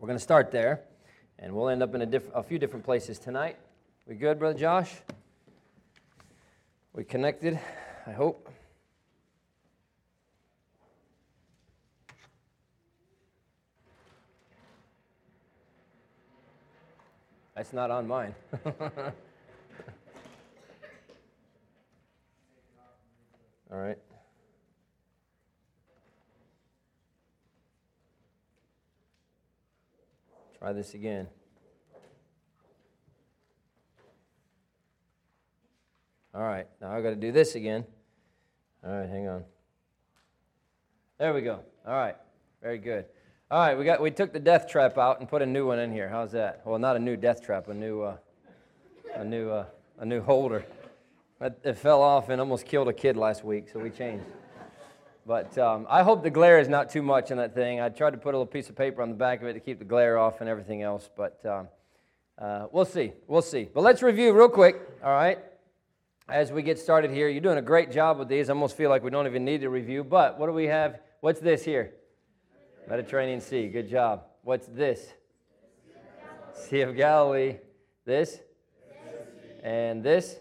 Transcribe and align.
We're 0.00 0.06
going 0.06 0.18
to 0.18 0.22
start 0.22 0.50
there, 0.50 0.80
and 1.38 1.54
we'll 1.54 1.68
end 1.68 1.82
up 1.82 1.94
in 1.94 2.00
a, 2.00 2.06
diff- 2.06 2.34
a 2.34 2.42
few 2.42 2.58
different 2.58 2.86
places 2.86 3.18
tonight. 3.18 3.58
We 4.06 4.14
good, 4.14 4.38
Brother 4.38 4.58
Josh? 4.58 4.90
We 6.94 7.04
connected, 7.04 7.60
I 8.06 8.12
hope. 8.12 8.48
That's 17.54 17.74
not 17.74 17.90
on 17.90 18.08
mine. 18.08 18.34
All 23.70 23.78
right. 23.78 23.98
Try 30.60 30.74
this 30.74 30.92
again. 30.92 31.26
All 36.34 36.42
right, 36.42 36.66
now 36.82 36.92
I've 36.92 37.02
got 37.02 37.10
to 37.10 37.16
do 37.16 37.32
this 37.32 37.54
again. 37.54 37.84
All 38.84 38.92
right, 38.92 39.08
hang 39.08 39.26
on. 39.26 39.44
There 41.18 41.32
we 41.32 41.40
go. 41.40 41.60
All 41.86 41.94
right, 41.94 42.14
very 42.62 42.76
good. 42.76 43.06
All 43.50 43.58
right, 43.58 43.76
we 43.76 43.84
got 43.86 44.02
we 44.02 44.10
took 44.10 44.34
the 44.34 44.38
death 44.38 44.68
trap 44.68 44.98
out 44.98 45.18
and 45.20 45.28
put 45.28 45.40
a 45.40 45.46
new 45.46 45.66
one 45.66 45.78
in 45.78 45.92
here. 45.92 46.10
How's 46.10 46.32
that? 46.32 46.60
Well, 46.66 46.78
not 46.78 46.94
a 46.94 46.98
new 46.98 47.16
death 47.16 47.42
trap, 47.42 47.68
a 47.68 47.74
new 47.74 48.02
uh, 48.02 48.16
a 49.14 49.24
new 49.24 49.50
uh, 49.50 49.64
a 49.98 50.04
new 50.04 50.20
holder. 50.20 50.62
It 51.40 51.78
fell 51.78 52.02
off 52.02 52.28
and 52.28 52.38
almost 52.38 52.66
killed 52.66 52.88
a 52.88 52.92
kid 52.92 53.16
last 53.16 53.44
week, 53.44 53.70
so 53.72 53.80
we 53.80 53.88
changed. 53.88 54.26
But 55.26 55.56
um, 55.58 55.86
I 55.88 56.02
hope 56.02 56.22
the 56.22 56.30
glare 56.30 56.58
is 56.58 56.68
not 56.68 56.90
too 56.90 57.02
much 57.02 57.30
in 57.30 57.36
that 57.36 57.54
thing. 57.54 57.80
I 57.80 57.88
tried 57.88 58.10
to 58.10 58.18
put 58.18 58.34
a 58.34 58.36
little 58.38 58.46
piece 58.46 58.68
of 58.68 58.76
paper 58.76 59.02
on 59.02 59.10
the 59.10 59.14
back 59.14 59.42
of 59.42 59.48
it 59.48 59.52
to 59.52 59.60
keep 59.60 59.78
the 59.78 59.84
glare 59.84 60.18
off 60.18 60.40
and 60.40 60.48
everything 60.48 60.82
else, 60.82 61.08
but 61.16 61.44
um, 61.44 61.68
uh, 62.38 62.66
we'll 62.72 62.84
see. 62.84 63.12
We'll 63.26 63.42
see. 63.42 63.68
But 63.72 63.82
let's 63.82 64.02
review 64.02 64.32
real 64.32 64.48
quick, 64.48 64.80
all 65.04 65.12
right? 65.12 65.38
As 66.28 66.52
we 66.52 66.62
get 66.62 66.78
started 66.78 67.10
here, 67.10 67.28
you're 67.28 67.40
doing 67.40 67.58
a 67.58 67.62
great 67.62 67.90
job 67.90 68.18
with 68.18 68.28
these. 68.28 68.48
I 68.48 68.52
almost 68.52 68.76
feel 68.76 68.88
like 68.88 69.02
we 69.02 69.10
don't 69.10 69.26
even 69.26 69.44
need 69.44 69.60
to 69.62 69.68
review. 69.68 70.04
But 70.04 70.38
what 70.38 70.46
do 70.46 70.52
we 70.52 70.66
have? 70.66 71.00
What's 71.20 71.40
this 71.40 71.64
here? 71.64 71.94
Mediterranean 72.88 73.40
Sea. 73.40 73.68
Good 73.68 73.88
job. 73.88 74.22
What's 74.42 74.68
this? 74.68 75.12
Sea 76.54 76.82
of 76.82 76.96
Galilee. 76.96 77.56
This? 78.04 78.40
And 79.62 80.02
this? 80.02 80.36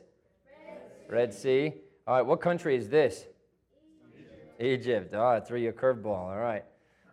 Red 1.09 1.33
sea. 1.33 1.73
All 2.08 2.16
right, 2.16 2.25
what 2.25 2.39
country 2.39 2.75
is 2.75 2.88
this? 2.88 3.25
Egypt. 4.59 5.13
All 5.13 5.23
right, 5.23 5.47
threw 5.47 5.59
you 5.59 5.69
a 5.69 5.73
curveball. 5.73 6.07
All 6.07 6.38
right. 6.38 6.65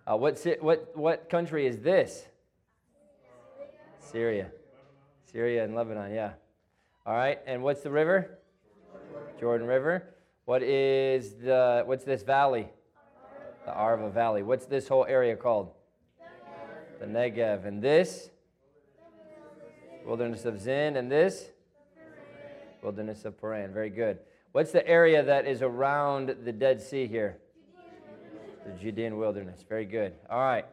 Uh, 0.06 0.16
what's 0.16 0.46
it, 0.46 0.62
what, 0.62 0.96
what 0.96 1.28
country 1.28 1.66
is 1.66 1.78
this? 1.80 2.26
Syria. 3.98 4.50
Syria 5.30 5.64
and 5.64 5.74
Lebanon, 5.74 6.12
yeah. 6.12 6.32
All 7.04 7.14
right, 7.14 7.38
and 7.46 7.62
what's 7.62 7.82
the 7.82 7.90
river? 7.90 8.38
Jordan 9.38 9.66
River. 9.66 10.14
What 10.44 10.62
is 10.62 11.34
the, 11.34 11.82
what's 11.86 12.04
this 12.04 12.22
valley? 12.22 12.68
The 13.64 13.72
Arava 13.72 14.12
Valley. 14.12 14.42
What's 14.42 14.66
this 14.66 14.86
whole 14.86 15.04
area 15.06 15.36
called? 15.36 15.72
The 17.00 17.06
Negev. 17.06 17.66
And 17.66 17.82
this? 17.82 18.30
Wilderness 20.04 20.44
of 20.44 20.60
Zin. 20.60 20.96
And 20.96 21.10
this? 21.10 21.50
Wilderness 22.82 23.24
of 23.24 23.40
Paran. 23.40 23.72
Very 23.72 23.90
good. 23.90 24.18
What's 24.56 24.72
the 24.72 24.88
area 24.88 25.22
that 25.22 25.46
is 25.46 25.60
around 25.60 26.34
the 26.44 26.50
Dead 26.50 26.80
Sea 26.80 27.06
here? 27.06 27.36
The 28.64 28.72
Judean 28.80 29.18
wilderness. 29.18 29.62
Very 29.68 29.84
good. 29.84 30.14
All 30.30 30.40
right. 30.40 30.64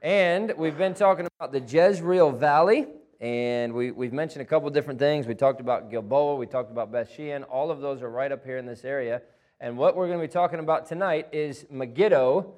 And 0.00 0.54
we've 0.56 0.78
been 0.78 0.94
talking 0.94 1.26
about 1.40 1.50
the 1.50 1.58
Jezreel 1.58 2.30
Valley, 2.30 2.86
and 3.20 3.72
we, 3.72 3.90
we've 3.90 4.12
mentioned 4.12 4.42
a 4.42 4.44
couple 4.44 4.70
different 4.70 5.00
things. 5.00 5.26
We 5.26 5.34
talked 5.34 5.60
about 5.60 5.90
Gilboa, 5.90 6.36
we 6.36 6.46
talked 6.46 6.70
about 6.70 6.92
Beth 6.92 7.10
Shean. 7.16 7.42
All 7.42 7.72
of 7.72 7.80
those 7.80 8.00
are 8.00 8.08
right 8.08 8.30
up 8.30 8.44
here 8.44 8.58
in 8.58 8.64
this 8.64 8.84
area. 8.84 9.22
And 9.58 9.76
what 9.76 9.96
we're 9.96 10.06
going 10.06 10.20
to 10.20 10.24
be 10.24 10.32
talking 10.32 10.60
about 10.60 10.86
tonight 10.86 11.26
is 11.32 11.66
Megiddo, 11.68 12.54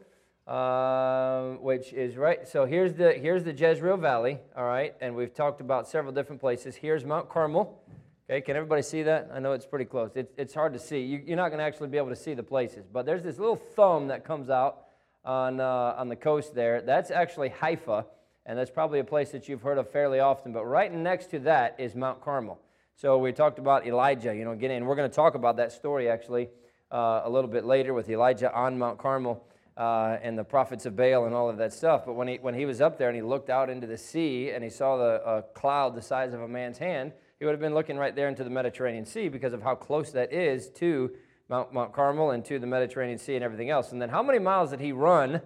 uh, 0.47 1.53
which 1.63 1.95
is 1.95 2.19
right. 2.19 2.47
So 2.47 2.67
here's 2.67 2.93
the, 2.93 3.15
here's 3.15 3.43
the 3.43 3.55
Jezreel 3.55 3.97
Valley, 3.97 4.39
all 4.55 4.67
right? 4.67 4.95
And 5.01 5.17
we've 5.17 5.33
talked 5.33 5.63
about 5.63 5.89
several 5.89 6.13
different 6.13 6.43
places. 6.43 6.77
Here's 6.77 7.07
Mount 7.07 7.31
Carmel. 7.31 7.81
Okay, 8.31 8.41
can 8.41 8.57
everybody 8.57 8.81
see 8.81 9.03
that? 9.03 9.29
I 9.35 9.39
know 9.39 9.53
it's 9.53 9.67
pretty 9.67 9.85
close. 9.85 10.13
It's, 10.15 10.33
it's 10.39 10.55
hard 10.55 10.73
to 10.73 10.79
see. 10.79 11.01
You, 11.01 11.35
are 11.35 11.37
not 11.37 11.49
going 11.51 11.59
to 11.59 11.65
actually 11.65 11.89
be 11.89 11.99
able 11.99 12.09
to 12.09 12.17
see 12.17 12.33
the 12.33 12.43
places, 12.43 12.87
but 12.91 13.05
there's 13.05 13.23
this 13.23 13.39
little 13.39 13.57
thumb 13.57 14.09
that 14.09 14.25
comes 14.25 14.49
out 14.49 14.85
on, 15.27 15.61
uh, 15.61 15.95
on 15.99 16.09
the 16.09 16.17
coast 16.17 16.55
there. 16.55 16.81
That's 16.81 17.11
actually 17.11 17.51
Haifa, 17.51 18.07
and 18.47 18.59
that's 18.59 18.71
probably 18.71 19.01
a 19.01 19.05
place 19.05 19.31
that 19.33 19.47
you've 19.47 19.61
heard 19.61 19.77
of 19.77 19.91
fairly 19.91 20.21
often. 20.21 20.55
But 20.55 20.65
right 20.65 20.91
next 20.91 21.33
to 21.33 21.39
that 21.41 21.77
is 21.79 21.95
Mount 21.95 22.23
Carmel. 22.23 22.59
So 22.97 23.19
we 23.19 23.31
talked 23.33 23.59
about 23.59 23.87
Elijah, 23.87 24.35
you 24.35 24.47
know, 24.47 24.55
getting, 24.55 24.79
and 24.79 24.87
we're 24.87 24.97
going 24.97 25.11
to 25.11 25.15
talk 25.15 25.35
about 25.35 25.59
that 25.59 25.73
story 25.73 26.09
actually 26.09 26.49
uh, 26.91 27.23
a 27.25 27.31
little 27.31 27.51
bit 27.51 27.67
later 27.67 27.93
with 27.93 28.09
Elijah 28.09 28.51
on 28.55 28.79
Mount 28.79 28.99
Carmel. 28.99 29.45
Uh, 29.77 30.19
and 30.23 30.39
the 30.39 30.45
prophets 30.45 30.87
of 30.87 30.95
Baal 30.95 31.25
and 31.25 31.35
all 31.35 31.51
of 31.51 31.57
that 31.57 31.73
stuff. 31.73 32.07
But 32.07 32.13
when 32.13 32.29
he, 32.29 32.37
when 32.37 32.55
he 32.55 32.65
was 32.65 32.81
up 32.81 32.97
there 32.97 33.09
and 33.09 33.17
he 33.17 33.23
looked 33.23 33.51
out 33.51 33.69
into 33.69 33.89
the 33.89 33.99
sea 33.99 34.53
and 34.53 34.63
he 34.63 34.71
saw 34.71 34.97
the 34.97 35.27
uh, 35.27 35.43
cloud 35.53 35.97
the 35.97 36.01
size 36.01 36.33
of 36.33 36.41
a 36.41 36.47
man's 36.47 36.79
hand, 36.79 37.11
he 37.39 37.45
would 37.45 37.53
have 37.53 37.61
been 37.61 37.75
looking 37.75 37.97
right 37.97 38.15
there 38.15 38.29
into 38.29 38.45
the 38.45 38.51
Mediterranean 38.51 39.05
Sea 39.05 39.29
because 39.29 39.53
of 39.53 39.63
how 39.63 39.75
close 39.75 40.11
that 40.13 40.33
is 40.33 40.69
to 40.71 41.11
Mount, 41.49 41.73
Mount 41.73 41.93
Carmel 41.93 42.31
and 42.31 42.45
to 42.45 42.59
the 42.59 42.67
Mediterranean 42.67 43.19
Sea 43.19 43.35
and 43.35 43.45
everything 43.45 43.71
else. 43.71 43.93
And 43.93 44.01
then 44.01 44.09
how 44.09 44.23
many 44.23 44.39
miles 44.39 44.71
did 44.71 44.81
he 44.81 44.93
run 44.93 45.41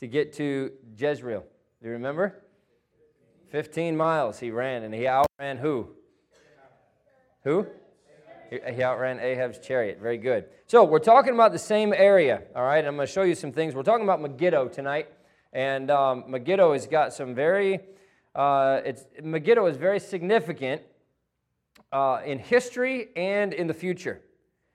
to 0.00 0.06
get 0.06 0.32
to 0.34 0.72
Jezreel? 0.96 1.44
Do 1.80 1.86
you 1.86 1.92
remember? 1.92 2.42
15 3.50 3.96
miles 3.96 4.40
he 4.40 4.50
ran, 4.50 4.82
and 4.82 4.94
he 4.94 5.06
outran 5.06 5.58
who? 5.58 5.88
Who? 7.44 7.66
He 8.50 8.82
outran 8.82 9.18
Ahab's 9.20 9.58
chariot. 9.58 9.98
Very 10.00 10.18
good. 10.18 10.46
So 10.66 10.84
we're 10.84 10.98
talking 10.98 11.34
about 11.34 11.52
the 11.52 11.58
same 11.58 11.92
area, 11.92 12.42
all 12.54 12.64
right? 12.64 12.84
I'm 12.84 12.96
going 12.96 13.06
to 13.06 13.12
show 13.12 13.22
you 13.22 13.34
some 13.34 13.52
things. 13.52 13.74
We're 13.74 13.82
talking 13.82 14.04
about 14.04 14.20
Megiddo 14.20 14.68
tonight, 14.68 15.08
and 15.52 15.90
um, 15.90 16.24
Megiddo 16.28 16.72
has 16.72 16.86
got 16.86 17.12
some 17.12 17.34
very, 17.34 17.80
uh, 18.34 18.80
it's, 18.84 19.04
Megiddo 19.22 19.66
is 19.66 19.76
very 19.76 20.00
significant 20.00 20.82
uh, 21.92 22.20
in 22.24 22.38
history 22.38 23.08
and 23.16 23.52
in 23.52 23.66
the 23.66 23.74
future. 23.74 24.20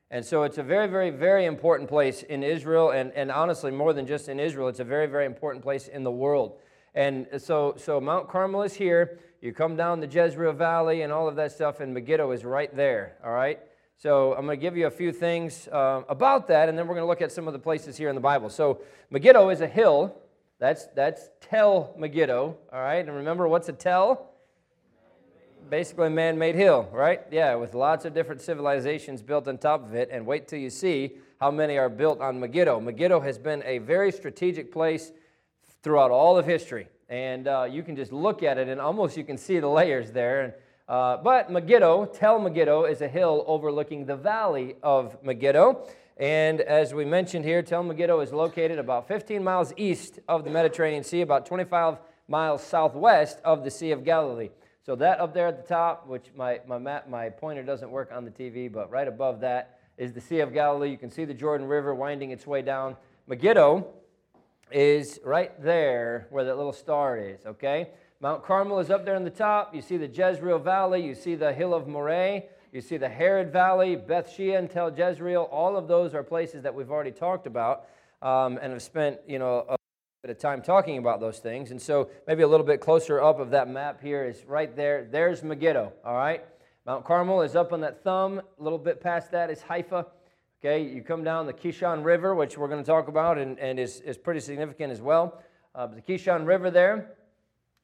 And 0.09 0.23
so 0.23 0.43
it's 0.43 0.57
a 0.57 0.63
very, 0.63 0.87
very, 0.87 1.09
very 1.09 1.45
important 1.45 1.89
place 1.89 2.23
in 2.23 2.41
Israel, 2.41 2.91
and, 2.91 3.11
and 3.11 3.29
honestly, 3.29 3.71
more 3.71 3.91
than 3.91 4.07
just 4.07 4.29
in 4.29 4.39
Israel, 4.39 4.69
it's 4.69 4.79
a 4.79 4.85
very, 4.85 5.07
very 5.07 5.25
important 5.25 5.63
place 5.63 5.89
in 5.89 6.03
the 6.03 6.11
world. 6.11 6.59
And 6.95 7.27
so, 7.37 7.75
so 7.77 7.99
Mount 7.99 8.29
Carmel 8.29 8.63
is 8.63 8.73
here. 8.73 9.19
You 9.41 9.51
come 9.51 9.75
down 9.75 9.99
the 9.99 10.07
Jezreel 10.07 10.53
Valley 10.53 11.01
and 11.01 11.11
all 11.11 11.27
of 11.27 11.35
that 11.35 11.51
stuff, 11.51 11.81
and 11.81 11.93
Megiddo 11.93 12.31
is 12.31 12.45
right 12.45 12.73
there, 12.75 13.17
all 13.23 13.33
right? 13.33 13.59
So 13.97 14.33
I'm 14.33 14.45
going 14.45 14.57
to 14.57 14.61
give 14.61 14.77
you 14.77 14.87
a 14.87 14.91
few 14.91 15.11
things 15.11 15.67
uh, 15.67 16.03
about 16.07 16.47
that, 16.47 16.69
and 16.69 16.77
then 16.77 16.87
we're 16.87 16.95
going 16.95 17.03
to 17.03 17.09
look 17.09 17.21
at 17.21 17.31
some 17.31 17.47
of 17.47 17.53
the 17.53 17.59
places 17.59 17.97
here 17.97 18.09
in 18.09 18.15
the 18.15 18.21
Bible. 18.21 18.49
So 18.49 18.81
Megiddo 19.09 19.49
is 19.49 19.59
a 19.61 19.67
hill. 19.67 20.15
That's, 20.59 20.87
that's 20.95 21.29
Tel 21.41 21.93
Megiddo, 21.97 22.57
all 22.71 22.79
right? 22.79 23.05
And 23.05 23.13
remember, 23.13 23.47
what's 23.47 23.69
a 23.69 23.73
tell? 23.73 24.31
Basically 25.69 26.07
a 26.07 26.09
man 26.09 26.37
made 26.37 26.55
hill, 26.55 26.87
right? 26.91 27.21
Yeah, 27.31 27.55
with 27.55 27.73
lots 27.73 28.05
of 28.05 28.13
different 28.13 28.41
civilizations 28.41 29.21
built 29.21 29.47
on 29.47 29.57
top 29.57 29.83
of 29.85 29.95
it. 29.95 30.09
And 30.11 30.25
wait 30.25 30.47
till 30.47 30.59
you 30.59 30.69
see 30.69 31.17
how 31.39 31.51
many 31.51 31.77
are 31.77 31.89
built 31.89 32.21
on 32.21 32.39
Megiddo. 32.39 32.79
Megiddo 32.79 33.19
has 33.19 33.37
been 33.37 33.61
a 33.65 33.79
very 33.79 34.11
strategic 34.11 34.71
place 34.71 35.11
throughout 35.83 36.11
all 36.11 36.37
of 36.37 36.45
history. 36.45 36.87
And 37.09 37.47
uh, 37.47 37.67
you 37.69 37.83
can 37.83 37.95
just 37.95 38.11
look 38.11 38.43
at 38.43 38.57
it 38.57 38.67
and 38.67 38.81
almost 38.81 39.15
you 39.15 39.23
can 39.23 39.37
see 39.37 39.59
the 39.59 39.67
layers 39.67 40.11
there. 40.11 40.41
And, 40.41 40.53
uh, 40.89 41.17
but 41.17 41.51
Megiddo, 41.51 42.05
Tel 42.05 42.39
Megiddo, 42.39 42.85
is 42.85 43.01
a 43.01 43.07
hill 43.07 43.43
overlooking 43.47 44.05
the 44.05 44.15
valley 44.15 44.75
of 44.83 45.21
Megiddo. 45.23 45.87
And 46.17 46.61
as 46.61 46.93
we 46.93 47.05
mentioned 47.05 47.45
here, 47.45 47.61
Tel 47.61 47.83
Megiddo 47.83 48.19
is 48.21 48.33
located 48.33 48.79
about 48.79 49.07
15 49.07 49.43
miles 49.43 49.71
east 49.77 50.19
of 50.27 50.43
the 50.43 50.49
Mediterranean 50.49 51.03
Sea, 51.03 51.21
about 51.21 51.45
25 51.45 51.99
miles 52.27 52.63
southwest 52.63 53.39
of 53.45 53.63
the 53.63 53.71
Sea 53.71 53.91
of 53.91 54.03
Galilee. 54.03 54.49
So 54.87 54.95
that 54.95 55.19
up 55.19 55.33
there 55.33 55.47
at 55.47 55.61
the 55.61 55.67
top, 55.67 56.07
which 56.07 56.27
my, 56.33 56.61
my, 56.65 56.77
map, 56.77 57.09
my 57.09 57.29
pointer 57.29 57.61
doesn't 57.61 57.91
work 57.91 58.09
on 58.13 58.23
the 58.23 58.31
TV, 58.31 58.71
but 58.71 58.89
right 58.89 59.09
above 59.09 59.41
that 59.41 59.81
is 59.97 60.13
the 60.13 60.21
Sea 60.21 60.39
of 60.39 60.53
Galilee. 60.53 60.89
You 60.89 60.97
can 60.97 61.11
see 61.11 61.25
the 61.25 61.33
Jordan 61.33 61.67
River 61.67 61.93
winding 61.93 62.31
its 62.31 62.47
way 62.47 62.61
down. 62.61 62.95
Megiddo 63.27 63.85
is 64.71 65.19
right 65.25 65.61
there 65.61 66.27
where 66.29 66.45
that 66.45 66.55
little 66.55 66.71
star 66.71 67.17
is, 67.17 67.45
okay? 67.45 67.89
Mount 68.21 68.45
Carmel 68.45 68.79
is 68.79 68.89
up 68.89 69.03
there 69.03 69.17
on 69.17 69.25
the 69.25 69.29
top. 69.29 69.75
You 69.75 69.81
see 69.81 69.97
the 69.97 70.07
Jezreel 70.07 70.57
Valley. 70.57 71.05
You 71.05 71.15
see 71.15 71.35
the 71.35 71.51
Hill 71.51 71.73
of 71.73 71.89
Moreh. 71.89 72.43
You 72.71 72.79
see 72.79 72.95
the 72.95 73.09
Harod 73.09 73.51
Valley, 73.51 73.97
Beth 73.97 74.33
Shean, 74.33 74.69
Tel 74.69 74.89
Jezreel. 74.97 75.49
All 75.51 75.75
of 75.75 75.89
those 75.89 76.13
are 76.13 76.23
places 76.23 76.63
that 76.63 76.73
we've 76.73 76.91
already 76.91 77.11
talked 77.11 77.45
about 77.45 77.87
um, 78.21 78.57
and 78.61 78.71
have 78.71 78.81
spent, 78.81 79.19
you 79.27 79.37
know, 79.37 79.76
bit 80.23 80.31
of 80.31 80.39
time 80.39 80.63
talking 80.63 80.97
about 80.97 81.19
those 81.19 81.37
things. 81.37 81.69
And 81.69 81.79
so 81.79 82.09
maybe 82.25 82.41
a 82.41 82.47
little 82.47 82.65
bit 82.65 82.81
closer 82.81 83.21
up 83.21 83.39
of 83.39 83.51
that 83.51 83.69
map 83.69 84.01
here 84.01 84.25
is 84.25 84.43
right 84.45 84.75
there. 84.75 85.07
There's 85.09 85.43
Megiddo, 85.43 85.93
all 86.03 86.15
right? 86.15 86.43
Mount 86.87 87.05
Carmel 87.05 87.43
is 87.43 87.55
up 87.55 87.71
on 87.71 87.81
that 87.81 88.03
thumb. 88.03 88.39
A 88.59 88.63
little 88.63 88.79
bit 88.79 88.99
past 88.99 89.31
that 89.31 89.51
is 89.51 89.61
Haifa. 89.61 90.07
Okay, 90.59 90.81
you 90.81 91.03
come 91.03 91.23
down 91.23 91.45
the 91.45 91.53
Kishon 91.53 92.03
River, 92.03 92.33
which 92.33 92.57
we're 92.57 92.67
going 92.67 92.83
to 92.83 92.85
talk 92.85 93.07
about 93.07 93.37
and, 93.37 93.59
and 93.59 93.79
is, 93.79 94.01
is 94.01 94.17
pretty 94.17 94.39
significant 94.39 94.91
as 94.91 95.01
well. 95.01 95.39
Uh, 95.75 95.85
the 95.85 96.01
Kishon 96.01 96.47
River 96.47 96.71
there 96.71 97.11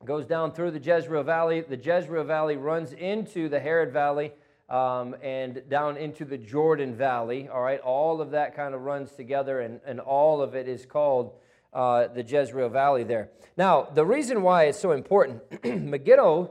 goes 0.03 0.25
down 0.25 0.51
through 0.51 0.71
the 0.71 0.79
Jezreel 0.79 1.21
Valley. 1.21 1.61
The 1.61 1.77
Jezreel 1.77 2.23
Valley 2.23 2.57
runs 2.57 2.93
into 2.93 3.47
the 3.47 3.59
Harod 3.59 3.93
Valley 3.93 4.31
um, 4.69 5.15
and 5.21 5.61
down 5.69 5.97
into 5.97 6.25
the 6.25 6.37
Jordan 6.37 6.95
Valley. 6.95 7.47
All 7.47 7.61
right, 7.61 7.79
all 7.79 8.21
of 8.21 8.31
that 8.31 8.55
kind 8.55 8.73
of 8.73 8.81
runs 8.81 9.11
together, 9.11 9.61
and, 9.61 9.79
and 9.85 9.99
all 9.99 10.41
of 10.41 10.55
it 10.55 10.67
is 10.67 10.87
called 10.87 11.33
uh, 11.73 12.07
the 12.07 12.23
Jezreel 12.23 12.69
Valley 12.69 13.03
there. 13.03 13.29
Now, 13.57 13.83
the 13.83 14.05
reason 14.05 14.41
why 14.41 14.65
it's 14.65 14.79
so 14.79 14.91
important 14.91 15.41
Megiddo 15.63 16.49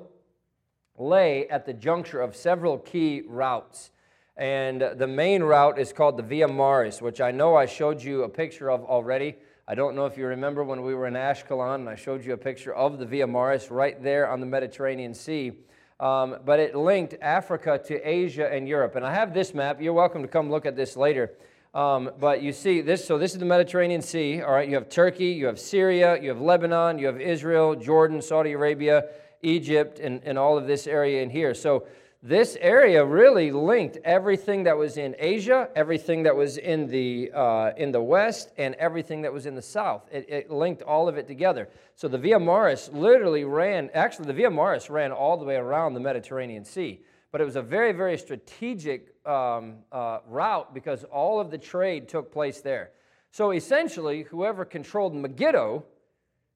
lay 0.99 1.49
at 1.49 1.67
the 1.67 1.73
juncture 1.73 2.21
of 2.21 2.37
several 2.37 2.79
key 2.79 3.23
routes. 3.27 3.91
And 4.37 4.83
the 4.97 5.07
main 5.07 5.43
route 5.43 5.79
is 5.79 5.93
called 5.93 6.17
the 6.17 6.23
Via 6.23 6.49
Maris, 6.49 7.03
which 7.03 7.21
I 7.21 7.33
know 7.33 7.55
I 7.55 7.67
showed 7.67 8.03
you 8.03 8.23
a 8.23 8.29
picture 8.29 8.71
of 8.71 8.85
already. 8.85 9.37
I 9.69 9.75
don't 9.75 9.95
know 9.95 10.07
if 10.07 10.17
you 10.17 10.27
remember 10.27 10.65
when 10.65 10.83
we 10.83 10.95
were 10.95 11.07
in 11.07 11.15
Ashkelon 11.15 11.77
and 11.77 11.89
I 11.89 11.95
showed 11.95 12.25
you 12.25 12.33
a 12.33 12.39
picture 12.39 12.75
of 12.75 12.99
the 12.99 13.07
Via 13.07 13.27
Maris 13.27 13.71
right 13.71 14.03
there 14.03 14.29
on 14.29 14.41
the 14.41 14.47
Mediterranean 14.47 15.15
Sea. 15.15 15.53
Um, 16.01 16.39
but 16.45 16.59
it 16.59 16.75
linked 16.75 17.15
Africa 17.23 17.81
to 17.87 18.09
Asia 18.09 18.53
and 18.53 18.67
Europe. 18.67 18.97
And 18.97 19.07
I 19.07 19.15
have 19.15 19.33
this 19.33 19.55
map. 19.55 19.81
You're 19.81 19.93
welcome 19.93 20.23
to 20.23 20.29
come 20.29 20.51
look 20.51 20.67
at 20.67 20.75
this 20.75 20.97
later. 20.97 21.33
Um, 21.75 22.11
but 22.21 22.43
you 22.43 22.53
see 22.53 22.83
this, 22.83 23.05
so 23.05 23.17
this 23.17 23.33
is 23.33 23.39
the 23.39 23.47
Mediterranean 23.47 24.03
Sea, 24.03 24.43
all 24.43 24.53
right? 24.53 24.69
You 24.69 24.75
have 24.75 24.91
Turkey, 24.91 25.29
you 25.29 25.47
have 25.47 25.59
Syria, 25.59 26.21
you 26.21 26.29
have 26.29 26.41
Lebanon, 26.41 26.99
you 26.99 27.07
have 27.07 27.19
Israel, 27.19 27.75
Jordan, 27.75 28.21
Saudi 28.21 28.53
Arabia, 28.53 29.05
Egypt, 29.43 29.99
and, 29.99 30.21
and 30.25 30.39
all 30.39 30.59
of 30.59 30.67
this 30.67 30.87
area 30.87 31.23
in 31.23 31.31
here. 31.31 31.55
So 31.55 31.87
this 32.23 32.57
area 32.61 33.05
really 33.05 33.51
linked 33.51 33.97
everything 34.05 34.65
that 34.65 34.77
was 34.77 34.99
in 34.99 35.17
Asia, 35.19 35.71
everything 35.75 36.23
that 36.25 36.37
was 36.37 36.59
in 36.59 36.87
the, 36.89 37.33
uh, 37.35 37.73
in 37.77 37.91
the 37.91 38.03
West, 38.03 38.53
and 38.59 38.75
everything 38.75 39.23
that 39.23 39.33
was 39.33 39.47
in 39.47 39.55
the 39.55 39.63
South. 39.63 40.07
It, 40.13 40.27
it, 40.29 40.51
linked 40.51 40.83
all 40.83 41.09
of 41.09 41.17
it 41.17 41.27
together. 41.27 41.69
So 41.97 42.07
the 42.07 42.19
Via 42.19 42.39
Maris 42.39 42.91
literally 42.93 43.45
ran, 43.45 43.91
actually, 43.95 44.27
the 44.27 44.35
Via 44.35 44.51
Maris 44.51 44.91
ran 44.91 45.11
all 45.11 45.39
the 45.39 45.45
way 45.45 45.57
around 45.57 45.95
the 45.95 46.01
Mediterranean 46.01 46.65
Sea. 46.65 47.01
But 47.33 47.41
it 47.41 47.45
was 47.45 47.57
a 47.57 47.63
very, 47.63 47.93
very 47.93 48.17
strategic 48.19 49.15
um, 49.27 49.79
uh, 49.91 50.19
route 50.29 50.73
because 50.73 51.03
all 51.05 51.41
of 51.41 51.51
the 51.51 51.59
trade 51.59 52.09
took 52.09 52.31
place 52.31 52.61
there. 52.61 52.91
So 53.31 53.53
essentially, 53.53 54.23
whoever 54.23 54.65
controlled 54.65 55.15
Megiddo 55.15 55.85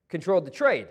controlled 0.08 0.44
the 0.44 0.50
trade. 0.50 0.87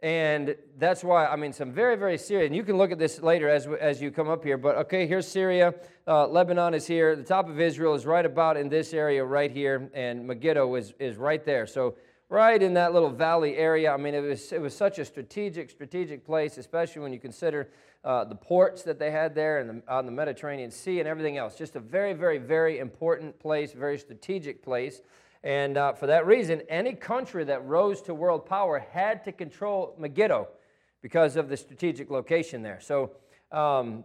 And 0.00 0.56
that's 0.76 1.02
why, 1.02 1.26
I 1.26 1.36
mean, 1.36 1.52
some 1.52 1.72
very, 1.72 1.96
very 1.96 2.18
serious, 2.18 2.48
and 2.48 2.54
you 2.54 2.64
can 2.64 2.76
look 2.76 2.92
at 2.92 2.98
this 2.98 3.22
later 3.22 3.48
as, 3.48 3.66
as 3.80 4.02
you 4.02 4.10
come 4.10 4.28
up 4.28 4.44
here, 4.44 4.58
but 4.58 4.76
okay, 4.76 5.06
here's 5.06 5.26
Syria. 5.26 5.74
Uh, 6.06 6.26
Lebanon 6.26 6.74
is 6.74 6.86
here. 6.86 7.16
The 7.16 7.22
top 7.22 7.48
of 7.48 7.58
Israel 7.60 7.94
is 7.94 8.04
right 8.04 8.26
about 8.26 8.58
in 8.58 8.68
this 8.68 8.92
area 8.92 9.24
right 9.24 9.50
here, 9.50 9.90
and 9.94 10.26
Megiddo 10.26 10.74
is, 10.74 10.92
is 10.98 11.16
right 11.16 11.42
there. 11.44 11.66
So, 11.66 11.94
right 12.28 12.60
in 12.62 12.74
that 12.74 12.92
little 12.92 13.10
valley 13.10 13.56
area, 13.56 13.92
I 13.92 13.96
mean, 13.96 14.14
it 14.14 14.20
was, 14.20 14.52
it 14.52 14.60
was 14.60 14.76
such 14.76 14.98
a 14.98 15.04
strategic, 15.04 15.70
strategic 15.70 16.24
place, 16.24 16.58
especially 16.58 17.02
when 17.02 17.12
you 17.12 17.20
consider 17.20 17.70
uh, 18.04 18.24
the 18.24 18.34
ports 18.34 18.82
that 18.82 18.98
they 18.98 19.10
had 19.10 19.34
there 19.34 19.58
and 19.58 19.82
the, 19.82 19.92
on 19.92 20.06
the 20.06 20.12
Mediterranean 20.12 20.70
Sea 20.70 21.00
and 21.00 21.08
everything 21.08 21.36
else. 21.36 21.56
Just 21.56 21.76
a 21.76 21.80
very, 21.80 22.12
very, 22.12 22.38
very 22.38 22.78
important 22.78 23.38
place, 23.38 23.72
very 23.72 23.98
strategic 23.98 24.62
place. 24.62 25.00
And 25.42 25.76
uh, 25.76 25.92
for 25.92 26.06
that 26.06 26.26
reason, 26.26 26.62
any 26.68 26.94
country 26.94 27.44
that 27.44 27.64
rose 27.64 28.02
to 28.02 28.14
world 28.14 28.46
power 28.46 28.84
had 28.92 29.22
to 29.24 29.32
control 29.32 29.94
Megiddo 29.98 30.48
because 31.02 31.36
of 31.36 31.48
the 31.48 31.56
strategic 31.56 32.10
location 32.10 32.62
there. 32.62 32.80
So 32.80 33.12
um, 33.52 34.04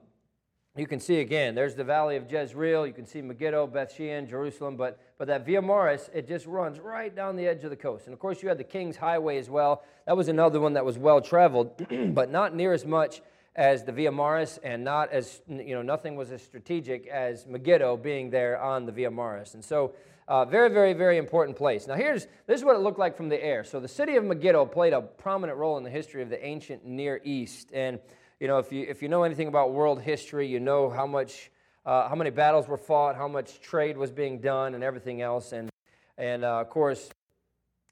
you 0.77 0.87
can 0.87 1.01
see 1.01 1.19
again, 1.19 1.53
there's 1.53 1.75
the 1.75 1.83
valley 1.83 2.15
of 2.15 2.31
Jezreel. 2.31 2.87
You 2.87 2.93
can 2.93 3.05
see 3.05 3.21
Megiddo, 3.21 3.67
Beth 3.67 3.93
Shean, 3.93 4.25
Jerusalem. 4.25 4.77
But, 4.77 4.99
but 5.17 5.27
that 5.27 5.45
Via 5.45 5.61
Maris, 5.61 6.09
it 6.13 6.27
just 6.27 6.45
runs 6.45 6.79
right 6.79 7.13
down 7.13 7.35
the 7.35 7.45
edge 7.45 7.65
of 7.65 7.71
the 7.71 7.75
coast. 7.75 8.05
And 8.05 8.13
of 8.13 8.19
course, 8.19 8.41
you 8.41 8.47
had 8.47 8.57
the 8.57 8.63
King's 8.63 8.95
Highway 8.95 9.37
as 9.37 9.49
well. 9.49 9.83
That 10.05 10.15
was 10.15 10.29
another 10.29 10.61
one 10.61 10.73
that 10.73 10.85
was 10.85 10.97
well 10.97 11.19
traveled, 11.19 11.85
but 12.15 12.31
not 12.31 12.55
near 12.55 12.71
as 12.71 12.85
much 12.85 13.21
as 13.53 13.83
the 13.83 13.91
Via 13.91 14.13
Maris, 14.13 14.59
and 14.63 14.81
not 14.81 15.11
as, 15.11 15.41
you 15.49 15.75
know, 15.75 15.81
nothing 15.81 16.15
was 16.15 16.31
as 16.31 16.41
strategic 16.41 17.05
as 17.07 17.45
Megiddo 17.45 17.97
being 17.97 18.29
there 18.29 18.57
on 18.61 18.85
the 18.85 18.93
Via 18.93 19.11
Maris. 19.11 19.55
And 19.55 19.65
so 19.65 19.93
uh, 20.29 20.45
very, 20.45 20.69
very, 20.69 20.93
very 20.93 21.17
important 21.17 21.57
place. 21.57 21.85
Now, 21.85 21.95
here's 21.95 22.27
this 22.47 22.61
is 22.61 22.63
what 22.63 22.77
it 22.77 22.79
looked 22.79 22.99
like 22.99 23.17
from 23.17 23.27
the 23.27 23.43
air. 23.43 23.65
So, 23.65 23.81
the 23.81 23.89
city 23.89 24.15
of 24.15 24.23
Megiddo 24.23 24.65
played 24.65 24.93
a 24.93 25.01
prominent 25.01 25.57
role 25.57 25.77
in 25.77 25.83
the 25.83 25.89
history 25.89 26.21
of 26.21 26.29
the 26.29 26.41
ancient 26.45 26.85
Near 26.85 27.19
East. 27.25 27.71
And 27.73 27.99
you 28.41 28.47
know, 28.47 28.57
if 28.57 28.71
you 28.71 28.87
if 28.89 29.03
you 29.03 29.07
know 29.07 29.21
anything 29.21 29.47
about 29.47 29.71
world 29.71 30.01
history, 30.01 30.47
you 30.47 30.59
know 30.59 30.89
how 30.89 31.05
much 31.05 31.51
uh, 31.85 32.09
how 32.09 32.15
many 32.15 32.31
battles 32.31 32.67
were 32.67 32.75
fought, 32.75 33.15
how 33.15 33.27
much 33.27 33.61
trade 33.61 33.95
was 33.95 34.11
being 34.11 34.39
done, 34.39 34.73
and 34.73 34.83
everything 34.83 35.21
else. 35.21 35.51
And 35.51 35.69
and 36.17 36.43
uh, 36.43 36.59
of 36.61 36.69
course, 36.71 37.11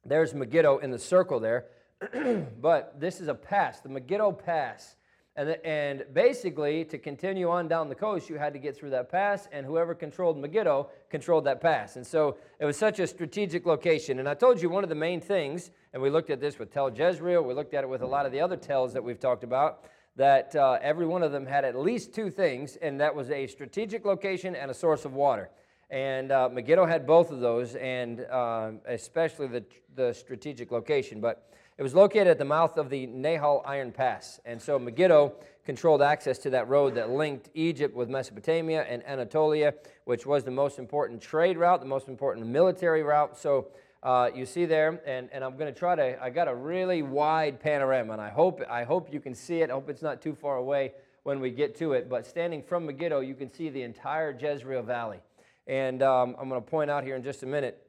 there's 0.04 0.34
Megiddo 0.34 0.80
in 0.80 0.90
the 0.90 0.98
circle 0.98 1.40
there. 1.40 1.68
but 2.62 3.00
this 3.00 3.22
is 3.22 3.28
a 3.28 3.36
pass, 3.36 3.82
the 3.82 3.90
Megiddo 3.90 4.32
Pass. 4.32 4.96
And, 5.36 5.58
and 5.64 6.06
basically, 6.14 6.84
to 6.86 6.98
continue 6.98 7.50
on 7.50 7.68
down 7.68 7.88
the 7.88 7.96
coast, 7.96 8.30
you 8.30 8.38
had 8.38 8.52
to 8.54 8.60
get 8.60 8.76
through 8.76 8.90
that 8.90 9.10
pass, 9.10 9.48
and 9.52 9.66
whoever 9.66 9.94
controlled 9.94 10.38
Megiddo 10.38 10.90
controlled 11.10 11.46
that 11.46 11.62
pass. 11.62 11.96
And 11.96 12.06
so 12.06 12.38
it 12.60 12.66
was 12.66 12.76
such 12.76 13.00
a 13.00 13.08
strategic 13.08 13.66
location. 13.66 14.20
And 14.20 14.28
I 14.28 14.34
told 14.34 14.62
you 14.62 14.70
one 14.70 14.84
of 14.84 14.90
the 14.90 14.96
main 14.96 15.22
things, 15.22 15.72
and 15.94 16.02
we 16.02 16.10
looked 16.10 16.30
at 16.30 16.42
this 16.42 16.60
with 16.60 16.74
Tel 16.74 16.92
Jezreel, 16.92 17.44
we 17.44 17.54
looked 17.54 17.74
at 17.74 17.84
it 17.84 17.90
with 17.90 18.02
a 18.02 18.08
lot 18.08 18.26
of 18.26 18.32
the 18.32 18.42
other 18.42 18.58
tells 18.58 18.92
that 18.94 19.04
we've 19.04 19.20
talked 19.20 19.44
about, 19.46 19.86
that 20.20 20.54
uh, 20.54 20.78
every 20.82 21.06
one 21.06 21.24
of 21.24 21.32
them 21.32 21.46
had 21.46 21.64
at 21.64 21.78
least 21.78 22.14
two 22.14 22.30
things, 22.30 22.76
and 22.76 23.00
that 23.00 23.16
was 23.16 23.32
a 23.32 23.48
strategic 23.48 24.04
location 24.04 24.54
and 24.54 24.70
a 24.70 24.74
source 24.74 25.06
of 25.06 25.14
water. 25.14 25.50
And 25.90 26.30
uh, 26.34 26.50
Megiddo 26.52 26.86
had 26.86 27.08
both 27.08 27.32
of 27.32 27.40
those, 27.40 27.76
and 27.76 28.26
uh, 28.30 28.72
especially 28.86 29.48
the, 29.48 29.64
the 29.96 30.14
strategic 30.14 30.72
location. 30.72 31.22
But 31.22 31.50
it 31.78 31.84
was 31.84 31.96
located 31.96 32.28
at 32.28 32.38
the 32.38 32.44
mouth 32.44 32.78
of 32.78 32.90
the 32.90 33.08
Nahal 33.08 33.62
Iron 33.66 33.94
Pass. 33.94 34.42
And 34.44 34.62
so 34.62 34.78
Megiddo 34.78 35.36
controlled 35.64 36.02
access 36.02 36.38
to 36.40 36.50
that 36.50 36.68
road 36.68 36.96
that 36.96 37.10
linked 37.10 37.50
Egypt 37.54 37.96
with 37.96 38.10
Mesopotamia 38.10 38.82
and 38.90 39.02
Anatolia, 39.08 39.74
which 40.04 40.26
was 40.26 40.44
the 40.44 40.52
most 40.52 40.80
important 40.80 41.22
trade 41.22 41.58
route, 41.58 41.80
the 41.80 41.88
most 41.88 42.10
important 42.10 42.46
military 42.46 43.04
route. 43.04 43.38
So 43.38 43.68
uh, 44.02 44.30
you 44.34 44.46
see 44.46 44.66
there, 44.66 45.02
and, 45.06 45.30
and 45.34 45.44
I'm 45.44 45.58
going 45.58 45.72
to 45.72 45.78
try 45.78 45.96
to, 45.96 46.24
I 46.24 46.30
got 46.30 46.48
a 46.48 46.56
really 46.56 47.02
wide 47.02 47.60
panorama, 47.60 48.14
and 48.14 48.22
I 48.22 48.30
hope, 48.30 48.62
I 48.70 48.84
hope 48.84 49.14
you 49.14 49.20
can 49.20 49.36
see 49.36 49.62
it. 49.62 49.70
I 49.70 49.74
hope 49.74 49.90
it's 49.90 50.02
not 50.02 50.22
too 50.22 50.34
far 50.34 50.58
away 50.58 50.94
when 51.24 51.40
we 51.42 51.52
get 51.52 51.78
to 51.80 51.94
it. 51.94 52.10
But 52.10 52.26
standing 52.26 52.64
from 52.64 52.86
Megiddo, 52.86 53.20
you 53.20 53.36
can 53.36 53.52
see 53.52 53.70
the 53.70 53.82
entire 53.82 54.32
Jezreel 54.32 54.84
Valley. 54.84 55.20
And 55.68 56.02
um, 56.02 56.36
I'm 56.40 56.48
going 56.48 56.62
to 56.62 56.68
point 56.68 56.90
out 56.90 57.04
here 57.04 57.16
in 57.16 57.24
just 57.24 57.44
a 57.44 57.46
minute 57.46 57.86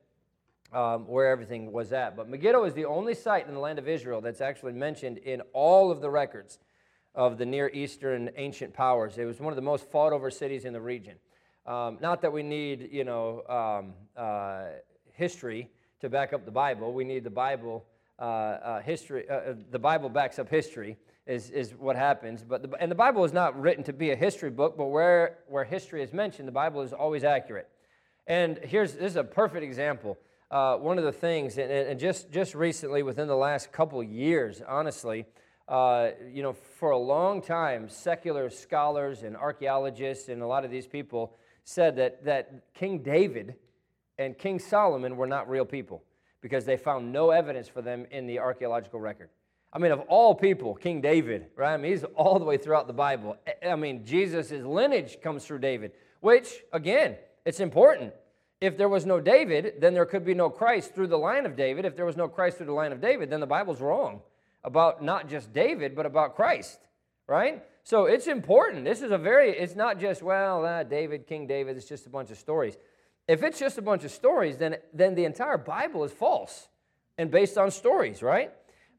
um, 0.73 1.07
where 1.07 1.29
everything 1.29 1.71
was 1.71 1.93
at. 1.93 2.17
But 2.17 2.29
Megiddo 2.29 2.65
is 2.65 2.75
the 2.75 2.85
only 2.87 3.15
site 3.15 3.47
in 3.47 3.55
the 3.55 3.61
land 3.61 3.79
of 3.79 3.89
Israel 3.89 4.21
that's 4.21 4.41
actually 4.41 4.73
mentioned 4.73 5.19
in 5.19 5.43
all 5.53 5.91
of 5.91 6.01
the 6.01 6.11
records 6.11 6.59
of 7.15 7.39
the 7.39 7.47
Near 7.47 7.71
Eastern 7.73 8.31
ancient 8.37 8.75
powers. 8.75 9.17
It 9.17 9.25
was 9.25 9.41
one 9.41 9.53
of 9.53 9.57
the 9.57 9.63
most 9.63 9.91
fought 9.91 10.13
over 10.13 10.31
cities 10.31 10.65
in 10.65 10.73
the 10.73 10.81
region. 10.81 11.17
Um, 11.67 11.99
not 12.01 12.21
that 12.23 12.33
we 12.33 12.43
need, 12.43 12.89
you 12.91 13.05
know, 13.05 13.43
um, 13.49 13.95
uh, 14.17 14.65
history 15.13 15.71
to 16.01 16.09
back 16.09 16.33
up 16.33 16.45
the 16.45 16.51
Bible. 16.51 16.93
We 16.93 17.05
need 17.05 17.25
the 17.25 17.31
Bible. 17.31 17.85
Uh, 18.19 18.23
uh, 18.23 18.81
history. 18.83 19.27
Uh, 19.31 19.35
uh, 19.35 19.55
the 19.71 19.79
Bible 19.79 20.11
backs 20.11 20.39
up 20.39 20.49
history. 20.49 20.99
Is, 21.27 21.51
is 21.51 21.73
what 21.73 21.97
happens. 21.97 22.43
But 22.43 22.63
the, 22.63 22.77
and 22.81 22.91
the 22.91 22.97
Bible 22.97 23.25
is 23.25 23.33
not 23.33 23.59
written 23.61 23.85
to 23.85 23.93
be 23.93 24.11
a 24.11 24.17
history 24.17 24.51
book, 24.51 24.77
but 24.77 24.87
where, 24.87 25.39
where 25.47 25.63
history 25.63 26.03
is 26.03 26.13
mentioned, 26.13 26.49
the 26.49 26.53
Bible 26.53 26.83
is 26.83 26.93
always 26.93 27.23
accurate. 27.23 27.69
And 28.27 28.59
here's 28.65 28.95
this 28.95 29.13
is 29.13 29.17
a 29.17 29.23
perfect 29.23 29.63
example 29.63 30.19
uh, 30.51 30.77
one 30.77 30.99
of 30.99 31.05
the 31.05 31.13
things, 31.13 31.59
and, 31.59 31.71
and, 31.71 32.01
just, 32.01 32.33
just 32.33 32.55
recently, 32.55 33.03
within 33.03 33.29
the 33.29 33.37
last 33.37 33.71
couple 33.71 34.03
years, 34.03 34.61
honestly, 34.67 35.25
uh, 35.69 36.11
you 36.33 36.43
know, 36.43 36.53
for 36.53 36.91
a 36.91 36.99
long 36.99 37.41
time, 37.41 37.89
secular 37.89 38.51
scholars 38.51 39.23
and 39.23 39.37
archaeologists 39.37 40.29
and 40.29 40.43
a 40.43 40.47
lot 40.47 40.65
of 40.65 40.71
these 40.71 40.89
people 40.89 41.37
said 41.63 41.95
that, 41.97 42.25
that 42.25 42.75
King 42.75 42.99
David 42.99 43.55
and 44.21 44.37
King 44.37 44.59
Solomon 44.59 45.17
were 45.17 45.27
not 45.27 45.49
real 45.49 45.65
people 45.65 46.03
because 46.43 46.65
they 46.67 46.77
found 46.77 47.11
no 47.11 47.31
evidence 47.31 47.69
for 47.69 47.81
them 47.81 48.07
in 48.11 48.27
the 48.27 48.39
archaeological 48.39 49.01
record. 49.01 49.31
I 49.73 49.79
mean, 49.79 49.93
of 49.93 50.01
all 50.09 50.35
people, 50.35 50.75
King 50.75 51.01
David, 51.01 51.47
right? 51.57 51.73
I 51.73 51.77
mean, 51.77 51.93
he's 51.93 52.05
all 52.15 52.39
the 52.39 52.45
way 52.45 52.59
throughout 52.59 52.87
the 52.87 52.93
Bible. 52.93 53.37
I 53.67 53.77
mean, 53.77 54.05
Jesus' 54.05 54.51
lineage 54.51 55.19
comes 55.23 55.47
through 55.47 55.61
David, 55.61 55.93
which, 56.21 56.61
again, 56.73 57.17
it's 57.47 57.61
important 57.61 58.13
if 58.61 58.77
there 58.77 58.91
was 58.91 59.07
no 59.07 59.21
David, 59.21 59.75
then 59.79 59.95
there 59.95 60.05
could 60.05 60.25
be 60.25 60.35
no 60.35 60.51
Christ 60.51 60.95
through 60.95 61.07
the 61.07 61.17
line 61.17 61.47
of 61.47 61.57
David. 61.57 61.87
If 61.87 61.97
there 61.97 62.05
was 62.05 62.17
no 62.17 62.29
Christ 62.29 62.59
through 62.59 62.67
the 62.67 62.73
line 62.73 62.93
of 62.93 63.01
David, 63.01 63.31
then 63.31 63.41
the 63.41 63.47
Bible's 63.47 63.81
wrong 63.81 64.21
about 64.65 65.03
not 65.03 65.31
just 65.31 65.53
David, 65.55 65.97
but 65.97 66.05
about 66.05 66.37
Christ, 66.37 66.79
right? 67.27 67.65
So 67.85 68.05
it's 68.05 68.27
important. 68.27 68.85
This 68.85 69.01
is 69.01 69.13
a 69.13 69.19
very, 69.19 69.51
it's 69.51 69.77
not 69.77 69.99
just, 69.99 70.23
well, 70.23 70.67
uh, 70.67 70.83
David, 70.83 71.27
King 71.27 71.47
David, 71.47 71.79
it's 71.79 71.89
just 71.89 72.07
a 72.07 72.11
bunch 72.11 72.31
of 72.31 72.37
stories. 72.37 72.77
If 73.31 73.45
it's 73.45 73.61
just 73.61 73.79
a 73.79 73.83
bunch 73.83 74.03
of 74.03 74.11
stories, 74.11 74.57
then, 74.57 74.79
then 74.93 75.15
the 75.15 75.25
entire 75.25 75.57
Bible 75.57 76.03
is 76.03 76.11
false 76.11 76.67
and 77.17 77.31
based 77.31 77.57
on 77.57 77.71
stories, 77.71 78.25
right? 78.25 78.51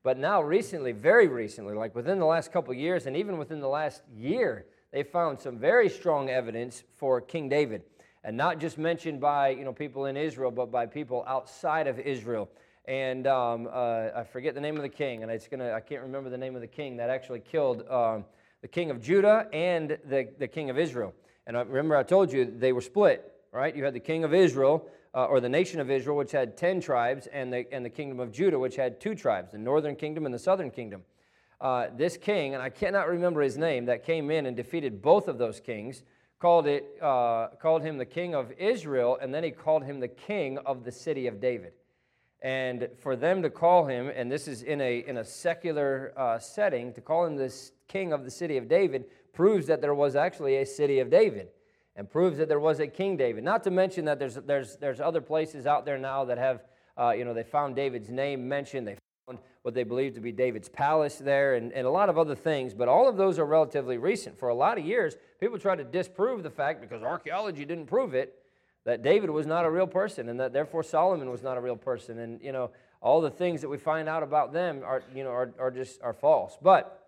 But 0.04 0.18
now, 0.18 0.42
recently, 0.42 0.94
very 0.94 1.28
recently, 1.28 1.74
like 1.74 1.94
within 1.94 2.18
the 2.18 2.26
last 2.26 2.50
couple 2.50 2.74
years 2.74 3.08
and 3.08 3.18
even 3.18 3.38
within 3.38 3.60
the 3.60 3.68
last 3.68 4.04
year, 4.16 4.68
they 4.94 5.04
found 5.04 5.42
some 5.42 5.58
very 5.58 5.90
strong 5.90 6.30
evidence 6.30 6.82
for 6.96 7.20
King 7.20 7.50
David 7.50 7.82
and 8.24 8.38
not 8.38 8.58
just 8.58 8.78
mentioned 8.78 9.20
by 9.20 9.50
you 9.50 9.66
know, 9.66 9.74
people 9.74 10.06
in 10.06 10.16
Israel, 10.16 10.50
but 10.50 10.72
by 10.72 10.86
people 10.86 11.26
outside 11.28 11.88
of 11.88 12.00
Israel. 12.00 12.48
and 12.86 13.28
um, 13.28 13.68
uh, 13.70 14.12
I 14.16 14.24
forget 14.24 14.56
the 14.56 14.62
name 14.62 14.78
of 14.78 14.84
the 14.84 14.96
king, 15.04 15.24
and 15.24 15.32
it's 15.32 15.50
gonna, 15.50 15.74
I 15.74 15.82
can't 15.82 16.04
remember 16.04 16.30
the 16.30 16.38
name 16.38 16.56
of 16.56 16.62
the 16.62 16.68
king 16.68 16.96
that 16.96 17.10
actually 17.10 17.42
killed 17.42 17.86
um, 17.90 18.24
the 18.62 18.70
king 18.70 18.92
of 18.92 19.02
Judah 19.02 19.50
and 19.52 19.98
the, 20.06 20.30
the 20.40 20.48
king 20.48 20.70
of 20.70 20.80
Israel. 20.80 21.14
And 21.48 21.58
I, 21.58 21.64
remember, 21.64 21.98
I 21.98 22.04
told 22.04 22.32
you 22.32 22.46
they 22.46 22.72
were 22.72 22.80
split, 22.80 23.31
right? 23.52 23.76
You 23.76 23.84
had 23.84 23.94
the 23.94 24.00
king 24.00 24.24
of 24.24 24.34
Israel, 24.34 24.88
uh, 25.14 25.26
or 25.26 25.40
the 25.40 25.50
nation 25.50 25.80
of 25.80 25.92
Israel, 25.92 26.16
which 26.16 26.32
had 26.32 26.58
10 26.58 26.82
tribes, 26.82 27.28
and 27.28 27.52
the, 27.52 27.66
and 27.74 27.84
the 27.84 27.90
kingdom 27.90 28.20
of 28.20 28.32
Judah, 28.32 28.58
which 28.58 28.76
had 28.76 29.02
two 29.02 29.16
tribes, 29.16 29.52
the 29.52 29.58
northern 29.58 29.96
kingdom 29.96 30.26
and 30.26 30.34
the 30.34 30.40
southern 30.40 30.72
kingdom. 30.72 31.04
Uh, 31.60 31.88
this 31.96 32.18
king, 32.18 32.54
and 32.54 32.64
I 32.64 32.70
cannot 32.70 33.08
remember 33.08 33.42
his 33.42 33.58
name, 33.58 33.86
that 33.86 34.06
came 34.06 34.32
in 34.32 34.46
and 34.46 34.56
defeated 34.56 35.02
both 35.02 35.28
of 35.28 35.38
those 35.38 35.60
kings, 35.60 36.04
called, 36.40 36.66
it, 36.66 36.98
uh, 37.02 37.50
called 37.62 37.84
him 37.84 37.98
the 37.98 38.06
king 38.06 38.34
of 38.34 38.52
Israel, 38.54 39.18
and 39.22 39.34
then 39.34 39.44
he 39.44 39.52
called 39.52 39.84
him 39.84 40.00
the 40.00 40.08
king 40.08 40.58
of 40.60 40.84
the 40.84 40.92
city 40.92 41.28
of 41.28 41.40
David. 41.40 41.74
And 42.42 42.90
for 42.98 43.16
them 43.16 43.44
to 43.44 43.52
call 43.52 43.86
him, 43.86 44.12
and 44.16 44.32
this 44.32 44.48
is 44.48 44.64
in 44.64 44.82
a, 44.82 45.00
in 45.00 45.18
a 45.18 45.24
secular 45.24 46.14
uh, 46.18 46.40
setting, 46.40 46.94
to 46.94 47.02
call 47.02 47.26
him 47.26 47.36
this 47.36 47.74
king 47.88 48.12
of 48.12 48.24
the 48.24 48.32
city 48.32 48.58
of 48.58 48.68
David 48.68 49.06
proves 49.34 49.68
that 49.68 49.82
there 49.82 49.94
was 49.94 50.16
actually 50.16 50.58
a 50.58 50.66
city 50.66 51.00
of 51.00 51.12
David 51.12 51.50
and 51.96 52.10
proves 52.10 52.38
that 52.38 52.48
there 52.48 52.60
was 52.60 52.80
a 52.80 52.88
King 52.88 53.18
David. 53.18 53.44
Not 53.44 53.64
to 53.64 53.72
mention 53.72 54.06
that 54.06 54.20
there's, 54.20 54.36
there's, 54.36 54.78
there's 54.78 55.00
other 55.00 55.22
places 55.22 55.66
out 55.66 55.86
there 55.86 55.98
now 55.98 56.26
that 56.26 56.38
have, 56.38 56.64
uh, 56.98 57.12
you 57.12 57.26
know, 57.26 57.34
they 57.34 57.44
found 57.44 57.76
David's 57.76 58.10
name 58.10 58.48
mentioned. 58.48 58.88
They 58.88 58.96
found 59.26 59.40
what 59.64 59.74
they 59.74 59.84
believe 59.84 60.16
to 60.16 60.22
be 60.22 60.32
David's 60.32 60.70
palace 60.70 61.18
there 61.18 61.56
and, 61.56 61.72
and 61.74 61.86
a 61.86 61.90
lot 61.90 62.10
of 62.10 62.18
other 62.18 62.36
things. 62.36 62.74
But 62.74 62.88
all 62.88 63.08
of 63.08 63.18
those 63.18 63.40
are 63.40 63.46
relatively 63.46 63.98
recent. 63.98 64.40
For 64.40 64.50
a 64.50 64.56
lot 64.56 64.78
of 64.78 64.86
years, 64.86 65.16
people 65.40 65.60
tried 65.60 65.78
to 65.78 65.84
disprove 65.84 66.44
the 66.44 66.50
fact, 66.50 66.82
because 66.82 67.04
archaeology 67.04 67.66
didn't 67.66 67.88
prove 67.88 68.14
it, 68.14 68.36
that 68.86 69.04
David 69.04 69.30
was 69.30 69.46
not 69.46 69.66
a 69.66 69.70
real 69.70 69.86
person 69.86 70.30
and 70.30 70.40
that 70.40 70.54
therefore 70.54 70.84
Solomon 70.84 71.30
was 71.30 71.44
not 71.44 71.58
a 71.58 71.62
real 71.62 71.76
person. 71.76 72.20
And, 72.20 72.42
you 72.42 72.52
know, 72.52 72.72
all 73.02 73.22
the 73.22 73.30
things 73.30 73.62
that 73.62 73.70
we 73.70 73.78
find 73.78 74.08
out 74.08 74.24
about 74.24 74.54
them 74.54 74.82
are, 74.84 75.04
you 75.14 75.24
know, 75.24 75.32
are, 75.32 75.52
are 75.60 75.72
just 75.72 76.02
are 76.02 76.14
false. 76.14 76.58
But 76.62 77.01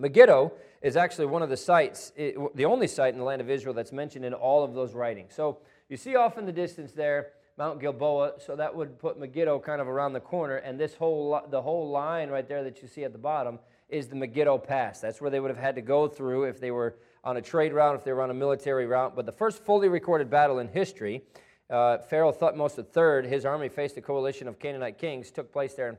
Megiddo 0.00 0.52
is 0.82 0.96
actually 0.96 1.26
one 1.26 1.42
of 1.42 1.50
the 1.50 1.56
sites, 1.56 2.12
the 2.16 2.64
only 2.64 2.86
site 2.86 3.12
in 3.12 3.18
the 3.18 3.24
land 3.24 3.40
of 3.40 3.50
Israel 3.50 3.74
that's 3.74 3.92
mentioned 3.92 4.24
in 4.24 4.32
all 4.32 4.64
of 4.64 4.74
those 4.74 4.94
writings. 4.94 5.34
So 5.34 5.58
you 5.88 5.96
see 5.96 6.16
off 6.16 6.38
in 6.38 6.46
the 6.46 6.52
distance 6.52 6.92
there, 6.92 7.32
Mount 7.58 7.80
Gilboa, 7.80 8.34
so 8.38 8.56
that 8.56 8.74
would 8.74 8.98
put 8.98 9.18
Megiddo 9.18 9.58
kind 9.58 9.82
of 9.82 9.88
around 9.88 10.14
the 10.14 10.20
corner, 10.20 10.56
and 10.56 10.80
this 10.80 10.94
whole, 10.94 11.40
the 11.50 11.60
whole 11.60 11.90
line 11.90 12.30
right 12.30 12.48
there 12.48 12.64
that 12.64 12.80
you 12.80 12.88
see 12.88 13.04
at 13.04 13.12
the 13.12 13.18
bottom 13.18 13.58
is 13.90 14.08
the 14.08 14.16
Megiddo 14.16 14.56
Pass. 14.58 15.00
That's 15.00 15.20
where 15.20 15.30
they 15.30 15.40
would 15.40 15.50
have 15.50 15.58
had 15.58 15.74
to 15.74 15.82
go 15.82 16.08
through 16.08 16.44
if 16.44 16.58
they 16.60 16.70
were 16.70 16.96
on 17.22 17.36
a 17.36 17.42
trade 17.42 17.74
route, 17.74 17.96
if 17.96 18.04
they 18.04 18.12
were 18.12 18.22
on 18.22 18.30
a 18.30 18.34
military 18.34 18.86
route. 18.86 19.14
But 19.14 19.26
the 19.26 19.32
first 19.32 19.62
fully 19.62 19.88
recorded 19.88 20.30
battle 20.30 20.60
in 20.60 20.68
history, 20.68 21.22
uh, 21.68 21.98
Pharaoh 21.98 22.32
Thutmose 22.32 22.78
III, 22.78 23.28
his 23.28 23.44
army 23.44 23.68
faced 23.68 23.96
a 23.98 24.00
coalition 24.00 24.48
of 24.48 24.58
Canaanite 24.58 24.96
kings, 24.96 25.30
took 25.30 25.52
place 25.52 25.74
there 25.74 25.88
in 25.88 25.96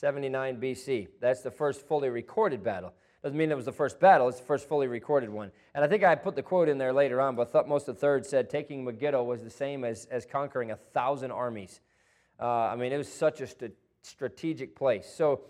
1479 0.00 0.60
BC. 0.60 1.08
That's 1.20 1.42
the 1.42 1.52
first 1.52 1.86
fully 1.86 2.08
recorded 2.08 2.64
battle. 2.64 2.92
Doesn't 3.22 3.38
mean 3.38 3.52
it 3.52 3.56
was 3.56 3.64
the 3.64 3.72
first 3.72 4.00
battle, 4.00 4.28
it's 4.28 4.40
the 4.40 4.44
first 4.44 4.68
fully 4.68 4.88
recorded 4.88 5.30
one. 5.30 5.52
And 5.74 5.84
I 5.84 5.88
think 5.88 6.02
I 6.02 6.14
put 6.16 6.34
the 6.34 6.42
quote 6.42 6.68
in 6.68 6.78
there 6.78 6.92
later 6.92 7.20
on, 7.20 7.36
but 7.36 7.52
Thutmose 7.52 7.86
the 7.86 7.94
third 7.94 8.26
said 8.26 8.50
taking 8.50 8.84
Megiddo 8.84 9.22
was 9.22 9.42
the 9.42 9.50
same 9.50 9.84
as, 9.84 10.06
as 10.06 10.26
conquering 10.26 10.72
a 10.72 10.76
thousand 10.76 11.30
armies. 11.30 11.80
Uh, 12.40 12.44
I 12.44 12.76
mean, 12.76 12.92
it 12.92 12.98
was 12.98 13.10
such 13.10 13.40
a 13.40 13.46
st- 13.46 13.72
strategic 14.02 14.74
place. 14.74 15.06
So 15.16 15.42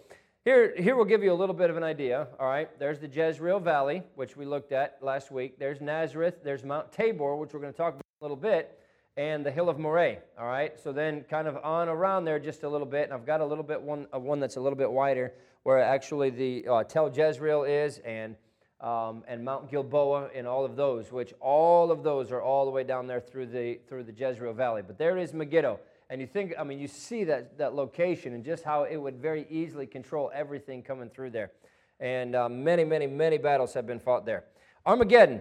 here, 0.45 0.75
here 0.77 0.95
we'll 0.95 1.07
give 1.07 1.25
you 1.25 1.33
a 1.33 1.35
little 1.35 1.55
bit 1.55 1.71
of 1.71 1.79
an 1.79 1.83
idea. 1.83 2.29
All 2.39 2.47
right, 2.47 2.69
there's 2.79 3.01
the 3.01 3.09
Jezreel 3.09 3.61
Valley, 3.61 4.03
which 4.15 4.37
we 4.37 4.45
looked 4.45 4.73
at 4.73 4.99
last 5.01 5.33
week. 5.33 5.59
There's 5.59 5.81
Nazareth. 5.81 6.45
There's 6.45 6.63
Mount 6.65 6.93
Tabor, 6.93 7.35
which 7.35 7.55
we're 7.55 7.61
going 7.61 7.73
to 7.73 7.77
talk 7.77 7.95
about 7.95 8.05
a 8.21 8.25
little 8.25 8.37
bit, 8.37 8.79
and 9.17 9.47
the 9.47 9.51
Hill 9.51 9.69
of 9.69 9.79
Moreh. 9.79 10.19
All 10.39 10.47
right, 10.47 10.79
so 10.79 10.93
then 10.93 11.23
kind 11.31 11.47
of 11.47 11.57
on 11.63 11.89
around 11.89 12.25
there 12.25 12.39
just 12.39 12.63
a 12.63 12.69
little 12.69 12.87
bit, 12.87 13.05
and 13.05 13.13
I've 13.13 13.27
got 13.27 13.41
a 13.41 13.47
little 13.47 13.65
bit 13.65 13.81
one, 13.81 14.07
uh, 14.15 14.19
one 14.19 14.41
that's 14.41 14.57
a 14.57 14.61
little 14.61 14.77
bit 14.77 14.91
wider 14.91 15.33
where 15.63 15.79
actually 15.79 16.31
the 16.31 16.69
uh, 16.69 16.85
Tel 16.85 17.11
Jezreel 17.15 17.65
is, 17.65 17.99
and 17.99 18.37
um, 18.81 19.25
and 19.27 19.43
Mount 19.43 19.71
Gilboa, 19.71 20.29
and 20.35 20.47
all 20.47 20.65
of 20.65 20.77
those, 20.77 21.11
which 21.11 21.33
all 21.41 21.91
of 21.91 22.03
those 22.03 22.31
are 22.31 22.43
all 22.43 22.67
the 22.67 22.71
way 22.71 22.85
down 22.85 23.07
there 23.07 23.21
through 23.21 23.47
the 23.47 23.79
through 23.89 24.03
the 24.05 24.13
Jezreel 24.13 24.53
Valley. 24.53 24.83
But 24.87 24.99
there 24.99 25.17
is 25.17 25.33
Megiddo, 25.33 25.81
and 26.11 26.21
you 26.21 26.27
think, 26.27 26.53
I 26.59 26.65
mean, 26.65 26.79
you 26.79 26.89
see 26.89 27.25
that 27.25 27.57
that 27.59 27.75
location 27.75 28.35
and 28.35 28.45
just 28.45 28.63
how 28.63 28.83
it 28.83 28.97
would 28.97 29.17
very 29.17 29.47
easily 29.49 29.87
control 29.87 30.31
everything 30.35 30.83
coming 30.83 31.09
through 31.09 31.31
there. 31.31 31.53
And 32.01 32.35
uh, 32.35 32.49
many, 32.49 32.85
many, 32.85 33.07
many 33.07 33.39
battles 33.39 33.73
have 33.75 33.87
been 33.87 34.01
fought 34.01 34.27
there. 34.27 34.45
Armageddon, 34.85 35.41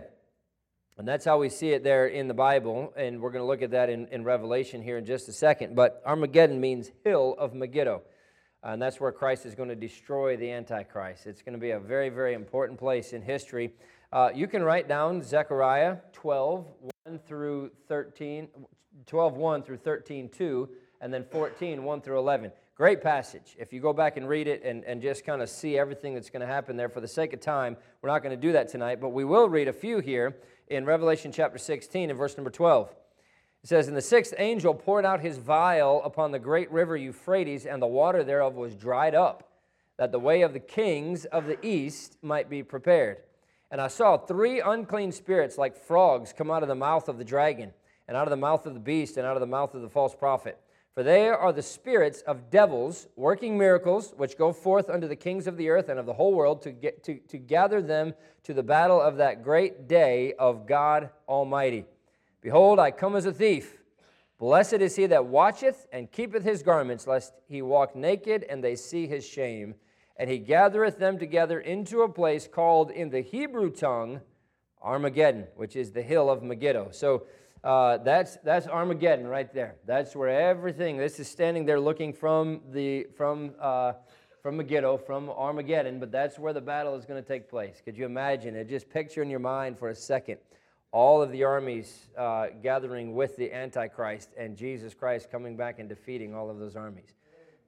and 0.98 1.08
that's 1.08 1.26
how 1.26 1.40
we 1.40 1.50
see 1.50 1.70
it 1.70 1.84
there 1.84 2.08
in 2.08 2.28
the 2.28 2.34
Bible, 2.34 2.94
and 2.96 3.22
we're 3.22 3.32
going 3.32 3.44
to 3.44 3.48
look 3.48 3.62
at 3.62 3.72
that 3.72 3.90
in, 3.90 4.08
in 4.08 4.24
Revelation 4.24 4.82
here 4.82 4.98
in 4.98 5.06
just 5.06 5.28
a 5.28 5.34
second. 5.34 5.76
But 5.76 6.02
Armageddon 6.06 6.60
means 6.60 6.92
hill 7.04 7.36
of 7.38 7.54
Megiddo 7.54 8.04
and 8.64 8.82
that's 8.82 9.00
where 9.00 9.12
Christ 9.12 9.46
is 9.46 9.56
going 9.56 9.70
to 9.70 9.76
destroy 9.76 10.38
the 10.38 10.50
Antichrist. 10.52 11.28
It's 11.28 11.42
going 11.42 11.54
to 11.54 11.60
be 11.60 11.72
a 11.72 11.80
very, 11.80 12.10
very 12.10 12.34
important 12.34 12.80
place 12.80 13.12
in 13.14 13.22
history. 13.22 13.74
Uh, 14.12 14.30
you 14.34 14.48
can 14.48 14.64
write 14.64 14.88
down 14.88 15.22
Zechariah 15.22 15.98
12, 16.14 16.66
1 17.06 17.20
through 17.28 17.72
13, 17.90 18.48
12, 19.06 19.34
1 19.34 19.64
through 19.64 19.78
13, 19.78 20.30
2, 20.30 20.70
and 21.02 21.14
then 21.14 21.26
14, 21.26 21.84
1 21.84 22.02
through 22.02 22.20
11. 22.20 22.52
Great 22.76 23.02
passage. 23.02 23.56
If 23.60 23.74
you 23.74 23.82
go 23.82 23.92
back 23.92 24.18
and 24.18 24.28
read 24.28 24.48
it 24.48 24.64
and, 24.64 24.84
and 24.86 25.02
just 25.02 25.26
kind 25.26 25.42
of 25.42 25.50
see 25.50 25.78
everything 25.78 26.14
that's 26.14 26.30
going 26.30 26.42
to 26.42 26.48
happen 26.48 26.78
there, 26.78 26.90
for 26.90 27.02
the 27.02 27.08
sake 27.08 27.34
of 27.34 27.42
time, 27.42 27.76
we're 28.02 28.10
not 28.10 28.24
going 28.24 28.36
to 28.36 28.42
do 28.42 28.54
that 28.54 28.70
tonight, 28.70 29.02
but 29.02 29.10
we 29.10 29.26
will 29.26 29.50
read 29.50 29.68
a 29.68 29.74
few 29.74 30.00
here 30.00 30.38
in 30.76 30.86
Revelation 30.86 31.32
chapter 31.32 31.58
16 31.58 32.10
and 32.10 32.18
verse 32.18 32.36
number 32.36 32.50
12. 32.50 32.94
It 33.64 33.70
says, 33.70 33.88
And 33.88 33.96
the 33.96 34.02
sixth 34.02 34.34
angel 34.38 34.74
poured 34.74 35.06
out 35.06 35.22
his 35.22 35.38
vial 35.38 36.04
upon 36.04 36.32
the 36.32 36.40
great 36.40 36.72
river 36.72 36.98
Euphrates, 36.98 37.66
and 37.66 37.82
the 37.82 37.88
water 37.88 38.24
thereof 38.24 38.56
was 38.56 38.76
dried 38.76 39.16
up, 39.16 39.52
that 39.98 40.12
the 40.12 40.20
way 40.20 40.42
of 40.42 40.54
the 40.54 40.60
kings 40.60 41.26
of 41.26 41.46
the 41.46 41.64
east 41.66 42.18
might 42.22 42.50
be 42.50 42.64
prepared. 42.64 43.18
And 43.72 43.80
I 43.80 43.88
saw 43.88 44.18
three 44.18 44.60
unclean 44.60 45.12
spirits 45.12 45.58
like 45.58 45.76
frogs 45.76 46.34
come 46.34 46.52
out 46.52 46.64
of 46.64 46.70
the 46.70 46.76
mouth 46.76 47.08
of 47.08 47.18
the 47.18 47.24
dragon, 47.24 47.72
and 48.08 48.18
out 48.18 48.28
of 48.28 48.32
the 48.32 48.38
mouth 48.38 48.66
of 48.66 48.74
the 48.74 48.80
beast, 48.80 49.18
and 49.18 49.26
out 49.26 49.38
of 49.38 49.42
the 49.42 49.48
mouth 49.48 49.74
of 49.74 49.82
the 49.82 49.90
false 49.90 50.14
prophet. 50.14 50.60
For 50.94 51.02
they 51.02 51.28
are 51.28 51.52
the 51.52 51.64
spirits 51.64 52.22
of 52.22 52.52
devils, 52.52 53.08
working 53.16 53.58
miracles, 53.58 54.14
which 54.16 54.38
go 54.38 54.54
forth 54.54 54.90
unto 54.90 55.08
the 55.08 55.16
kings 55.16 55.48
of 55.48 55.58
the 55.58 55.70
earth 55.70 55.90
and 55.90 56.00
of 56.00 56.06
the 56.06 56.14
whole 56.14 56.34
world 56.34 56.62
to, 56.64 56.72
get, 56.72 57.04
to, 57.06 57.18
to 57.30 57.40
gather 57.40 57.82
them 57.82 58.14
to 58.44 58.54
the 58.54 58.62
battle 58.62 59.02
of 59.02 59.18
that 59.18 59.44
great 59.44 59.88
day 59.88 60.34
of 60.38 60.68
God 60.68 61.10
Almighty. 61.28 61.86
Behold, 62.42 62.78
I 62.78 62.92
come 62.92 63.16
as 63.16 63.26
a 63.26 63.34
thief. 63.34 63.78
Blessed 64.38 64.74
is 64.74 64.96
he 64.96 65.08
that 65.08 65.26
watcheth 65.26 65.88
and 65.92 66.12
keepeth 66.12 66.44
his 66.44 66.62
garments, 66.62 67.08
lest 67.08 67.34
he 67.48 67.62
walk 67.62 67.96
naked 67.96 68.44
and 68.44 68.64
they 68.64 68.76
see 68.76 69.08
his 69.08 69.26
shame. 69.26 69.74
And 70.18 70.30
he 70.30 70.38
gathereth 70.38 71.00
them 71.00 71.18
together 71.18 71.60
into 71.60 72.02
a 72.02 72.10
place 72.10 72.48
called 72.48 72.92
in 72.92 73.10
the 73.10 73.22
Hebrew 73.22 73.72
tongue 73.72 74.22
Armageddon, 74.80 75.48
which 75.56 75.76
is 75.76 75.92
the 75.92 76.02
hill 76.04 76.30
of 76.30 76.44
Megiddo. 76.44 76.90
So 76.92 77.24
uh, 77.64 77.98
that's, 77.98 78.38
that's 78.44 78.68
Armageddon 78.68 79.28
right 79.28 79.54
there. 79.54 79.76
That's 79.86 80.16
where 80.16 80.30
everything, 80.30 80.98
this 80.98 81.20
is 81.20 81.28
standing 81.28 81.66
there 81.66 81.80
looking 81.80 82.14
from, 82.14 82.62
the, 82.72 83.08
from, 83.16 83.54
uh, 83.60 83.94
from 84.42 84.58
Megiddo, 84.58 84.98
from 84.98 85.30
Armageddon, 85.30 86.00
but 86.00 86.12
that's 86.12 86.38
where 86.38 86.54
the 86.54 86.62
battle 86.62 86.96
is 86.96 87.06
going 87.06 87.22
to 87.22 87.28
take 87.28 87.50
place. 87.50 87.82
Could 87.84 87.98
you 87.98 88.06
imagine 88.06 88.56
it? 88.56 88.68
Just 88.70 88.90
picture 88.90 89.22
in 89.22 89.30
your 89.30 89.40
mind 89.40 89.80
for 89.80 89.90
a 89.90 89.96
second 89.96 90.38
all 90.94 91.24
of 91.24 91.32
the 91.32 91.44
armies 91.44 92.08
uh, 92.18 92.48
gathering 92.62 93.16
with 93.16 93.36
the 93.36 93.52
Antichrist 93.52 94.30
and 94.38 94.56
Jesus 94.56 94.94
Christ 94.94 95.30
coming 95.32 95.58
back 95.58 95.80
and 95.80 95.90
defeating 95.90 96.36
all 96.36 96.52
of 96.52 96.60
those 96.60 96.76
armies. 96.76 97.16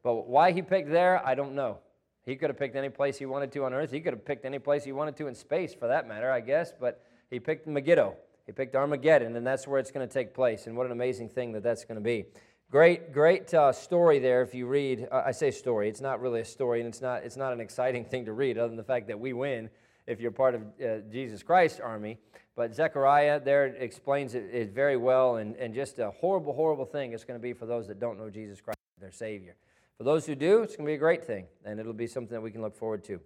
But 0.03 0.27
why 0.27 0.51
he 0.51 0.61
picked 0.61 0.91
there, 0.91 1.25
I 1.25 1.33
don't 1.33 1.55
know. 1.55 1.79
He 2.23 2.35
could 2.35 2.51
have 2.51 2.57
picked 2.57 2.75
any 2.75 2.89
place 2.89 3.17
he 3.17 3.25
wanted 3.25 3.51
to 3.53 3.65
on 3.65 3.73
earth. 3.73 3.91
He 3.91 3.99
could 3.99 4.13
have 4.13 4.23
picked 4.23 4.45
any 4.45 4.59
place 4.59 4.83
he 4.83 4.91
wanted 4.91 5.15
to 5.17 5.27
in 5.27 5.33
space, 5.33 5.73
for 5.73 5.87
that 5.87 6.07
matter, 6.07 6.31
I 6.31 6.39
guess. 6.39 6.71
But 6.79 7.03
he 7.31 7.39
picked 7.39 7.65
Megiddo. 7.65 8.15
He 8.45 8.51
picked 8.51 8.75
Armageddon, 8.75 9.35
and 9.35 9.45
that's 9.45 9.67
where 9.67 9.79
it's 9.79 9.91
going 9.91 10.07
to 10.07 10.13
take 10.13 10.33
place. 10.33 10.67
And 10.67 10.77
what 10.77 10.85
an 10.85 10.91
amazing 10.91 11.29
thing 11.29 11.51
that 11.53 11.63
that's 11.63 11.83
going 11.83 11.95
to 11.95 12.03
be. 12.03 12.25
Great, 12.71 13.11
great 13.13 13.53
uh, 13.53 13.71
story 13.71 14.19
there. 14.19 14.41
If 14.41 14.53
you 14.53 14.67
read, 14.67 15.07
uh, 15.11 15.23
I 15.25 15.31
say 15.31 15.51
story. 15.51 15.87
It's 15.87 16.01
not 16.01 16.19
really 16.19 16.41
a 16.41 16.45
story, 16.45 16.79
and 16.79 16.87
it's 16.87 17.01
not. 17.01 17.23
It's 17.23 17.37
not 17.37 17.53
an 17.53 17.59
exciting 17.59 18.05
thing 18.11 18.25
to 18.25 18.33
read, 18.33 18.57
other 18.57 18.67
than 18.67 18.77
the 18.77 18.83
fact 18.83 19.07
that 19.07 19.19
we 19.19 19.33
win 19.33 19.69
if 20.07 20.19
you're 20.19 20.31
part 20.31 20.55
of 20.55 20.61
uh, 20.61 20.97
Jesus 21.11 21.43
Christ's 21.43 21.79
army. 21.79 22.17
But 22.55 22.73
Zechariah 22.73 23.39
there 23.39 23.65
explains 23.65 24.33
it, 24.33 24.49
it 24.51 24.73
very 24.73 24.97
well, 24.97 25.37
and, 25.37 25.55
and 25.57 25.73
just 25.73 25.99
a 25.99 26.11
horrible, 26.11 26.53
horrible 26.53 26.85
thing 26.85 27.11
it's 27.11 27.25
going 27.25 27.39
to 27.39 27.43
be 27.43 27.53
for 27.53 27.65
those 27.65 27.87
that 27.87 27.99
don't 27.99 28.17
know 28.17 28.29
Jesus 28.29 28.61
Christ, 28.61 28.79
their 28.99 29.11
Savior. 29.11 29.55
For 29.97 30.03
those 30.03 30.25
who 30.25 30.35
do, 30.35 30.61
it's 30.61 30.75
going 30.75 30.85
to 30.85 30.89
be 30.91 30.95
a 30.95 30.99
great 30.99 31.25
thing, 31.25 31.45
and 31.65 31.79
it'll 31.79 31.93
be 31.93 32.07
something 32.07 32.33
that 32.33 32.41
we 32.41 32.51
can 32.51 32.61
look 32.61 32.75
forward 32.75 33.03
to. 33.05 33.19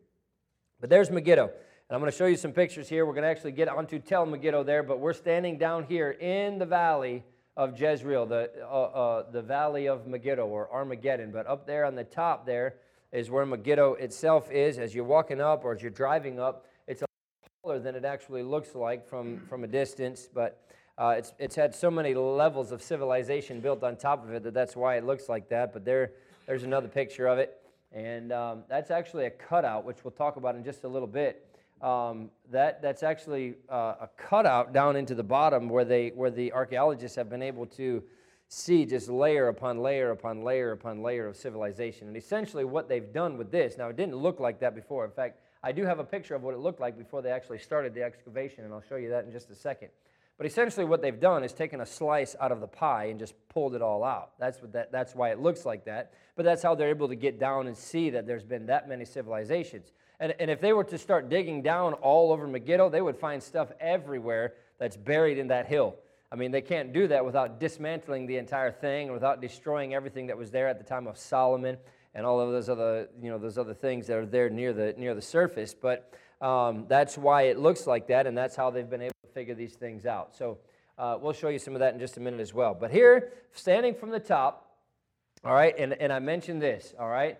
But 0.80 0.90
there's 0.90 1.12
Megiddo. 1.12 1.52
And 1.90 1.96
I'm 1.96 2.02
going 2.02 2.12
to 2.12 2.18
show 2.18 2.28
you 2.28 2.36
some 2.36 2.52
pictures 2.52 2.88
here. 2.88 3.04
We're 3.04 3.14
going 3.14 3.24
to 3.24 3.30
actually 3.30 3.54
get 3.54 3.68
onto 3.68 3.98
Tel 3.98 4.24
Megiddo 4.24 4.62
there, 4.62 4.84
but 4.84 5.00
we're 5.00 5.12
standing 5.12 5.58
down 5.58 5.86
here 5.86 6.12
in 6.12 6.60
the 6.60 6.66
valley 6.68 7.24
of 7.58 7.82
Jezreel, 7.82 8.28
the, 8.28 8.52
uh, 8.62 8.66
uh, 8.66 9.32
the 9.32 9.42
valley 9.42 9.88
of 9.88 10.06
Megiddo 10.06 10.46
or 10.46 10.72
Armageddon. 10.72 11.32
But 11.32 11.48
up 11.48 11.66
there 11.66 11.86
on 11.86 11.96
the 11.96 12.04
top 12.04 12.46
there 12.46 12.76
is 13.12 13.32
where 13.32 13.44
Megiddo 13.44 13.96
itself 13.96 14.52
is. 14.52 14.78
As 14.78 14.94
you're 14.94 15.04
walking 15.04 15.42
up 15.42 15.66
or 15.66 15.74
as 15.74 15.82
you're 15.82 15.90
driving 15.90 16.40
up, 16.40 16.68
It's 16.88 17.02
a 17.02 17.06
lot 17.06 17.50
taller 17.64 17.80
than 17.80 17.96
it 17.96 18.06
actually 18.06 18.44
looks 18.44 18.76
like 18.76 19.08
from, 19.08 19.40
from 19.50 19.64
a 19.64 19.68
distance. 19.68 20.30
But 20.32 20.62
Uh, 20.96 21.16
it's, 21.18 21.34
it's 21.40 21.56
had 21.56 21.74
so 21.74 21.90
many 21.90 22.14
levels 22.14 22.72
of 22.72 22.84
civilization 22.84 23.62
built 23.62 23.84
on 23.84 23.96
top 23.96 24.24
of 24.24 24.32
it 24.34 24.44
that 24.44 24.54
that's 24.54 24.76
why 24.76 24.98
it 24.98 25.06
looks 25.06 25.28
like 25.28 25.50
that. 25.50 25.74
But 25.74 25.86
there, 25.86 26.12
there's 26.46 26.64
another 26.64 26.88
picture 26.88 27.26
of 27.26 27.40
it. 27.40 27.58
And 27.92 28.32
um, 28.32 28.64
that's 28.68 28.92
actually 28.92 29.26
a 29.26 29.32
cutout, 29.32 29.86
which 29.86 30.04
we'll 30.04 30.12
talk 30.12 30.36
about 30.36 30.54
in 30.56 30.64
just 30.64 30.84
a 30.84 30.88
little 30.88 31.08
bit. 31.08 31.48
Um, 31.82 32.30
that, 32.52 32.82
that's 32.82 33.04
actually 33.04 33.56
uh, 33.70 33.96
a 34.02 34.10
cutout 34.18 34.74
down 34.74 34.96
into 34.96 35.16
the 35.16 35.24
bottom 35.24 35.70
where, 35.70 35.86
they, 35.86 36.10
where 36.10 36.32
the 36.32 36.52
archaeologists 36.52 37.16
have 37.16 37.30
been 37.30 37.42
able 37.42 37.66
to 37.68 38.04
see 38.50 38.86
just 38.86 39.10
layer 39.10 39.48
upon 39.48 39.78
layer 39.78 40.12
upon 40.12 40.44
layer 40.44 40.72
upon 40.72 41.04
layer 41.04 41.28
of 41.28 41.38
civilization. 41.38 42.08
And 42.08 42.18
essentially, 42.18 42.66
what 42.66 42.90
they've 42.90 43.14
done 43.14 43.38
with 43.38 43.52
this 43.52 43.78
now, 43.78 43.90
it 43.90 43.96
didn't 43.96 44.16
look 44.16 44.40
like 44.40 44.60
that 44.60 44.76
before. 44.76 45.06
In 45.06 45.12
fact, 45.12 45.40
I 45.64 45.72
do 45.72 45.86
have 45.86 46.00
a 46.00 46.04
picture 46.04 46.36
of 46.36 46.44
what 46.44 46.54
it 46.54 46.60
looked 46.60 46.80
like 46.80 46.98
before 46.98 47.22
they 47.22 47.32
actually 47.32 47.60
started 47.60 47.94
the 47.94 48.04
excavation, 48.04 48.64
and 48.64 48.74
I'll 48.74 48.82
show 48.82 48.96
you 48.96 49.10
that 49.10 49.26
in 49.26 49.32
just 49.32 49.50
a 49.50 49.56
second. 49.56 49.90
But 50.38 50.48
essentially, 50.48 50.86
what 50.86 51.02
they've 51.02 51.20
done 51.20 51.44
is 51.44 51.52
taken 51.52 51.82
a 51.82 51.86
slice 51.86 52.36
out 52.40 52.54
of 52.54 52.62
the 52.62 52.68
pie 52.68 53.06
and 53.06 53.20
just 53.20 53.36
pulled 53.50 53.76
it 53.76 53.82
all 53.82 54.06
out. 54.06 54.32
That's, 54.40 54.62
what 54.62 54.72
that, 54.72 54.92
that's 54.92 55.14
why 55.14 55.32
it 55.32 55.40
looks 55.40 55.66
like 55.66 55.84
that. 55.86 56.14
But 56.38 56.46
that's 56.46 56.64
how 56.64 56.76
they're 56.76 56.90
able 56.90 57.10
to 57.10 57.16
get 57.16 57.40
down 57.40 57.68
and 57.68 57.76
see 57.76 58.10
that 58.12 58.26
there's 58.26 58.46
been 58.46 58.66
that 58.68 58.88
many 58.88 59.04
civilizations. 59.04 59.92
And, 60.20 60.34
and 60.40 60.52
if 60.52 60.60
they 60.60 60.74
were 60.74 60.84
to 60.86 60.98
start 60.98 61.30
digging 61.30 61.62
down 61.62 61.94
all 61.94 62.32
over 62.32 62.48
Megiddo, 62.48 62.90
they 62.90 63.02
would 63.02 63.18
find 63.18 63.42
stuff 63.42 63.72
everywhere 63.80 64.54
that's 64.78 64.98
buried 64.98 65.38
in 65.38 65.48
that 65.48 65.68
hill. 65.68 65.96
I 66.32 66.36
mean, 66.36 66.52
they 66.52 66.62
can't 66.62 66.94
do 66.94 67.08
that 67.08 67.26
without 67.26 67.60
dismantling 67.60 68.28
the 68.28 68.38
entire 68.38 68.72
thing, 68.72 69.12
without 69.12 69.42
destroying 69.42 69.94
everything 69.94 70.28
that 70.28 70.38
was 70.38 70.52
there 70.52 70.68
at 70.68 70.78
the 70.78 70.84
time 70.84 71.08
of 71.08 71.18
Solomon 71.18 71.78
and 72.14 72.26
all 72.26 72.40
of 72.40 72.52
those 72.52 72.70
other, 72.70 73.08
you 73.22 73.30
know, 73.30 73.38
those 73.38 73.58
other 73.58 73.74
things 73.74 74.08
that 74.08 74.18
are 74.18 74.26
there 74.26 74.50
near 74.50 74.74
the, 74.74 74.94
near 74.98 75.16
the 75.16 75.22
surface. 75.22 75.74
But 75.74 76.14
um, 76.42 76.86
that's 76.88 77.18
why 77.18 77.44
it 77.44 77.58
looks 77.58 77.88
like 77.88 78.08
that, 78.08 78.28
and 78.28 78.38
that's 78.38 78.56
how 78.56 78.70
they've 78.70 78.90
been 78.90 79.02
able 79.02 79.16
to 79.24 79.32
figure 79.34 79.56
these 79.56 79.74
things 79.74 80.06
out. 80.06 80.36
So 80.36 80.60
uh, 80.98 81.18
we'll 81.20 81.34
show 81.34 81.50
you 81.50 81.60
some 81.60 81.74
of 81.74 81.80
that 81.80 81.94
in 81.94 82.00
just 82.00 82.18
a 82.18 82.20
minute 82.20 82.40
as 82.40 82.54
well. 82.54 82.76
But 82.80 82.92
here, 82.92 83.32
standing 83.54 83.96
from 83.96 84.10
the 84.12 84.20
top, 84.20 84.76
all 85.44 85.54
right, 85.54 85.74
and, 85.78 85.94
and 85.94 86.12
I 86.12 86.20
mentioned 86.20 86.62
this, 86.62 86.94
all 87.00 87.10
right, 87.10 87.38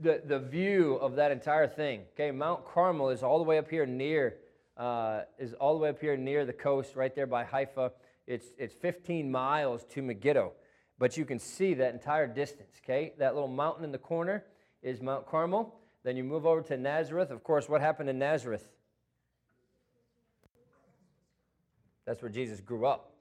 the, 0.00 0.22
the 0.24 0.38
view 0.38 0.94
of 0.96 1.16
that 1.16 1.30
entire 1.30 1.66
thing, 1.66 2.02
okay, 2.14 2.30
Mount 2.30 2.64
Carmel 2.64 3.10
is 3.10 3.22
all 3.22 3.38
the 3.38 3.44
way 3.44 3.58
up 3.58 3.68
here 3.68 3.86
near, 3.86 4.36
uh, 4.76 5.22
is 5.38 5.54
all 5.54 5.74
the 5.74 5.80
way 5.80 5.88
up 5.88 6.00
here 6.00 6.16
near 6.16 6.44
the 6.44 6.52
coast, 6.52 6.96
right 6.96 7.14
there 7.14 7.26
by 7.26 7.44
Haifa. 7.44 7.92
It's, 8.26 8.46
it's 8.58 8.74
15 8.74 9.30
miles 9.30 9.84
to 9.90 10.02
Megiddo, 10.02 10.52
but 10.98 11.16
you 11.16 11.24
can 11.24 11.38
see 11.38 11.74
that 11.74 11.92
entire 11.92 12.26
distance, 12.26 12.80
okay? 12.84 13.12
That 13.18 13.34
little 13.34 13.48
mountain 13.48 13.84
in 13.84 13.92
the 13.92 13.98
corner 13.98 14.44
is 14.82 15.00
Mount 15.00 15.26
Carmel. 15.26 15.74
Then 16.02 16.16
you 16.16 16.24
move 16.24 16.46
over 16.46 16.62
to 16.62 16.76
Nazareth. 16.76 17.30
Of 17.30 17.42
course, 17.44 17.68
what 17.68 17.80
happened 17.80 18.08
in 18.08 18.18
Nazareth? 18.18 18.66
That's 22.06 22.22
where 22.22 22.30
Jesus 22.30 22.60
grew 22.60 22.86
up. 22.86 23.12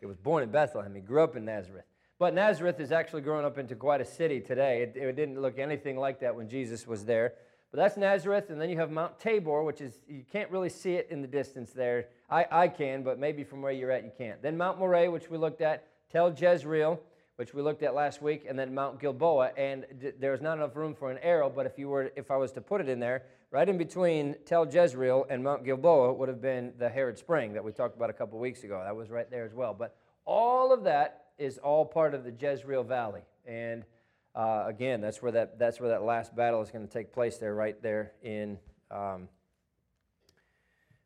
He 0.00 0.06
was 0.06 0.16
born 0.16 0.42
in 0.42 0.50
Bethlehem. 0.50 0.94
He 0.94 1.00
grew 1.00 1.22
up 1.22 1.36
in 1.36 1.44
Nazareth. 1.44 1.84
But 2.18 2.34
Nazareth 2.34 2.80
is 2.80 2.90
actually 2.90 3.22
grown 3.22 3.44
up 3.44 3.58
into 3.58 3.76
quite 3.76 4.00
a 4.00 4.04
city 4.04 4.40
today. 4.40 4.82
It, 4.82 4.96
it, 4.96 5.14
didn't 5.14 5.40
look 5.40 5.58
anything 5.58 5.96
like 5.96 6.18
that 6.20 6.34
when 6.34 6.48
Jesus 6.48 6.86
was 6.86 7.04
there. 7.04 7.34
But 7.70 7.78
that's 7.78 7.96
Nazareth, 7.96 8.50
and 8.50 8.60
then 8.60 8.70
you 8.70 8.78
have 8.78 8.90
Mount 8.90 9.20
Tabor, 9.20 9.62
which 9.62 9.80
is, 9.80 10.00
you 10.08 10.24
can't 10.32 10.50
really 10.50 10.70
see 10.70 10.94
it 10.94 11.08
in 11.10 11.20
the 11.20 11.28
distance 11.28 11.70
there. 11.70 12.06
I, 12.28 12.46
I 12.50 12.68
can, 12.68 13.02
but 13.02 13.18
maybe 13.20 13.44
from 13.44 13.62
where 13.62 13.72
you're 13.72 13.92
at, 13.92 14.04
you 14.04 14.10
can't. 14.16 14.42
Then 14.42 14.56
Mount 14.56 14.78
Moreh, 14.78 15.10
which 15.10 15.30
we 15.30 15.38
looked 15.38 15.60
at, 15.60 15.86
Tel 16.10 16.34
Jezreel, 16.34 16.98
which 17.36 17.54
we 17.54 17.62
looked 17.62 17.84
at 17.84 17.94
last 17.94 18.20
week, 18.20 18.46
and 18.48 18.58
then 18.58 18.74
Mount 18.74 18.98
Gilboa. 18.98 19.52
And 19.56 19.84
d- 20.00 20.12
there's 20.18 20.40
not 20.40 20.56
enough 20.56 20.74
room 20.74 20.94
for 20.94 21.10
an 21.10 21.18
arrow, 21.18 21.48
but 21.48 21.66
if 21.66 21.78
you 21.78 21.88
were, 21.88 22.10
if 22.16 22.32
I 22.32 22.36
was 22.36 22.50
to 22.52 22.60
put 22.60 22.80
it 22.80 22.88
in 22.88 22.98
there, 22.98 23.22
right 23.52 23.68
in 23.68 23.78
between 23.78 24.34
Tel 24.44 24.66
Jezreel 24.66 25.26
and 25.30 25.44
Mount 25.44 25.64
Gilboa 25.64 26.14
would 26.14 26.28
have 26.28 26.40
been 26.40 26.72
the 26.78 26.88
Harod 26.88 27.18
Spring 27.18 27.52
that 27.52 27.62
we 27.62 27.70
talked 27.70 27.96
about 27.96 28.10
a 28.10 28.14
couple 28.14 28.40
weeks 28.40 28.64
ago. 28.64 28.82
That 28.82 28.96
was 28.96 29.08
right 29.08 29.30
there 29.30 29.44
as 29.44 29.54
well. 29.54 29.72
But 29.72 29.94
all 30.24 30.72
of 30.72 30.82
that 30.84 31.27
is 31.38 31.58
all 31.58 31.84
part 31.84 32.14
of 32.14 32.24
the 32.24 32.32
Jezreel 32.32 32.84
Valley, 32.84 33.22
and 33.46 33.84
uh, 34.34 34.64
again, 34.66 35.00
that's 35.00 35.22
where 35.22 35.32
that 35.32 35.58
that's 35.58 35.80
where 35.80 35.90
that 35.90 36.02
last 36.02 36.34
battle 36.34 36.60
is 36.62 36.70
going 36.70 36.86
to 36.86 36.92
take 36.92 37.12
place. 37.12 37.38
There, 37.38 37.54
right 37.54 37.80
there 37.82 38.12
in. 38.22 38.58
Um, 38.90 39.28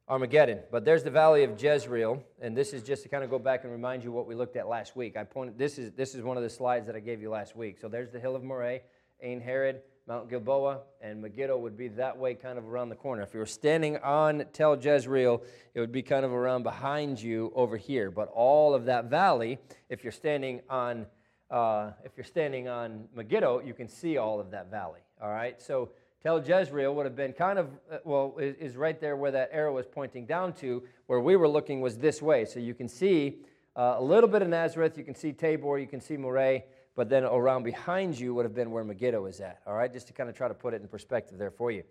Armageddon. 0.08 0.60
But 0.70 0.84
there's 0.84 1.02
the 1.02 1.10
valley 1.10 1.44
of 1.44 1.62
Jezreel, 1.62 2.22
and 2.40 2.56
this 2.56 2.72
is 2.72 2.82
just 2.82 3.02
to 3.04 3.08
kind 3.08 3.24
of 3.24 3.30
go 3.30 3.38
back 3.38 3.64
and 3.64 3.72
remind 3.72 4.04
you 4.04 4.12
what 4.12 4.26
we 4.26 4.34
looked 4.34 4.56
at 4.56 4.68
last 4.68 4.94
week. 4.96 5.16
I 5.16 5.24
pointed 5.24 5.56
this 5.56 5.78
is 5.78 5.92
this 5.92 6.14
is 6.14 6.22
one 6.22 6.36
of 6.36 6.42
the 6.42 6.50
slides 6.50 6.86
that 6.86 6.96
I 6.96 7.00
gave 7.00 7.22
you 7.22 7.30
last 7.30 7.56
week. 7.56 7.78
So 7.78 7.88
there's 7.88 8.10
the 8.10 8.20
hill 8.20 8.36
of 8.36 8.42
Moreh, 8.42 8.80
Ain 9.22 9.40
Harod, 9.40 9.80
Mount 10.06 10.28
Gilboa, 10.28 10.80
and 11.00 11.22
Megiddo 11.22 11.56
would 11.56 11.76
be 11.76 11.88
that 11.88 12.16
way, 12.18 12.34
kind 12.34 12.58
of 12.58 12.66
around 12.66 12.88
the 12.88 12.96
corner. 12.96 13.22
If 13.22 13.32
you 13.34 13.40
were 13.40 13.46
standing 13.46 13.98
on 13.98 14.44
Tel 14.52 14.76
Jezreel, 14.76 15.42
it 15.74 15.80
would 15.80 15.92
be 15.92 16.02
kind 16.02 16.24
of 16.24 16.32
around 16.32 16.64
behind 16.64 17.22
you 17.22 17.52
over 17.54 17.76
here. 17.76 18.10
But 18.10 18.28
all 18.34 18.74
of 18.74 18.86
that 18.86 19.06
valley, 19.06 19.58
if 19.88 20.02
you're 20.02 20.12
standing 20.12 20.60
on 20.68 21.06
uh, 21.52 21.92
if 22.02 22.12
you're 22.16 22.24
standing 22.24 22.66
on 22.66 23.04
Megiddo, 23.14 23.60
you 23.60 23.74
can 23.74 23.86
see 23.86 24.16
all 24.16 24.40
of 24.40 24.50
that 24.50 24.70
valley. 24.70 25.00
All 25.20 25.28
right, 25.28 25.60
so 25.60 25.90
Tel 26.22 26.42
Jezreel 26.42 26.94
would 26.94 27.04
have 27.04 27.14
been 27.14 27.34
kind 27.34 27.58
of, 27.58 27.68
uh, 27.90 27.98
well, 28.04 28.34
is 28.38 28.74
right 28.74 28.98
there 28.98 29.16
where 29.16 29.30
that 29.32 29.50
arrow 29.52 29.74
was 29.74 29.86
pointing 29.86 30.24
down 30.24 30.54
to. 30.54 30.82
Where 31.06 31.20
we 31.20 31.36
were 31.36 31.48
looking 31.48 31.82
was 31.82 31.98
this 31.98 32.22
way. 32.22 32.46
So 32.46 32.58
you 32.58 32.72
can 32.72 32.88
see 32.88 33.40
uh, 33.76 33.96
a 33.98 34.02
little 34.02 34.30
bit 34.30 34.40
of 34.40 34.48
Nazareth, 34.48 34.96
you 34.96 35.04
can 35.04 35.14
see 35.14 35.32
Tabor, 35.32 35.78
you 35.78 35.86
can 35.86 36.00
see 36.00 36.16
Moreh, 36.16 36.62
but 36.94 37.08
then 37.08 37.24
around 37.24 37.62
behind 37.62 38.18
you 38.18 38.34
would 38.34 38.44
have 38.44 38.54
been 38.54 38.70
where 38.70 38.84
Megiddo 38.84 39.26
is 39.26 39.40
at. 39.40 39.60
All 39.66 39.74
right, 39.74 39.92
just 39.92 40.06
to 40.08 40.12
kind 40.12 40.28
of 40.28 40.36
try 40.36 40.48
to 40.48 40.54
put 40.54 40.74
it 40.74 40.82
in 40.82 40.88
perspective 40.88 41.38
there 41.38 41.50
for 41.50 41.70
you. 41.70 41.82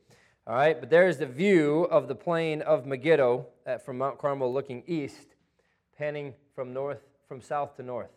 All 0.47 0.55
right, 0.55 0.79
but 0.79 0.89
there's 0.89 1.17
the 1.17 1.25
view 1.25 1.83
of 1.91 2.07
the 2.07 2.15
plain 2.15 2.61
of 2.63 2.85
Megiddo 2.85 3.45
uh, 3.67 3.77
from 3.77 3.97
Mount 3.97 4.17
Carmel 4.17 4.51
looking 4.51 4.83
east, 4.87 5.35
panning 5.97 6.33
from 6.55 6.73
north, 6.73 7.01
from 7.27 7.41
south 7.41 7.75
to 7.77 7.83
north. 7.83 8.09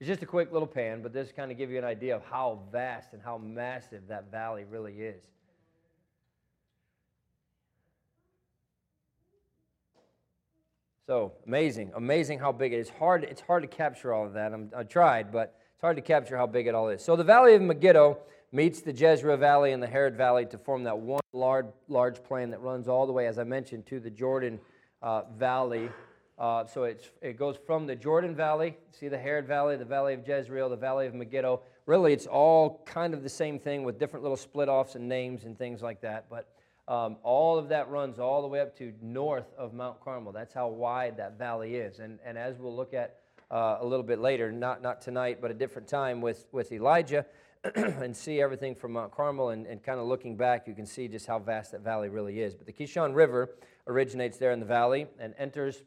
It's 0.00 0.08
just 0.08 0.22
a 0.22 0.26
quick 0.26 0.52
little 0.52 0.68
pan, 0.68 1.02
but 1.02 1.12
this 1.12 1.32
kind 1.32 1.50
of 1.50 1.56
give 1.56 1.70
you 1.70 1.78
an 1.78 1.84
idea 1.84 2.14
of 2.14 2.22
how 2.24 2.60
vast 2.70 3.12
and 3.12 3.22
how 3.22 3.38
massive 3.38 4.08
that 4.08 4.30
valley 4.30 4.64
really 4.68 4.94
is. 4.94 5.22
So 11.06 11.32
amazing, 11.46 11.92
amazing 11.94 12.38
how 12.38 12.52
big 12.52 12.72
it 12.72 12.78
is. 12.78 12.88
Hard, 12.88 13.24
it's 13.24 13.40
hard 13.40 13.62
to 13.62 13.68
capture 13.68 14.12
all 14.12 14.26
of 14.26 14.32
that. 14.34 14.52
I'm, 14.52 14.70
I 14.74 14.84
tried, 14.84 15.30
but 15.30 15.54
it's 15.74 15.82
hard 15.82 15.96
to 15.96 16.02
capture 16.02 16.36
how 16.36 16.46
big 16.46 16.66
it 16.66 16.74
all 16.74 16.88
is. 16.88 17.04
So 17.04 17.14
the 17.16 17.24
Valley 17.24 17.54
of 17.54 17.62
Megiddo 17.62 18.18
meets 18.52 18.80
the 18.80 18.92
Jezreel 18.92 19.36
Valley 19.36 19.72
and 19.72 19.82
the 19.82 19.86
Harod 19.86 20.16
Valley 20.16 20.46
to 20.46 20.58
form 20.58 20.84
that 20.84 20.98
one 20.98 21.20
large, 21.32 21.66
large 21.88 22.22
plain 22.24 22.50
that 22.50 22.60
runs 22.60 22.88
all 22.88 23.06
the 23.06 23.12
way, 23.12 23.26
as 23.26 23.38
I 23.38 23.44
mentioned, 23.44 23.86
to 23.86 24.00
the 24.00 24.10
Jordan 24.10 24.58
uh, 25.02 25.22
Valley 25.36 25.90
uh, 26.36 26.66
so 26.66 26.82
it's, 26.84 27.10
it 27.22 27.38
goes 27.38 27.56
from 27.64 27.86
the 27.86 27.94
Jordan 27.94 28.34
Valley, 28.34 28.76
see 28.90 29.08
the 29.08 29.18
Harod 29.18 29.46
Valley, 29.46 29.76
the 29.76 29.84
Valley 29.84 30.14
of 30.14 30.26
Jezreel, 30.26 30.68
the 30.68 30.76
Valley 30.76 31.06
of 31.06 31.14
Megiddo. 31.14 31.60
Really, 31.86 32.12
it's 32.12 32.26
all 32.26 32.82
kind 32.86 33.14
of 33.14 33.22
the 33.22 33.28
same 33.28 33.58
thing 33.58 33.84
with 33.84 33.98
different 33.98 34.24
little 34.24 34.36
split 34.36 34.68
offs 34.68 34.96
and 34.96 35.08
names 35.08 35.44
and 35.44 35.56
things 35.56 35.80
like 35.80 36.00
that. 36.00 36.26
But 36.28 36.48
um, 36.86 37.16
all 37.22 37.58
of 37.58 37.68
that 37.70 37.88
runs 37.90 38.18
all 38.18 38.42
the 38.42 38.48
way 38.48 38.60
up 38.60 38.76
to 38.78 38.92
north 39.00 39.52
of 39.56 39.72
Mount 39.72 40.00
Carmel. 40.00 40.32
That's 40.32 40.52
how 40.52 40.68
wide 40.68 41.16
that 41.16 41.38
valley 41.38 41.76
is. 41.76 41.98
And, 41.98 42.18
and 42.24 42.36
as 42.36 42.58
we'll 42.58 42.76
look 42.76 42.92
at 42.92 43.20
uh, 43.50 43.78
a 43.80 43.86
little 43.86 44.04
bit 44.04 44.18
later, 44.18 44.52
not, 44.52 44.82
not 44.82 45.00
tonight, 45.00 45.38
but 45.40 45.50
a 45.50 45.54
different 45.54 45.88
time 45.88 46.20
with, 46.20 46.46
with 46.52 46.72
Elijah, 46.72 47.24
and 47.76 48.14
see 48.14 48.42
everything 48.42 48.74
from 48.74 48.92
Mount 48.92 49.10
Carmel 49.10 49.50
and, 49.50 49.66
and 49.66 49.82
kind 49.82 49.98
of 49.98 50.06
looking 50.06 50.36
back, 50.36 50.66
you 50.68 50.74
can 50.74 50.84
see 50.84 51.08
just 51.08 51.26
how 51.26 51.38
vast 51.38 51.72
that 51.72 51.80
valley 51.80 52.10
really 52.10 52.40
is. 52.40 52.54
But 52.54 52.66
the 52.66 52.72
Kishon 52.72 53.14
River 53.14 53.56
originates 53.86 54.36
there 54.36 54.52
in 54.52 54.60
the 54.60 54.66
valley 54.66 55.06
and 55.18 55.34
enters 55.38 55.82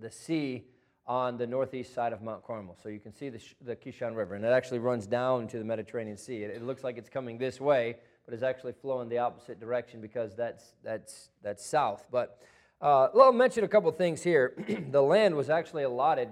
the 0.00 0.10
sea 0.10 0.64
on 1.06 1.36
the 1.36 1.46
northeast 1.46 1.94
side 1.94 2.12
of 2.12 2.22
Mount 2.22 2.44
Carmel. 2.44 2.76
So 2.80 2.88
you 2.88 3.00
can 3.00 3.12
see 3.12 3.28
the, 3.28 3.40
the 3.60 3.76
Kishon 3.76 4.14
River, 4.14 4.34
and 4.34 4.44
it 4.44 4.48
actually 4.48 4.78
runs 4.78 5.06
down 5.06 5.48
to 5.48 5.58
the 5.58 5.64
Mediterranean 5.64 6.16
Sea. 6.16 6.44
It, 6.44 6.56
it, 6.56 6.62
looks 6.62 6.84
like 6.84 6.96
it's 6.96 7.10
coming 7.10 7.38
this 7.38 7.60
way, 7.60 7.96
but 8.24 8.34
it's 8.34 8.42
actually 8.42 8.72
flowing 8.72 9.08
the 9.08 9.18
opposite 9.18 9.60
direction 9.60 10.00
because 10.00 10.34
that's, 10.34 10.74
that's, 10.82 11.30
that's 11.42 11.64
south. 11.64 12.06
But 12.10 12.38
uh, 12.80 13.08
I'll 13.18 13.32
mention 13.32 13.64
a 13.64 13.68
couple 13.68 13.90
things 13.92 14.22
here. 14.22 14.54
the 14.90 15.02
land 15.02 15.34
was 15.34 15.50
actually 15.50 15.84
allotted 15.84 16.28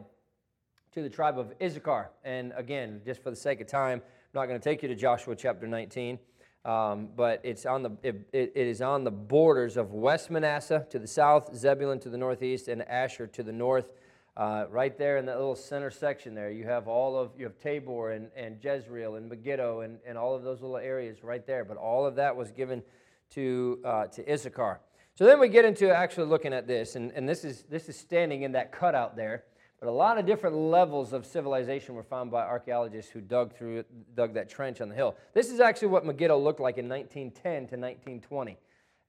to 0.92 1.02
the 1.02 1.10
tribe 1.10 1.38
of 1.38 1.52
Issachar. 1.62 2.10
And 2.24 2.52
again, 2.56 3.00
just 3.04 3.22
for 3.22 3.30
the 3.30 3.36
sake 3.36 3.60
of 3.60 3.66
time, 3.66 3.98
I'm 4.00 4.40
not 4.40 4.46
going 4.46 4.60
to 4.60 4.64
take 4.64 4.82
you 4.82 4.88
to 4.88 4.94
Joshua 4.94 5.34
chapter 5.36 5.66
19. 5.66 6.18
Um, 6.64 7.08
but 7.16 7.40
it's 7.42 7.66
on 7.66 7.82
the, 7.82 7.90
it, 8.02 8.30
it 8.32 8.52
is 8.54 8.80
on 8.80 9.02
the 9.02 9.10
borders 9.10 9.76
of 9.76 9.92
West 9.92 10.30
Manasseh 10.30 10.86
to 10.90 10.98
the 11.00 11.08
south, 11.08 11.56
Zebulun 11.56 11.98
to 12.00 12.08
the 12.08 12.18
northeast, 12.18 12.68
and 12.68 12.82
Asher 12.82 13.26
to 13.28 13.42
the 13.42 13.52
north. 13.52 13.92
Uh, 14.34 14.64
right 14.70 14.96
there 14.96 15.18
in 15.18 15.26
that 15.26 15.36
little 15.36 15.54
center 15.54 15.90
section 15.90 16.34
there, 16.34 16.50
you 16.50 16.64
have 16.64 16.88
all 16.88 17.18
of 17.18 17.32
you 17.36 17.44
have 17.44 17.58
Tabor 17.58 18.12
and, 18.12 18.30
and 18.34 18.56
Jezreel 18.64 19.16
and 19.16 19.28
Megiddo 19.28 19.80
and, 19.80 19.98
and 20.06 20.16
all 20.16 20.34
of 20.34 20.42
those 20.42 20.62
little 20.62 20.78
areas 20.78 21.22
right 21.22 21.46
there. 21.46 21.66
But 21.66 21.76
all 21.76 22.06
of 22.06 22.14
that 22.14 22.34
was 22.34 22.50
given 22.50 22.82
to 23.34 23.80
uh, 23.84 24.06
to 24.06 24.32
Issachar. 24.32 24.80
So 25.14 25.26
then 25.26 25.38
we 25.38 25.48
get 25.48 25.66
into 25.66 25.94
actually 25.94 26.28
looking 26.28 26.54
at 26.54 26.66
this, 26.66 26.96
and, 26.96 27.12
and 27.12 27.28
this 27.28 27.44
is 27.44 27.64
this 27.64 27.90
is 27.90 27.96
standing 27.96 28.42
in 28.42 28.52
that 28.52 28.72
cutout 28.72 29.16
there. 29.16 29.44
But 29.78 29.88
a 29.88 29.92
lot 29.92 30.16
of 30.16 30.24
different 30.24 30.56
levels 30.56 31.12
of 31.12 31.26
civilization 31.26 31.94
were 31.94 32.04
found 32.04 32.30
by 32.30 32.44
archaeologists 32.44 33.10
who 33.10 33.20
dug 33.20 33.52
through 33.52 33.84
dug 34.14 34.32
that 34.32 34.48
trench 34.48 34.80
on 34.80 34.88
the 34.88 34.94
hill. 34.94 35.14
This 35.34 35.50
is 35.50 35.60
actually 35.60 35.88
what 35.88 36.06
Megiddo 36.06 36.38
looked 36.38 36.60
like 36.60 36.78
in 36.78 36.88
1910 36.88 37.52
to 37.52 37.58
1920. 37.76 38.56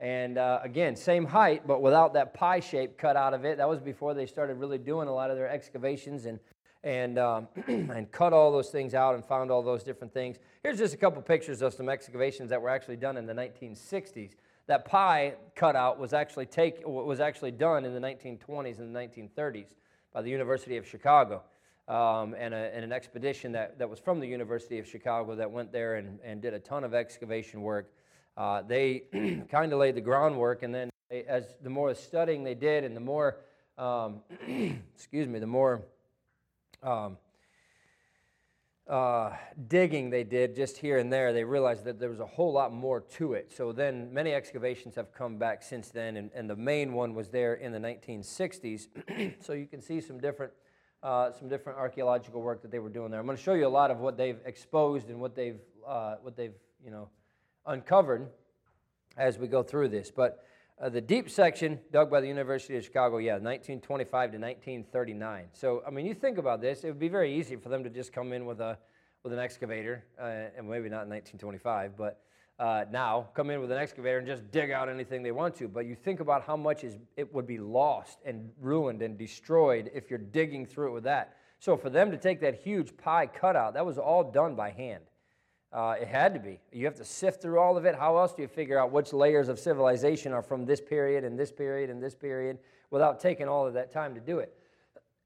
And 0.04 0.38
uh, 0.38 0.60
again, 0.64 0.98
same 0.98 1.24
height, 1.24 1.66
but 1.66 1.82
without 1.82 2.14
that 2.16 2.34
pie 2.34 2.60
shape 2.60 2.98
cut 2.98 3.16
out 3.16 3.34
of 3.34 3.46
it. 3.46 3.58
That 3.58 3.70
was 3.70 3.80
before 3.80 4.14
they 4.14 4.26
started 4.26 4.56
really 4.56 4.78
doing 4.78 5.08
a 5.08 5.14
lot 5.14 5.32
of 5.32 5.38
their 5.38 5.48
excavations 5.48 6.26
and, 6.26 6.42
and, 6.84 7.18
um, 7.18 7.48
and 7.68 8.12
cut 8.12 8.34
all 8.34 8.52
those 8.52 8.70
things 8.70 8.94
out 8.94 9.16
and 9.16 9.24
found 9.24 9.50
all 9.50 9.64
those 9.64 9.82
different 9.82 10.14
things. 10.14 10.40
Here's 10.62 10.78
just 10.78 10.94
a 10.94 10.98
couple 10.98 11.22
pictures 11.22 11.62
of 11.62 11.74
some 11.74 11.88
excavations 11.88 12.50
that 12.50 12.62
were 12.62 12.68
actually 12.68 12.98
done 12.98 13.16
in 13.16 13.26
the 13.26 13.34
1960s. 13.34 14.32
That 14.68 14.84
pie 14.84 15.36
cutout 15.56 15.98
was 15.98 16.12
actually, 16.12 16.48
take, 16.48 16.86
was 16.86 17.22
actually 17.22 17.52
done 17.52 17.86
in 17.86 17.94
the 17.94 18.02
1920s 18.02 18.80
and 18.80 18.94
the 18.94 19.00
1930s 19.00 19.74
by 20.14 20.22
the 20.22 20.30
University 20.30 20.76
of 20.76 20.86
Chicago. 20.86 21.44
Um, 21.88 22.36
and, 22.38 22.54
a, 22.54 22.76
and, 22.76 22.84
an 22.84 22.92
expedition 22.92 23.54
that, 23.54 23.80
that 23.80 23.90
was 23.90 24.00
from 24.00 24.20
the 24.20 24.28
University 24.28 24.80
of 24.80 24.88
Chicago 24.88 25.34
that 25.36 25.50
went 25.50 25.72
there 25.72 25.96
and, 25.96 26.20
and 26.26 26.42
did 26.42 26.54
a 26.54 26.60
ton 26.60 26.84
of 26.84 26.94
excavation 26.94 27.62
work. 27.62 27.94
Uh, 28.36 28.62
they 28.64 29.04
kind 29.52 29.72
of 29.74 29.80
laid 29.80 29.96
the 29.96 30.02
groundwork, 30.02 30.64
and 30.64 30.74
then 30.74 30.90
they, 31.10 31.24
as 31.24 31.56
the 31.62 31.70
more 31.70 31.94
studying 31.94 32.44
they 32.44 32.56
did, 32.56 32.84
and 32.84 32.96
the 32.96 33.02
more, 33.02 33.38
um, 33.78 34.22
excuse 34.96 35.28
me, 35.28 35.40
the 35.40 35.48
more 35.48 35.84
um, 36.82 37.18
uh, 38.88 39.32
digging 39.68 40.10
they 40.10 40.24
did 40.24 40.56
just 40.56 40.78
here 40.78 40.98
and 40.98 41.12
there, 41.12 41.32
they 41.32 41.44
realized 41.44 41.86
that 41.86 42.00
there 42.00 42.10
was 42.10 42.20
a 42.20 42.26
whole 42.26 42.52
lot 42.52 42.74
more 42.74 43.02
to 43.02 43.34
it. 43.34 43.52
So 43.56 43.72
then 43.72 44.14
many 44.14 44.34
excavations 44.34 44.96
have 44.96 45.14
come 45.14 45.38
back 45.38 45.64
since 45.64 45.90
then, 45.90 46.18
and, 46.18 46.32
and 46.34 46.50
the 46.50 46.56
main 46.56 46.94
one 46.94 47.14
was 47.14 47.30
there 47.30 47.54
in 47.54 47.72
the 47.72 47.80
1960s. 47.80 48.88
so 49.42 49.54
you 49.54 49.68
can 49.68 49.82
see 49.82 50.02
some 50.02 50.20
different, 50.20 50.52
uh, 51.02 51.32
some 51.32 51.48
different 51.48 51.78
archaeological 51.78 52.42
work 52.42 52.62
that 52.62 52.72
they 52.72 52.80
were 52.80 52.90
doing 52.90 53.12
there. 53.12 53.20
I'm 53.20 53.26
going 53.26 53.38
to 53.38 53.44
show 53.44 53.54
you 53.54 53.68
a 53.68 53.70
lot 53.70 53.92
of 53.92 54.00
what 54.00 54.18
they've 54.18 54.40
exposed 54.46 55.10
and 55.10 55.22
what 55.22 55.36
they've, 55.36 55.60
uh, 55.88 56.16
what 56.22 56.36
they've 56.36 56.56
you 56.84 56.92
know, 56.92 57.08
uncovered 57.66 58.30
as 59.18 59.38
we 59.38 59.48
go 59.48 59.64
through 59.64 59.90
this. 59.90 60.12
But 60.12 60.44
uh, 60.82 60.90
the 60.90 61.02
deep 61.02 61.30
section, 61.30 61.80
dug 61.92 62.10
by 62.10 62.20
the 62.20 62.28
University 62.28 62.76
of 62.76 62.84
Chicago, 62.84 63.18
yeah, 63.18 63.34
1925 63.34 64.32
to 64.32 64.38
1939. 64.38 65.46
So, 65.54 65.84
I 65.88 65.92
mean, 65.92 66.06
you 66.06 66.14
think 66.14 66.38
about 66.38 66.62
this, 66.62 66.84
it 66.84 66.88
would 66.88 67.00
be 67.00 67.10
very 67.10 67.34
easy 67.34 67.56
for 67.56 67.70
them 67.70 67.84
to 67.84 67.90
just 67.90 68.12
come 68.12 68.34
in 68.34 68.46
with, 68.46 68.60
a, 68.60 68.78
with 69.24 69.34
an 69.34 69.40
excavator, 69.40 70.04
uh, 70.20 70.58
and 70.58 70.68
maybe 70.68 70.90
not 70.90 71.04
in 71.04 71.10
1925, 71.10 71.96
but 71.96 72.22
uh, 72.60 72.86
now 72.92 73.30
come 73.36 73.50
in 73.50 73.62
with 73.62 73.72
an 73.72 73.78
excavator 73.78 74.18
and 74.18 74.28
just 74.28 74.50
dig 74.52 74.72
out 74.72 74.90
anything 74.90 75.24
they 75.24 75.32
want 75.32 75.56
to. 75.56 75.68
But 75.68 75.86
you 75.86 75.96
think 75.96 76.20
about 76.20 76.44
how 76.44 76.58
much 76.58 76.84
is, 76.84 76.98
it 77.18 77.34
would 77.34 77.48
be 77.48 77.60
lost 77.60 78.20
and 78.26 78.50
ruined 78.60 79.02
and 79.02 79.18
destroyed 79.18 79.92
if 79.94 80.10
you're 80.10 80.20
digging 80.20 80.66
through 80.66 80.90
it 80.90 80.94
with 80.94 81.04
that. 81.04 81.36
So, 81.60 81.78
for 81.78 81.90
them 81.90 82.12
to 82.12 82.18
take 82.18 82.42
that 82.42 82.56
huge 82.56 82.98
pie 82.98 83.28
cutout, 83.28 83.76
that 83.76 83.86
was 83.86 83.98
all 83.98 84.32
done 84.32 84.56
by 84.56 84.72
hand. 84.72 85.04
Uh, 85.74 85.96
it 86.00 86.08
had 86.08 86.36
to 86.36 86.40
be. 86.40 86.60
You 86.72 86.86
have 86.86 86.96
to 86.96 87.06
sift 87.06 87.42
through 87.42 87.60
all 87.60 87.78
of 87.78 87.86
it. 87.86 87.96
How 87.96 88.18
else 88.18 88.34
do 88.34 88.44
you 88.44 88.48
figure 88.48 88.78
out 88.78 88.92
which 88.92 89.12
layers 89.12 89.50
of 89.50 89.58
civilization 89.58 90.32
are 90.32 90.44
from 90.44 90.66
this 90.66 90.80
period 90.80 91.24
and 91.24 91.38
this 91.38 91.52
period 91.52 91.90
and 91.90 92.02
this 92.02 92.14
period 92.14 92.60
without 92.92 93.20
taking 93.20 93.48
all 93.48 93.66
of 93.66 93.74
that 93.74 93.92
time 93.92 94.14
to 94.14 94.22
do 94.22 94.38
it? 94.40 94.56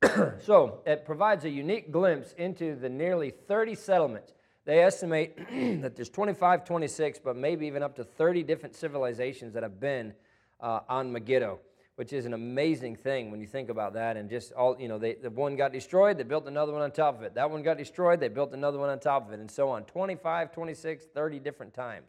so 0.42 0.80
it 0.86 1.06
provides 1.06 1.44
a 1.44 1.50
unique 1.50 1.92
glimpse 1.92 2.34
into 2.38 2.76
the 2.76 2.88
nearly 2.88 3.30
30 3.30 3.76
settlements. 3.76 4.34
They 4.64 4.80
estimate 4.80 5.38
that 5.82 5.98
there's 5.98 6.10
25, 6.10 6.64
26, 6.64 7.20
but 7.24 7.36
maybe 7.36 7.68
even 7.68 7.84
up 7.84 7.98
to 7.98 8.06
30 8.06 8.44
different 8.44 8.74
civilizations 8.74 9.54
that 9.54 9.64
have 9.64 9.82
been 9.82 10.14
uh, 10.62 10.80
on 10.88 11.12
Megiddo 11.12 11.60
which 11.98 12.14
is 12.14 12.28
an 12.28 12.34
amazing 12.36 12.96
thing 12.96 13.32
when 13.32 13.42
you 13.42 13.48
think 13.48 13.70
about 13.70 13.94
that. 13.94 14.18
And 14.18 14.30
just 14.30 14.54
all, 14.54 14.80
you 14.80 14.88
know, 14.88 15.00
they, 15.00 15.16
the 15.16 15.32
one 15.32 15.56
got 15.56 15.74
destroyed, 15.74 16.20
they 16.20 16.24
built 16.24 16.48
another 16.48 16.72
one 16.72 16.84
on 16.84 16.92
top 16.92 17.18
of 17.18 17.24
it. 17.24 17.34
That 17.34 17.50
one 17.50 17.64
got 17.64 17.80
destroyed, 17.80 18.20
they 18.20 18.28
built 18.28 18.54
another 18.54 18.78
one 18.78 18.90
on 18.90 19.00
top 19.00 19.28
of 19.28 19.34
it, 19.34 19.40
and 19.40 19.50
so 19.50 19.70
on 19.70 19.84
25, 19.86 20.52
26, 20.52 21.06
30 21.06 21.40
different 21.40 21.74
times. 21.74 22.06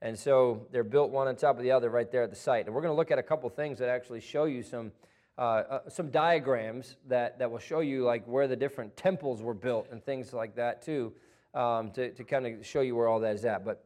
And 0.00 0.16
so 0.16 0.68
they're 0.70 0.84
built 0.84 1.10
one 1.10 1.26
on 1.26 1.34
top 1.34 1.56
of 1.56 1.64
the 1.64 1.72
other 1.72 1.90
right 1.90 2.08
there 2.12 2.22
at 2.22 2.30
the 2.30 2.36
site. 2.36 2.66
And 2.66 2.74
we're 2.74 2.80
going 2.80 2.92
to 2.92 2.96
look 2.96 3.10
at 3.10 3.18
a 3.18 3.24
couple 3.24 3.50
things 3.50 3.80
that 3.80 3.88
actually 3.88 4.20
show 4.20 4.44
you 4.44 4.62
some. 4.62 4.92
Uh, 5.36 5.42
uh, 5.68 5.80
some 5.88 6.10
diagrams 6.10 6.94
that, 7.08 7.40
that 7.40 7.50
will 7.50 7.58
show 7.58 7.80
you 7.80 8.04
like 8.04 8.24
where 8.24 8.46
the 8.46 8.54
different 8.54 8.96
temples 8.96 9.42
were 9.42 9.52
built 9.52 9.88
and 9.90 10.00
things 10.04 10.32
like 10.32 10.54
that 10.54 10.80
too 10.80 11.12
um, 11.54 11.90
to, 11.90 12.12
to 12.12 12.22
kind 12.22 12.46
of 12.46 12.64
show 12.64 12.82
you 12.82 12.94
where 12.94 13.08
all 13.08 13.18
that 13.18 13.34
is 13.34 13.44
at 13.44 13.64
but 13.64 13.84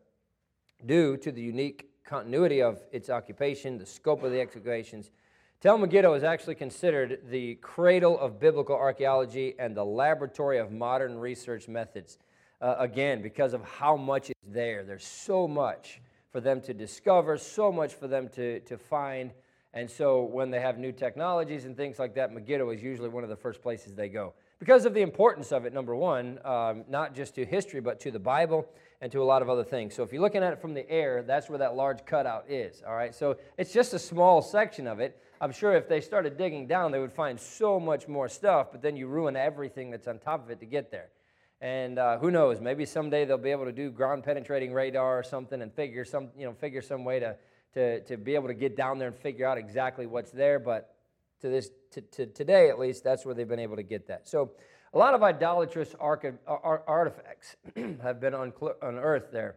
due 0.85 1.17
to 1.17 1.33
the 1.33 1.41
unique 1.41 1.89
continuity 2.05 2.61
of 2.61 2.83
its 2.93 3.09
occupation 3.09 3.79
the 3.79 3.87
scope 3.87 4.23
of 4.23 4.31
the 4.31 4.39
excavations 4.39 5.11
Tel 5.61 5.77
Megiddo 5.77 6.15
is 6.15 6.23
actually 6.23 6.55
considered 6.55 7.19
the 7.31 7.57
cradle 7.57 8.17
of 8.21 8.39
biblical 8.39 8.77
archaeology 8.77 9.57
and 9.59 9.77
the 9.77 9.85
laboratory 9.85 10.59
of 10.59 10.71
modern 10.71 11.19
research 11.19 11.67
methods. 11.67 12.19
Uh, 12.61 12.77
again, 12.79 13.23
because 13.23 13.55
of 13.55 13.65
how 13.65 13.97
much 13.97 14.31
is 14.31 14.37
there. 14.47 14.85
There's 14.85 15.05
so 15.05 15.49
much 15.49 16.01
for 16.31 16.41
them 16.41 16.61
to 16.61 16.73
discover, 16.73 17.37
so 17.37 17.73
much 17.73 17.95
for 17.95 18.07
them 18.07 18.29
to, 18.37 18.61
to 18.61 18.79
find. 18.79 19.33
And 19.75 19.91
so 19.91 20.23
when 20.23 20.53
they 20.53 20.61
have 20.61 20.79
new 20.79 20.93
technologies 20.93 21.65
and 21.65 21.77
things 21.77 21.99
like 21.99 22.15
that, 22.15 22.33
Megiddo 22.33 22.71
is 22.71 22.81
usually 22.81 23.09
one 23.09 23.25
of 23.25 23.29
the 23.29 23.37
first 23.37 23.61
places 23.61 23.97
they 23.97 24.09
go. 24.09 24.35
Because 24.61 24.85
of 24.85 24.95
the 24.95 25.03
importance 25.03 25.51
of 25.51 25.67
it, 25.67 25.73
number 25.73 25.97
one, 25.97 26.39
um, 26.45 26.85
not 26.89 27.17
just 27.17 27.35
to 27.35 27.45
history, 27.45 27.81
but 27.81 27.99
to 28.01 28.13
the 28.13 28.19
Bible 28.21 28.69
and 29.01 29.11
to 29.11 29.21
a 29.21 29.25
lot 29.25 29.43
of 29.43 29.49
other 29.49 29.65
things. 29.65 29.95
So 29.95 30.05
if 30.05 30.13
you're 30.13 30.23
looking 30.23 30.43
at 30.45 30.53
it 30.53 30.61
from 30.61 30.75
the 30.75 30.89
air, 30.89 31.25
that's 31.25 31.49
where 31.49 31.59
that 31.59 31.75
large 31.75 32.05
cutout 32.05 32.45
is. 32.49 32.83
All 32.87 32.95
right, 32.95 33.13
so 33.13 33.37
it's 33.57 33.73
just 33.73 33.93
a 33.93 33.99
small 33.99 34.41
section 34.41 34.87
of 34.87 35.01
it. 35.01 35.21
I'm 35.41 35.53
sure 35.53 35.73
if 35.75 35.89
they 35.89 36.01
started 36.01 36.37
digging 36.37 36.67
down, 36.67 36.91
they 36.91 36.99
would 36.99 37.13
find 37.13 37.39
so 37.39 37.79
much 37.79 38.09
more 38.09 38.29
stuff, 38.29 38.69
but 38.73 38.83
then 38.83 38.97
you 38.97 39.07
ruin 39.07 39.37
everything 39.37 39.91
that's 39.91 40.09
on 40.09 40.19
top 40.19 40.45
of 40.45 40.51
it 40.51 40.59
to 40.61 40.67
get 40.67 40.91
there. 40.91 41.11
And 41.61 41.99
uh, 41.99 42.19
who 42.19 42.31
knows? 42.31 42.61
Maybe 42.61 42.85
someday 42.85 43.25
they'll 43.25 43.39
be 43.39 43.51
able 43.51 43.65
to 43.65 43.73
do 43.73 43.91
ground 43.91 44.25
penetrating 44.25 44.73
radar 44.73 45.19
or 45.19 45.23
something 45.23 45.63
and 45.63 45.73
figure 45.73 46.05
some, 46.05 46.29
you 46.37 46.45
know, 46.45 46.53
figure 46.53 46.83
some 46.83 47.05
way 47.05 47.21
to, 47.21 47.37
to, 47.75 48.01
to 48.05 48.17
be 48.17 48.35
able 48.35 48.49
to 48.49 48.55
get 48.55 48.77
down 48.77 48.99
there 48.99 49.09
and 49.09 49.17
figure 49.17 49.47
out 49.47 49.59
exactly 49.59 50.07
what's 50.07 50.31
there. 50.31 50.59
But 50.59 50.95
to 51.41 51.49
this, 51.49 51.71
to, 51.93 52.01
to 52.01 52.27
today 52.27 52.69
at 52.69 52.79
least, 52.79 53.05
that's 53.05 53.25
where 53.25 53.35
they've 53.35 53.49
been 53.49 53.59
able 53.59 53.77
to 53.77 53.83
get 53.83 54.09
that. 54.09 54.29
So 54.29 54.53
a 54.93 54.99
lot 54.99 55.15
of 55.15 55.23
idolatrous 55.23 55.95
artifacts 56.01 57.57
have 58.03 58.21
been 58.21 58.35
unearthed 58.35 59.33
there, 59.33 59.57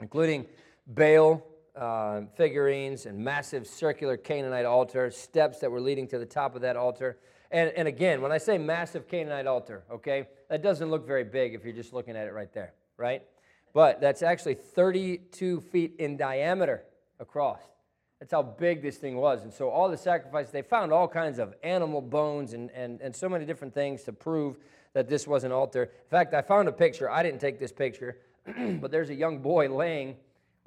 including 0.00 0.46
Baal 0.86 1.42
uh, 1.76 2.22
figurines 2.36 3.06
and 3.06 3.18
massive 3.18 3.66
circular 3.66 4.16
Canaanite 4.16 4.64
altar, 4.64 5.10
steps 5.10 5.58
that 5.60 5.70
were 5.70 5.80
leading 5.80 6.06
to 6.08 6.18
the 6.18 6.26
top 6.26 6.54
of 6.54 6.62
that 6.62 6.76
altar. 6.76 7.18
And, 7.50 7.70
and 7.76 7.88
again, 7.88 8.20
when 8.20 8.32
I 8.32 8.38
say 8.38 8.58
massive 8.58 9.08
Canaanite 9.08 9.46
altar, 9.46 9.84
okay, 9.90 10.28
that 10.48 10.62
doesn't 10.62 10.90
look 10.90 11.06
very 11.06 11.24
big 11.24 11.54
if 11.54 11.64
you're 11.64 11.74
just 11.74 11.92
looking 11.92 12.16
at 12.16 12.26
it 12.26 12.32
right 12.32 12.52
there, 12.52 12.74
right? 12.96 13.22
But 13.72 14.00
that's 14.00 14.22
actually 14.22 14.54
32 14.54 15.60
feet 15.60 15.94
in 15.98 16.16
diameter 16.16 16.84
across. 17.20 17.60
That's 18.20 18.32
how 18.32 18.42
big 18.42 18.82
this 18.82 18.98
thing 18.98 19.16
was. 19.16 19.42
And 19.42 19.52
so 19.52 19.68
all 19.68 19.88
the 19.88 19.96
sacrifices, 19.96 20.52
they 20.52 20.62
found 20.62 20.92
all 20.92 21.08
kinds 21.08 21.38
of 21.38 21.54
animal 21.62 22.00
bones 22.00 22.52
and, 22.52 22.70
and, 22.70 23.00
and 23.00 23.16
so 23.16 23.28
many 23.28 23.44
different 23.44 23.74
things 23.74 24.02
to 24.04 24.12
prove 24.12 24.58
that 24.92 25.08
this 25.08 25.26
was 25.26 25.44
an 25.44 25.52
altar. 25.52 25.84
In 25.84 26.10
fact, 26.10 26.34
I 26.34 26.42
found 26.42 26.68
a 26.68 26.72
picture. 26.72 27.10
I 27.10 27.22
didn't 27.22 27.40
take 27.40 27.58
this 27.58 27.72
picture, 27.72 28.18
but 28.80 28.90
there's 28.90 29.10
a 29.10 29.14
young 29.14 29.38
boy 29.38 29.68
laying 29.74 30.16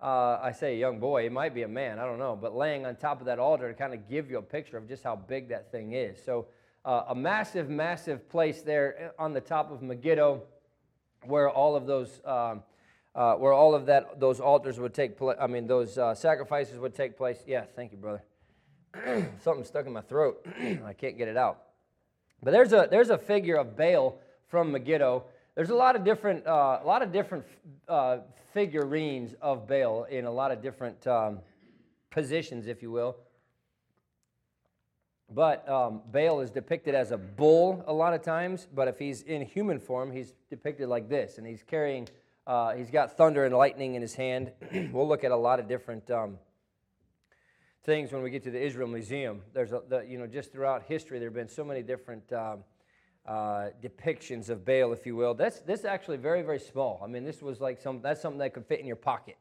uh, 0.01 0.39
I 0.41 0.51
say 0.51 0.75
a 0.75 0.79
young 0.79 0.99
boy, 0.99 1.25
it 1.25 1.31
might 1.31 1.53
be 1.53 1.63
a 1.63 1.67
man, 1.67 1.99
I 1.99 2.05
don't 2.05 2.19
know, 2.19 2.37
but 2.39 2.55
laying 2.55 2.85
on 2.85 2.95
top 2.95 3.19
of 3.19 3.25
that 3.27 3.39
altar 3.39 3.71
to 3.71 3.77
kind 3.77 3.93
of 3.93 4.09
give 4.09 4.29
you 4.29 4.37
a 4.37 4.41
picture 4.41 4.77
of 4.77 4.87
just 4.87 5.03
how 5.03 5.15
big 5.15 5.49
that 5.49 5.71
thing 5.71 5.93
is. 5.93 6.17
So, 6.23 6.47
uh, 6.83 7.05
a 7.09 7.15
massive, 7.15 7.69
massive 7.69 8.29
place 8.29 8.61
there 8.61 9.13
on 9.17 9.33
the 9.33 9.41
top 9.41 9.71
of 9.71 9.81
Megiddo 9.81 10.43
where 11.23 11.49
all 11.49 11.75
of 11.75 11.87
those. 11.87 12.21
Um, 12.25 12.63
uh, 13.15 13.33
where 13.35 13.53
all 13.53 13.73
of 13.73 13.85
that, 13.85 14.19
those 14.19 14.41
altars 14.41 14.77
would 14.77 14.93
take 14.93 15.17
place, 15.17 15.37
I 15.39 15.47
mean, 15.47 15.67
those 15.67 15.97
uh, 15.97 16.13
sacrifices 16.13 16.77
would 16.77 16.93
take 16.93 17.15
place. 17.15 17.41
Yeah, 17.47 17.63
thank 17.73 17.93
you, 17.93 17.97
brother. 17.97 18.21
Something 19.41 19.63
stuck 19.63 19.85
in 19.85 19.93
my 19.93 20.01
throat. 20.01 20.45
I 20.85 20.91
can't 20.91 21.17
get 21.17 21.29
it 21.29 21.37
out. 21.37 21.61
But 22.43 22.51
there's 22.51 22.73
a, 22.73 22.87
there's 22.91 23.09
a 23.09 23.17
figure 23.17 23.55
of 23.55 23.77
Baal 23.77 24.19
from 24.47 24.71
Megiddo 24.71 25.23
there's 25.55 25.69
a 25.69 25.75
lot 25.75 25.95
of 25.95 26.03
different, 26.03 26.45
uh, 26.45 26.79
a 26.83 26.85
lot 26.85 27.01
of 27.01 27.13
different 27.13 27.45
uh, 27.87 28.17
figurines 28.53 29.33
of 29.41 29.67
Baal 29.67 30.03
in 30.03 30.25
a 30.25 30.31
lot 30.31 30.51
of 30.51 30.61
different 30.61 31.07
um, 31.07 31.39
positions, 32.11 32.67
if 32.67 32.81
you 32.81 32.91
will. 32.91 33.15
But 35.29 35.67
um, 35.67 36.01
Baal 36.11 36.41
is 36.41 36.51
depicted 36.51 36.93
as 36.93 37.11
a 37.11 37.17
bull 37.17 37.83
a 37.87 37.93
lot 37.93 38.13
of 38.13 38.21
times, 38.21 38.67
but 38.73 38.87
if 38.87 38.99
he's 38.99 39.21
in 39.23 39.41
human 39.41 39.79
form, 39.79 40.11
he's 40.11 40.33
depicted 40.49 40.87
like 40.89 41.09
this, 41.09 41.37
and 41.37 41.47
he's 41.47 41.63
carrying, 41.63 42.07
uh, 42.45 42.73
he's 42.73 42.91
got 42.91 43.15
thunder 43.17 43.45
and 43.45 43.55
lightning 43.55 43.95
in 43.95 44.01
his 44.01 44.13
hand. 44.13 44.51
we'll 44.91 45.07
look 45.07 45.23
at 45.23 45.31
a 45.31 45.37
lot 45.37 45.59
of 45.59 45.67
different 45.67 46.11
um, 46.11 46.37
things 47.83 48.11
when 48.11 48.21
we 48.21 48.29
get 48.29 48.43
to 48.43 48.51
the 48.51 48.61
Israel 48.61 48.89
Museum. 48.89 49.41
There's, 49.53 49.71
a, 49.71 49.81
the, 49.87 50.01
you 50.01 50.19
know, 50.19 50.27
just 50.27 50.51
throughout 50.51 50.83
history, 50.83 51.17
there 51.17 51.29
have 51.29 51.35
been 51.35 51.49
so 51.49 51.63
many 51.63 51.81
different 51.81 52.31
um, 52.33 52.59
uh, 53.27 53.69
depictions 53.81 54.49
of 54.49 54.65
Baal, 54.65 54.93
if 54.93 55.05
you 55.05 55.15
will. 55.15 55.33
That's 55.33 55.59
this 55.61 55.81
is 55.81 55.85
actually 55.85 56.17
very, 56.17 56.41
very 56.41 56.59
small. 56.59 57.01
I 57.03 57.07
mean, 57.07 57.23
this 57.23 57.41
was 57.41 57.59
like 57.59 57.79
some 57.81 58.01
that's 58.01 58.21
something 58.21 58.39
that 58.39 58.53
could 58.53 58.65
fit 58.65 58.79
in 58.79 58.85
your 58.85 58.95
pocket. 58.95 59.37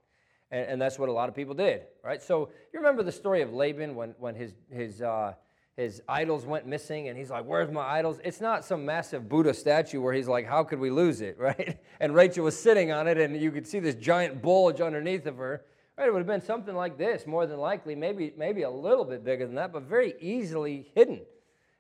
And, 0.50 0.66
and 0.68 0.82
that's 0.82 0.98
what 0.98 1.08
a 1.08 1.12
lot 1.12 1.28
of 1.28 1.34
people 1.34 1.54
did, 1.54 1.82
right? 2.02 2.22
So 2.22 2.50
you 2.72 2.78
remember 2.78 3.02
the 3.02 3.12
story 3.12 3.42
of 3.42 3.52
Laban 3.52 3.94
when, 3.94 4.14
when 4.18 4.34
his, 4.34 4.54
his, 4.70 5.02
uh, 5.02 5.34
his 5.76 6.00
idols 6.08 6.46
went 6.46 6.66
missing 6.66 7.08
and 7.08 7.18
he's 7.18 7.30
like, 7.30 7.44
Where's 7.44 7.70
my 7.70 7.82
idols? 7.82 8.20
It's 8.22 8.40
not 8.40 8.64
some 8.64 8.84
massive 8.84 9.28
Buddha 9.28 9.52
statue 9.52 10.00
where 10.00 10.12
he's 10.12 10.28
like, 10.28 10.46
How 10.46 10.62
could 10.62 10.78
we 10.78 10.90
lose 10.90 11.20
it, 11.20 11.36
right? 11.40 11.78
And 12.00 12.14
Rachel 12.14 12.44
was 12.44 12.58
sitting 12.58 12.92
on 12.92 13.08
it 13.08 13.18
and 13.18 13.36
you 13.36 13.50
could 13.50 13.66
see 13.66 13.80
this 13.80 13.96
giant 13.96 14.40
bulge 14.40 14.80
underneath 14.80 15.26
of 15.26 15.36
her, 15.38 15.64
Right, 15.96 16.08
it 16.08 16.12
would 16.12 16.18
have 16.18 16.26
been 16.26 16.40
something 16.40 16.74
like 16.74 16.98
this, 16.98 17.24
more 17.24 17.46
than 17.46 17.58
likely, 17.58 17.94
maybe, 17.94 18.32
maybe 18.36 18.62
a 18.62 18.70
little 18.70 19.04
bit 19.04 19.24
bigger 19.24 19.46
than 19.46 19.54
that, 19.54 19.72
but 19.72 19.82
very 19.84 20.14
easily 20.20 20.90
hidden. 20.96 21.20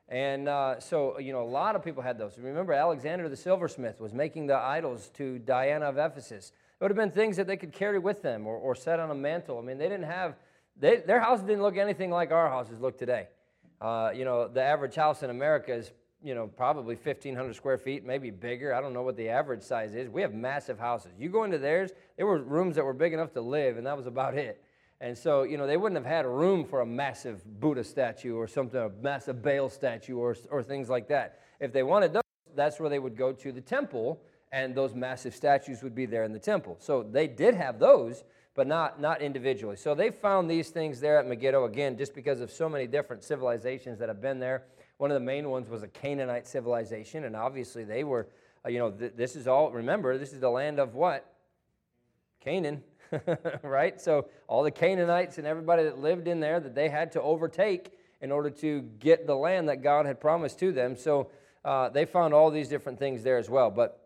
And 0.08 0.48
uh, 0.48 0.80
so, 0.80 1.18
you 1.18 1.32
know, 1.32 1.42
a 1.42 1.48
lot 1.48 1.76
of 1.76 1.84
people 1.84 2.02
had 2.02 2.18
those. 2.18 2.38
Remember, 2.38 2.72
Alexander 2.72 3.28
the 3.28 3.36
silversmith 3.36 4.00
was 4.00 4.12
making 4.12 4.46
the 4.46 4.56
idols 4.56 5.10
to 5.14 5.38
Diana 5.38 5.86
of 5.86 5.96
Ephesus. 5.96 6.52
It 6.80 6.84
would 6.84 6.90
have 6.90 6.96
been 6.96 7.10
things 7.10 7.36
that 7.36 7.46
they 7.46 7.56
could 7.56 7.72
carry 7.72 7.98
with 7.98 8.20
them 8.22 8.46
or, 8.46 8.56
or 8.56 8.74
set 8.74 9.00
on 9.00 9.10
a 9.10 9.14
mantle. 9.14 9.58
I 9.58 9.62
mean, 9.62 9.78
they 9.78 9.88
didn't 9.88 10.04
have, 10.04 10.36
they, 10.78 10.96
their 10.96 11.20
house 11.20 11.40
didn't 11.40 11.62
look 11.62 11.78
anything 11.78 12.10
like 12.10 12.32
our 12.32 12.48
houses 12.48 12.80
look 12.80 12.98
today. 12.98 13.28
Uh, 13.80 14.10
you 14.14 14.24
know, 14.24 14.48
the 14.48 14.62
average 14.62 14.94
house 14.94 15.22
in 15.22 15.30
America 15.30 15.72
is, 15.72 15.92
you 16.22 16.34
know, 16.34 16.46
probably 16.46 16.96
1,500 16.96 17.54
square 17.54 17.78
feet, 17.78 18.04
maybe 18.04 18.30
bigger. 18.30 18.74
I 18.74 18.80
don't 18.80 18.92
know 18.92 19.02
what 19.02 19.16
the 19.16 19.28
average 19.28 19.62
size 19.62 19.94
is. 19.94 20.08
We 20.08 20.22
have 20.22 20.34
massive 20.34 20.78
houses. 20.78 21.12
You 21.18 21.28
go 21.28 21.44
into 21.44 21.58
theirs, 21.58 21.92
there 22.16 22.26
were 22.26 22.38
rooms 22.38 22.76
that 22.76 22.84
were 22.84 22.94
big 22.94 23.12
enough 23.12 23.32
to 23.34 23.40
live, 23.40 23.76
and 23.76 23.86
that 23.86 23.96
was 23.96 24.06
about 24.06 24.34
it. 24.34 24.63
And 25.04 25.18
so, 25.18 25.42
you 25.42 25.58
know, 25.58 25.66
they 25.66 25.76
wouldn't 25.76 26.02
have 26.02 26.10
had 26.10 26.24
room 26.24 26.64
for 26.64 26.80
a 26.80 26.86
massive 26.86 27.44
Buddha 27.60 27.84
statue 27.84 28.36
or 28.36 28.48
something, 28.48 28.80
a 28.80 28.88
massive 29.02 29.42
Baal 29.42 29.68
statue 29.68 30.16
or, 30.16 30.34
or 30.50 30.62
things 30.62 30.88
like 30.88 31.08
that. 31.08 31.40
If 31.60 31.74
they 31.74 31.82
wanted 31.82 32.14
those, 32.14 32.22
that's 32.56 32.80
where 32.80 32.88
they 32.88 32.98
would 32.98 33.14
go 33.14 33.30
to 33.30 33.52
the 33.52 33.60
temple, 33.60 34.22
and 34.50 34.74
those 34.74 34.94
massive 34.94 35.34
statues 35.34 35.82
would 35.82 35.94
be 35.94 36.06
there 36.06 36.24
in 36.24 36.32
the 36.32 36.38
temple. 36.38 36.78
So 36.80 37.02
they 37.02 37.26
did 37.26 37.54
have 37.54 37.78
those, 37.78 38.24
but 38.54 38.66
not, 38.66 38.98
not 38.98 39.20
individually. 39.20 39.76
So 39.76 39.94
they 39.94 40.08
found 40.08 40.50
these 40.50 40.70
things 40.70 41.00
there 41.00 41.18
at 41.18 41.26
Megiddo, 41.26 41.66
again, 41.66 41.98
just 41.98 42.14
because 42.14 42.40
of 42.40 42.50
so 42.50 42.66
many 42.66 42.86
different 42.86 43.22
civilizations 43.22 43.98
that 43.98 44.08
have 44.08 44.22
been 44.22 44.40
there. 44.40 44.62
One 44.96 45.10
of 45.10 45.16
the 45.16 45.26
main 45.26 45.50
ones 45.50 45.68
was 45.68 45.82
a 45.82 45.88
Canaanite 45.88 46.46
civilization, 46.46 47.24
and 47.24 47.36
obviously 47.36 47.84
they 47.84 48.04
were, 48.04 48.28
uh, 48.64 48.70
you 48.70 48.78
know, 48.78 48.90
th- 48.90 49.12
this 49.16 49.36
is 49.36 49.46
all, 49.46 49.70
remember, 49.70 50.16
this 50.16 50.32
is 50.32 50.40
the 50.40 50.48
land 50.48 50.80
of 50.80 50.94
what? 50.94 51.30
Canaan, 52.40 52.82
right? 53.62 54.00
So 54.00 54.26
all 54.48 54.62
the 54.62 54.70
Canaanites 54.70 55.38
and 55.38 55.46
everybody 55.46 55.84
that 55.84 55.98
lived 55.98 56.28
in 56.28 56.40
there 56.40 56.60
that 56.60 56.74
they 56.74 56.88
had 56.88 57.12
to 57.12 57.22
overtake 57.22 57.92
in 58.20 58.32
order 58.32 58.50
to 58.50 58.82
get 58.98 59.26
the 59.26 59.34
land 59.34 59.68
that 59.68 59.82
God 59.82 60.06
had 60.06 60.20
promised 60.20 60.58
to 60.60 60.72
them. 60.72 60.96
So 60.96 61.30
uh, 61.64 61.88
they 61.88 62.04
found 62.04 62.34
all 62.34 62.50
these 62.50 62.68
different 62.68 62.98
things 62.98 63.22
there 63.22 63.38
as 63.38 63.50
well. 63.50 63.70
But 63.70 64.00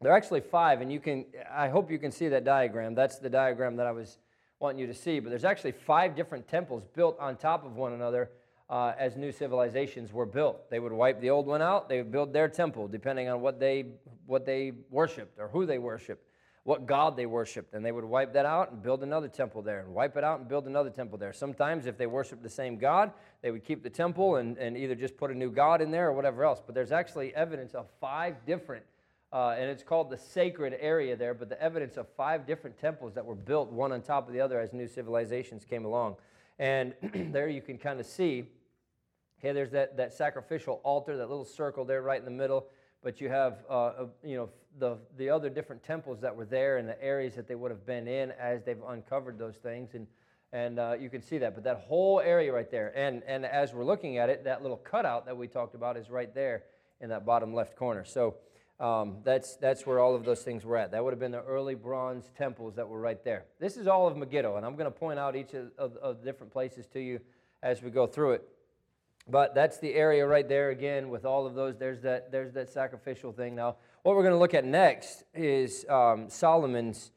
there 0.00 0.12
are 0.12 0.16
actually 0.16 0.40
five, 0.40 0.80
and 0.80 0.92
you 0.92 1.00
can, 1.00 1.24
I 1.50 1.68
hope 1.68 1.90
you 1.90 1.98
can 1.98 2.12
see 2.12 2.28
that 2.28 2.44
diagram. 2.44 2.94
That's 2.94 3.18
the 3.18 3.30
diagram 3.30 3.76
that 3.76 3.86
I 3.86 3.92
was 3.92 4.18
wanting 4.60 4.78
you 4.78 4.86
to 4.86 4.94
see. 4.94 5.18
But 5.18 5.30
there's 5.30 5.44
actually 5.44 5.72
five 5.72 6.14
different 6.14 6.46
temples 6.46 6.84
built 6.94 7.18
on 7.18 7.36
top 7.36 7.64
of 7.64 7.76
one 7.76 7.92
another 7.92 8.30
uh, 8.70 8.92
as 8.98 9.16
new 9.16 9.32
civilizations 9.32 10.12
were 10.12 10.26
built. 10.26 10.70
They 10.70 10.78
would 10.78 10.92
wipe 10.92 11.20
the 11.20 11.30
old 11.30 11.46
one 11.46 11.62
out, 11.62 11.88
they 11.88 11.98
would 11.98 12.12
build 12.12 12.32
their 12.32 12.48
temple, 12.48 12.86
depending 12.86 13.28
on 13.28 13.40
what 13.40 13.58
they, 13.58 13.86
what 14.26 14.44
they 14.44 14.72
worshiped 14.90 15.38
or 15.38 15.48
who 15.48 15.66
they 15.66 15.78
worshiped 15.78 16.27
what 16.68 16.84
god 16.84 17.16
they 17.16 17.24
worshiped 17.24 17.72
and 17.72 17.82
they 17.82 17.92
would 17.92 18.04
wipe 18.04 18.34
that 18.34 18.44
out 18.44 18.70
and 18.70 18.82
build 18.82 19.02
another 19.02 19.26
temple 19.26 19.62
there 19.62 19.80
and 19.80 19.88
wipe 19.94 20.18
it 20.18 20.22
out 20.22 20.38
and 20.38 20.50
build 20.50 20.66
another 20.66 20.90
temple 20.90 21.16
there. 21.16 21.32
Sometimes 21.32 21.86
if 21.86 21.96
they 21.96 22.06
worshiped 22.06 22.42
the 22.42 22.50
same 22.50 22.76
god 22.76 23.10
they 23.40 23.50
would 23.50 23.64
keep 23.64 23.82
the 23.82 23.88
temple 23.88 24.36
and, 24.36 24.58
and 24.58 24.76
either 24.76 24.94
just 24.94 25.16
put 25.16 25.30
a 25.30 25.34
new 25.34 25.50
god 25.50 25.80
in 25.80 25.90
there 25.90 26.08
or 26.08 26.12
whatever 26.12 26.44
else. 26.44 26.60
But 26.64 26.74
there's 26.74 26.92
actually 26.92 27.34
evidence 27.34 27.72
of 27.72 27.86
five 28.02 28.44
different 28.44 28.84
uh, 29.32 29.56
and 29.58 29.70
it's 29.70 29.82
called 29.82 30.10
the 30.10 30.18
sacred 30.18 30.76
area 30.78 31.16
there, 31.16 31.32
but 31.32 31.48
the 31.48 31.62
evidence 31.62 31.96
of 31.96 32.06
five 32.18 32.46
different 32.46 32.78
temples 32.78 33.14
that 33.14 33.24
were 33.24 33.34
built 33.34 33.72
one 33.72 33.90
on 33.90 34.02
top 34.02 34.28
of 34.28 34.34
the 34.34 34.40
other 34.42 34.60
as 34.60 34.74
new 34.74 34.86
civilizations 34.86 35.64
came 35.64 35.86
along. 35.86 36.16
And 36.58 36.92
there 37.32 37.48
you 37.48 37.62
can 37.62 37.78
kind 37.78 37.98
of 37.98 38.04
see, 38.04 38.44
okay, 39.40 39.52
there's 39.52 39.70
that, 39.70 39.96
that 39.96 40.12
sacrificial 40.12 40.82
altar, 40.84 41.16
that 41.16 41.30
little 41.30 41.46
circle 41.46 41.86
there 41.86 42.02
right 42.02 42.18
in 42.18 42.26
the 42.26 42.30
middle, 42.30 42.66
but 43.02 43.20
you 43.20 43.28
have, 43.28 43.64
uh, 43.68 44.06
you 44.24 44.36
know, 44.36 44.48
the, 44.78 44.96
the 45.16 45.30
other 45.30 45.50
different 45.50 45.82
temples 45.82 46.20
that 46.20 46.34
were 46.34 46.44
there 46.44 46.78
and 46.78 46.88
the 46.88 47.02
areas 47.02 47.34
that 47.34 47.48
they 47.48 47.54
would 47.54 47.70
have 47.70 47.86
been 47.86 48.06
in 48.06 48.32
as 48.32 48.62
they've 48.64 48.82
uncovered 48.88 49.38
those 49.38 49.56
things. 49.56 49.90
And, 49.94 50.06
and 50.52 50.78
uh, 50.78 50.94
you 50.98 51.10
can 51.10 51.22
see 51.22 51.38
that. 51.38 51.54
But 51.54 51.64
that 51.64 51.84
whole 51.88 52.20
area 52.20 52.52
right 52.52 52.70
there, 52.70 52.92
and, 52.96 53.22
and 53.26 53.44
as 53.44 53.72
we're 53.72 53.84
looking 53.84 54.18
at 54.18 54.30
it, 54.30 54.44
that 54.44 54.62
little 54.62 54.76
cutout 54.76 55.26
that 55.26 55.36
we 55.36 55.48
talked 55.48 55.74
about 55.74 55.96
is 55.96 56.10
right 56.10 56.32
there 56.34 56.62
in 57.00 57.10
that 57.10 57.24
bottom 57.26 57.54
left 57.54 57.76
corner. 57.76 58.04
So 58.04 58.36
um, 58.80 59.18
that's, 59.24 59.56
that's 59.56 59.86
where 59.86 59.98
all 59.98 60.14
of 60.14 60.24
those 60.24 60.42
things 60.42 60.64
were 60.64 60.76
at. 60.76 60.92
That 60.92 61.02
would 61.02 61.12
have 61.12 61.20
been 61.20 61.32
the 61.32 61.42
early 61.42 61.74
bronze 61.74 62.30
temples 62.36 62.76
that 62.76 62.88
were 62.88 63.00
right 63.00 63.22
there. 63.24 63.44
This 63.58 63.76
is 63.76 63.86
all 63.86 64.06
of 64.06 64.16
Megiddo, 64.16 64.56
and 64.56 64.64
I'm 64.64 64.74
going 64.74 64.90
to 64.90 64.96
point 64.96 65.18
out 65.18 65.34
each 65.36 65.54
of, 65.54 65.70
of, 65.76 65.96
of 65.96 66.20
the 66.20 66.24
different 66.24 66.52
places 66.52 66.86
to 66.92 67.00
you 67.00 67.20
as 67.62 67.82
we 67.82 67.90
go 67.90 68.06
through 68.06 68.32
it. 68.32 68.48
But 69.30 69.54
that's 69.54 69.78
the 69.78 69.94
area 69.94 70.26
right 70.26 70.48
there 70.48 70.70
again 70.70 71.10
with 71.10 71.24
all 71.26 71.46
of 71.46 71.54
those. 71.54 71.76
There's 71.76 72.00
that, 72.02 72.32
there's 72.32 72.52
that 72.54 72.70
sacrificial 72.70 73.32
thing. 73.32 73.54
Now, 73.54 73.76
what 74.02 74.16
we're 74.16 74.22
going 74.22 74.34
to 74.34 74.38
look 74.38 74.54
at 74.54 74.64
next 74.64 75.24
is 75.34 75.84
um, 75.90 76.30
Solomon's, 76.30 77.10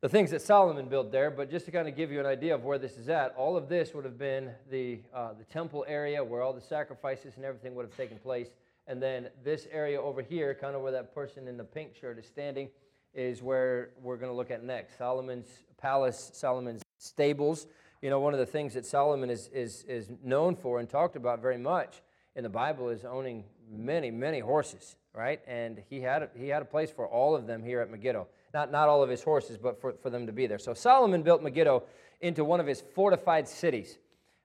the 0.00 0.08
things 0.08 0.30
that 0.30 0.40
Solomon 0.40 0.88
built 0.88 1.10
there. 1.10 1.30
But 1.32 1.50
just 1.50 1.64
to 1.66 1.72
kind 1.72 1.88
of 1.88 1.96
give 1.96 2.12
you 2.12 2.20
an 2.20 2.26
idea 2.26 2.54
of 2.54 2.64
where 2.64 2.78
this 2.78 2.96
is 2.96 3.08
at, 3.08 3.34
all 3.36 3.56
of 3.56 3.68
this 3.68 3.92
would 3.92 4.04
have 4.04 4.18
been 4.18 4.50
the, 4.70 5.00
uh, 5.12 5.32
the 5.32 5.44
temple 5.44 5.84
area 5.88 6.22
where 6.22 6.42
all 6.42 6.52
the 6.52 6.60
sacrifices 6.60 7.34
and 7.36 7.44
everything 7.44 7.74
would 7.74 7.86
have 7.86 7.96
taken 7.96 8.18
place. 8.18 8.48
And 8.86 9.02
then 9.02 9.28
this 9.42 9.66
area 9.72 10.00
over 10.00 10.22
here, 10.22 10.54
kind 10.54 10.76
of 10.76 10.82
where 10.82 10.92
that 10.92 11.12
person 11.14 11.48
in 11.48 11.56
the 11.56 11.64
pink 11.64 11.96
shirt 12.00 12.18
is 12.18 12.26
standing, 12.26 12.68
is 13.14 13.42
where 13.42 13.90
we're 14.00 14.16
going 14.16 14.30
to 14.30 14.36
look 14.36 14.50
at 14.50 14.62
next. 14.62 14.96
Solomon's 14.96 15.48
palace, 15.76 16.30
Solomon's 16.34 16.82
stables. 16.98 17.66
You 18.02 18.10
know, 18.10 18.18
one 18.18 18.34
of 18.34 18.40
the 18.40 18.46
things 18.46 18.74
that 18.74 18.84
Solomon 18.84 19.30
is, 19.30 19.48
is, 19.54 19.84
is 19.84 20.10
known 20.24 20.56
for 20.56 20.80
and 20.80 20.90
talked 20.90 21.14
about 21.14 21.40
very 21.40 21.56
much 21.56 22.02
in 22.34 22.42
the 22.42 22.48
Bible 22.48 22.88
is 22.88 23.04
owning 23.04 23.44
many, 23.70 24.10
many 24.10 24.40
horses, 24.40 24.96
right? 25.14 25.40
And 25.46 25.80
he 25.88 26.00
had, 26.00 26.24
a, 26.24 26.28
he 26.36 26.48
had 26.48 26.62
a 26.62 26.64
place 26.64 26.90
for 26.90 27.06
all 27.06 27.36
of 27.36 27.46
them 27.46 27.62
here 27.62 27.80
at 27.80 27.92
Megiddo. 27.92 28.26
Not, 28.52 28.72
not 28.72 28.88
all 28.88 29.04
of 29.04 29.08
his 29.08 29.22
horses, 29.22 29.56
but 29.56 29.80
for, 29.80 29.92
for 30.02 30.10
them 30.10 30.26
to 30.26 30.32
be 30.32 30.48
there. 30.48 30.58
So 30.58 30.74
Solomon 30.74 31.22
built 31.22 31.44
Megiddo 31.44 31.84
into 32.20 32.44
one 32.44 32.58
of 32.58 32.66
his 32.66 32.80
fortified 32.80 33.46
cities 33.46 33.98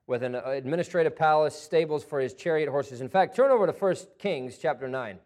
with 0.06 0.22
an 0.22 0.36
uh, 0.36 0.42
administrative 0.46 1.16
palace, 1.16 1.60
stables 1.60 2.04
for 2.04 2.20
his 2.20 2.36
chariot 2.36 2.70
horses. 2.70 3.02
In 3.02 3.10
fact, 3.10 3.36
turn 3.36 3.50
over 3.50 3.66
to 3.66 3.74
1 3.74 3.96
Kings 4.20 4.60
chapter 4.60 4.88
9. 4.88 5.18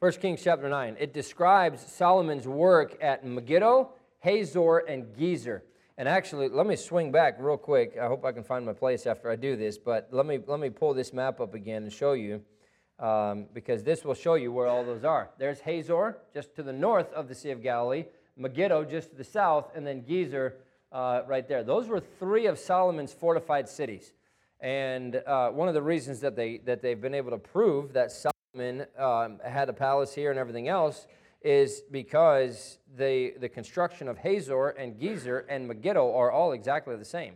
1 0.00 0.12
Kings 0.12 0.42
chapter 0.44 0.68
9. 0.68 0.96
It 1.00 1.14
describes 1.14 1.80
Solomon's 1.80 2.46
work 2.46 2.94
at 3.00 3.24
Megiddo, 3.24 3.90
Hazor, 4.18 4.78
and 4.78 5.06
Gezer. 5.16 5.62
And 5.98 6.06
actually, 6.08 6.50
let 6.50 6.66
me 6.66 6.76
swing 6.76 7.10
back 7.10 7.36
real 7.38 7.56
quick. 7.56 7.96
I 8.00 8.06
hope 8.06 8.22
I 8.26 8.32
can 8.32 8.44
find 8.44 8.66
my 8.66 8.74
place 8.74 9.06
after 9.06 9.30
I 9.30 9.36
do 9.36 9.56
this, 9.56 9.78
but 9.78 10.08
let 10.10 10.26
me, 10.26 10.38
let 10.46 10.60
me 10.60 10.68
pull 10.68 10.92
this 10.92 11.14
map 11.14 11.40
up 11.40 11.54
again 11.54 11.84
and 11.84 11.92
show 11.92 12.12
you, 12.12 12.42
um, 12.98 13.46
because 13.54 13.82
this 13.82 14.04
will 14.04 14.14
show 14.14 14.34
you 14.34 14.52
where 14.52 14.66
all 14.66 14.84
those 14.84 15.04
are. 15.04 15.30
There's 15.38 15.60
Hazor, 15.60 16.18
just 16.34 16.54
to 16.56 16.62
the 16.62 16.72
north 16.72 17.10
of 17.14 17.28
the 17.28 17.34
Sea 17.34 17.50
of 17.50 17.62
Galilee, 17.62 18.04
Megiddo, 18.36 18.84
just 18.84 19.10
to 19.10 19.16
the 19.16 19.24
south, 19.24 19.70
and 19.74 19.86
then 19.86 20.02
Gezer, 20.02 20.52
uh, 20.92 21.22
right 21.26 21.48
there. 21.48 21.64
Those 21.64 21.88
were 21.88 22.00
three 22.00 22.44
of 22.44 22.58
Solomon's 22.58 23.14
fortified 23.14 23.66
cities. 23.66 24.12
And 24.60 25.16
uh, 25.26 25.48
one 25.48 25.68
of 25.68 25.74
the 25.74 25.82
reasons 25.82 26.20
that, 26.20 26.36
they, 26.36 26.58
that 26.66 26.82
they've 26.82 27.00
been 27.00 27.14
able 27.14 27.30
to 27.30 27.38
prove 27.38 27.94
that 27.94 28.12
Solomon 28.12 28.86
um, 28.98 29.38
had 29.42 29.70
a 29.70 29.72
palace 29.72 30.14
here 30.14 30.30
and 30.30 30.38
everything 30.38 30.68
else 30.68 31.06
is 31.42 31.82
because 31.90 32.78
the, 32.96 33.34
the 33.40 33.48
construction 33.48 34.08
of 34.08 34.18
Hazor 34.18 34.68
and 34.70 34.98
Gezer 34.98 35.44
and 35.48 35.68
Megiddo 35.68 36.14
are 36.14 36.30
all 36.30 36.52
exactly 36.52 36.96
the 36.96 37.04
same. 37.04 37.34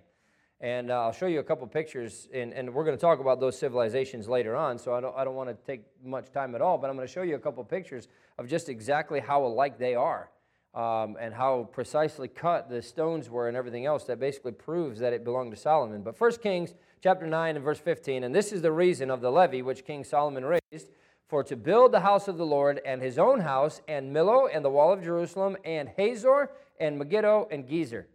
And 0.60 0.90
uh, 0.90 1.04
I'll 1.04 1.12
show 1.12 1.26
you 1.26 1.40
a 1.40 1.44
couple 1.44 1.66
pictures, 1.66 2.28
and, 2.34 2.52
and 2.52 2.74
we're 2.74 2.84
going 2.84 2.96
to 2.96 3.00
talk 3.00 3.18
about 3.18 3.40
those 3.40 3.58
civilizations 3.58 4.28
later 4.28 4.54
on, 4.54 4.78
so 4.78 4.92
I 4.92 5.00
don't, 5.00 5.16
I 5.16 5.24
don't 5.24 5.34
want 5.34 5.48
to 5.48 5.56
take 5.66 5.82
much 6.04 6.30
time 6.32 6.54
at 6.54 6.60
all, 6.60 6.76
but 6.76 6.90
I'm 6.90 6.96
going 6.96 7.08
to 7.08 7.12
show 7.12 7.22
you 7.22 7.34
a 7.34 7.38
couple 7.38 7.64
pictures 7.64 8.08
of 8.36 8.46
just 8.46 8.68
exactly 8.68 9.20
how 9.20 9.44
alike 9.44 9.78
they 9.78 9.94
are 9.94 10.28
um, 10.74 11.16
and 11.18 11.32
how 11.34 11.68
precisely 11.72 12.28
cut 12.28 12.68
the 12.68 12.82
stones 12.82 13.30
were 13.30 13.48
and 13.48 13.56
everything 13.56 13.86
else 13.86 14.04
that 14.04 14.20
basically 14.20 14.52
proves 14.52 15.00
that 15.00 15.12
it 15.12 15.24
belonged 15.24 15.50
to 15.52 15.56
Solomon. 15.56 16.02
But 16.02 16.20
1 16.20 16.32
Kings 16.42 16.74
chapter 17.02 17.26
9 17.26 17.56
and 17.56 17.64
verse 17.64 17.78
15, 17.78 18.24
and 18.24 18.34
this 18.34 18.52
is 18.52 18.62
the 18.62 18.72
reason 18.72 19.10
of 19.10 19.20
the 19.20 19.30
levy 19.30 19.62
which 19.62 19.84
King 19.84 20.04
Solomon 20.04 20.44
raised 20.44 20.90
for 21.30 21.44
to 21.44 21.56
build 21.56 21.92
the 21.92 22.00
house 22.00 22.26
of 22.26 22.36
the 22.36 22.44
Lord 22.44 22.80
and 22.84 23.00
his 23.00 23.18
own 23.18 23.40
house 23.40 23.80
and 23.86 24.14
Millo 24.14 24.48
and 24.52 24.64
the 24.64 24.68
wall 24.68 24.92
of 24.92 25.02
Jerusalem 25.02 25.56
and 25.64 25.88
Hazor 25.96 26.50
and 26.80 26.98
Megiddo 26.98 27.46
and 27.52 27.66
Gezer. 27.66 28.06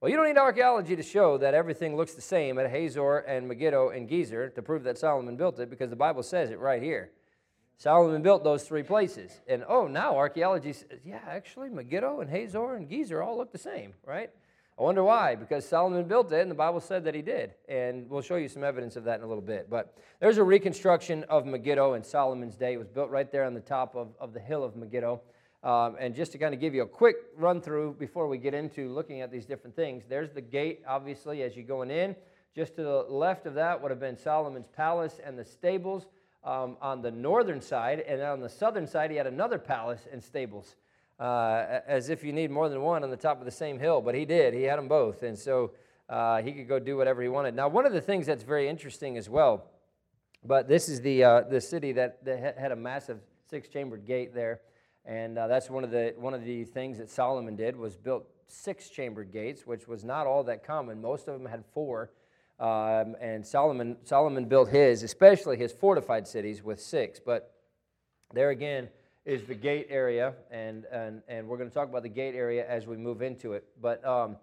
Well, 0.00 0.10
you 0.10 0.16
don't 0.16 0.26
need 0.26 0.36
archaeology 0.36 0.94
to 0.94 1.02
show 1.02 1.38
that 1.38 1.54
everything 1.54 1.96
looks 1.96 2.12
the 2.12 2.20
same 2.20 2.58
at 2.58 2.70
Hazor 2.70 3.18
and 3.18 3.48
Megiddo 3.48 3.88
and 3.88 4.08
Gezer 4.08 4.54
to 4.54 4.62
prove 4.62 4.84
that 4.84 4.98
Solomon 4.98 5.36
built 5.36 5.58
it 5.58 5.70
because 5.70 5.90
the 5.90 5.96
Bible 5.96 6.22
says 6.22 6.50
it 6.50 6.60
right 6.60 6.82
here. 6.82 7.10
Solomon 7.78 8.22
built 8.22 8.44
those 8.44 8.64
three 8.64 8.82
places. 8.82 9.40
And 9.48 9.64
oh, 9.66 9.86
now 9.86 10.16
archaeology 10.16 10.72
says, 10.74 11.00
yeah, 11.04 11.20
actually, 11.26 11.70
Megiddo 11.70 12.20
and 12.20 12.30
Hazor 12.30 12.74
and 12.74 12.88
Gezer 12.88 13.24
all 13.24 13.38
look 13.38 13.50
the 13.50 13.58
same, 13.58 13.94
right? 14.04 14.30
I 14.78 14.82
wonder 14.82 15.02
why, 15.02 15.34
because 15.34 15.68
Solomon 15.68 16.04
built 16.04 16.30
it 16.30 16.40
and 16.40 16.48
the 16.48 16.54
Bible 16.54 16.78
said 16.78 17.04
that 17.04 17.14
he 17.14 17.20
did. 17.20 17.54
And 17.68 18.08
we'll 18.08 18.22
show 18.22 18.36
you 18.36 18.48
some 18.48 18.62
evidence 18.62 18.94
of 18.94 19.02
that 19.04 19.18
in 19.18 19.24
a 19.24 19.26
little 19.26 19.42
bit. 19.42 19.68
But 19.68 19.98
there's 20.20 20.38
a 20.38 20.44
reconstruction 20.44 21.24
of 21.24 21.46
Megiddo 21.46 21.94
in 21.94 22.04
Solomon's 22.04 22.54
day. 22.54 22.74
It 22.74 22.76
was 22.76 22.86
built 22.86 23.10
right 23.10 23.30
there 23.32 23.44
on 23.44 23.54
the 23.54 23.60
top 23.60 23.96
of, 23.96 24.14
of 24.20 24.32
the 24.32 24.38
hill 24.38 24.62
of 24.62 24.76
Megiddo. 24.76 25.20
Um, 25.64 25.96
and 25.98 26.14
just 26.14 26.30
to 26.32 26.38
kind 26.38 26.54
of 26.54 26.60
give 26.60 26.76
you 26.76 26.82
a 26.82 26.86
quick 26.86 27.16
run 27.36 27.60
through 27.60 27.96
before 27.98 28.28
we 28.28 28.38
get 28.38 28.54
into 28.54 28.88
looking 28.88 29.20
at 29.20 29.32
these 29.32 29.46
different 29.46 29.74
things, 29.74 30.04
there's 30.08 30.30
the 30.30 30.40
gate, 30.40 30.82
obviously, 30.86 31.42
as 31.42 31.56
you're 31.56 31.66
going 31.66 31.90
in. 31.90 32.14
Just 32.54 32.76
to 32.76 32.82
the 32.84 33.06
left 33.08 33.46
of 33.46 33.54
that 33.54 33.82
would 33.82 33.90
have 33.90 34.00
been 34.00 34.16
Solomon's 34.16 34.68
palace 34.68 35.18
and 35.24 35.36
the 35.36 35.44
stables 35.44 36.06
um, 36.44 36.76
on 36.80 37.02
the 37.02 37.10
northern 37.10 37.60
side, 37.60 37.98
and 38.00 38.22
on 38.22 38.40
the 38.40 38.48
southern 38.48 38.86
side, 38.86 39.10
he 39.10 39.16
had 39.16 39.26
another 39.26 39.58
palace 39.58 40.06
and 40.12 40.22
stables. 40.22 40.76
Uh, 41.18 41.80
as 41.86 42.08
if 42.08 42.22
you 42.22 42.32
need 42.32 42.50
more 42.50 42.68
than 42.68 42.80
one 42.80 43.02
on 43.02 43.10
the 43.10 43.16
top 43.16 43.38
of 43.38 43.44
the 43.44 43.50
same 43.50 43.78
hill, 43.78 44.00
but 44.00 44.14
he 44.14 44.24
did. 44.24 44.54
He 44.54 44.62
had 44.62 44.78
them 44.78 44.88
both. 44.88 45.22
And 45.22 45.38
so 45.38 45.72
uh, 46.08 46.40
he 46.42 46.52
could 46.52 46.68
go 46.68 46.78
do 46.78 46.96
whatever 46.96 47.22
he 47.22 47.28
wanted. 47.28 47.54
Now, 47.54 47.68
one 47.68 47.86
of 47.86 47.92
the 47.92 48.00
things 48.00 48.26
that's 48.26 48.44
very 48.44 48.68
interesting 48.68 49.16
as 49.16 49.28
well, 49.28 49.64
but 50.44 50.68
this 50.68 50.88
is 50.88 51.00
the, 51.00 51.24
uh, 51.24 51.40
the 51.42 51.60
city 51.60 51.92
that, 51.92 52.24
that 52.24 52.56
had 52.56 52.72
a 52.72 52.76
massive 52.76 53.18
six 53.50 53.68
chambered 53.68 54.06
gate 54.06 54.34
there. 54.34 54.60
And 55.04 55.38
uh, 55.38 55.46
that's 55.46 55.70
one 55.70 55.84
of, 55.84 55.90
the, 55.90 56.14
one 56.16 56.34
of 56.34 56.44
the 56.44 56.64
things 56.64 56.98
that 56.98 57.10
Solomon 57.10 57.56
did 57.56 57.76
was 57.76 57.96
built 57.96 58.28
six 58.46 58.88
chambered 58.88 59.32
gates, 59.32 59.66
which 59.66 59.88
was 59.88 60.04
not 60.04 60.26
all 60.26 60.44
that 60.44 60.64
common. 60.64 61.00
Most 61.00 61.28
of 61.28 61.40
them 61.40 61.50
had 61.50 61.64
four. 61.72 62.10
Um, 62.60 63.16
and 63.20 63.46
Solomon, 63.46 63.96
Solomon 64.04 64.46
built 64.46 64.68
his, 64.68 65.02
especially 65.02 65.56
his 65.56 65.72
fortified 65.72 66.26
cities, 66.26 66.62
with 66.62 66.80
six. 66.80 67.20
But 67.24 67.54
there 68.34 68.50
again, 68.50 68.88
is 69.28 69.44
the 69.44 69.54
gate 69.54 69.86
area, 69.90 70.32
and, 70.50 70.86
and, 70.90 71.20
and 71.28 71.46
we're 71.46 71.58
going 71.58 71.68
to 71.68 71.74
talk 71.74 71.86
about 71.86 72.02
the 72.02 72.08
gate 72.08 72.34
area 72.34 72.66
as 72.66 72.86
we 72.86 72.96
move 72.96 73.20
into 73.20 73.52
it. 73.52 73.62
But 73.78 74.02
um, 74.02 74.38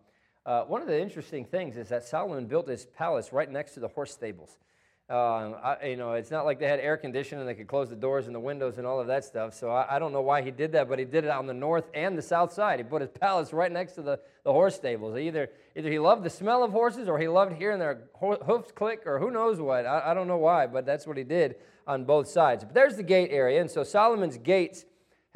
uh, 0.46 0.62
one 0.66 0.80
of 0.80 0.88
the 0.88 1.02
interesting 1.02 1.44
things 1.44 1.76
is 1.76 1.90
that 1.90 2.04
Solomon 2.04 2.46
built 2.46 2.68
his 2.68 2.86
palace 2.86 3.34
right 3.34 3.52
next 3.52 3.74
to 3.74 3.80
the 3.80 3.88
horse 3.88 4.12
stables. 4.12 4.60
Um, 5.08 5.56
I, 5.64 5.86
you 5.90 5.98
know, 5.98 6.14
it's 6.14 6.32
not 6.32 6.46
like 6.46 6.58
they 6.58 6.68
had 6.68 6.80
air 6.80 6.98
conditioning 6.98 7.42
and 7.42 7.48
they 7.48 7.54
could 7.54 7.68
close 7.68 7.90
the 7.90 7.96
doors 7.96 8.26
and 8.26 8.34
the 8.34 8.40
windows 8.40 8.80
and 8.80 8.88
all 8.88 9.00
of 9.00 9.06
that 9.06 9.24
stuff. 9.24 9.54
So 9.54 9.70
I, 9.70 9.98
I, 9.98 10.00
don't 10.00 10.12
know 10.12 10.22
why 10.22 10.42
he 10.42 10.50
did 10.50 10.72
that, 10.72 10.90
but 10.90 10.98
he 10.98 11.06
did 11.06 11.26
it 11.26 11.30
on 11.30 11.46
the 11.46 11.54
north 11.54 11.84
and 11.94 12.18
the 12.18 12.24
south 12.24 12.52
side. 12.52 12.80
He 12.80 12.84
put 12.84 13.02
his 13.04 13.12
palace 13.12 13.54
right 13.54 13.72
next 13.72 13.94
to 13.94 14.02
the, 14.02 14.20
the 14.44 14.52
horse 14.52 14.74
stables. 14.76 15.16
Either, 15.16 15.52
either 15.76 15.92
he 15.92 16.00
loved 16.00 16.24
the 16.24 16.30
smell 16.32 16.64
of 16.64 16.72
horses 16.72 17.08
or 17.08 17.20
he 17.20 17.28
loved 17.28 17.54
hearing 17.54 17.78
their 17.78 18.06
hoofs 18.20 18.72
click 18.72 19.04
or 19.06 19.20
who 19.20 19.30
knows 19.30 19.62
what. 19.62 19.86
I, 19.86 20.10
I 20.10 20.14
don't 20.16 20.28
know 20.28 20.38
why, 20.38 20.66
but 20.66 20.88
that's 20.88 21.06
what 21.06 21.18
he 21.18 21.24
did 21.24 21.58
on 21.86 22.04
both 22.04 22.28
sides. 22.28 22.64
But 22.64 22.74
there's 22.74 22.96
the 22.96 23.04
gate 23.04 23.30
area. 23.32 23.62
And 23.62 23.70
so 23.70 23.84
Solomon's 23.84 24.40
gates 24.40 24.86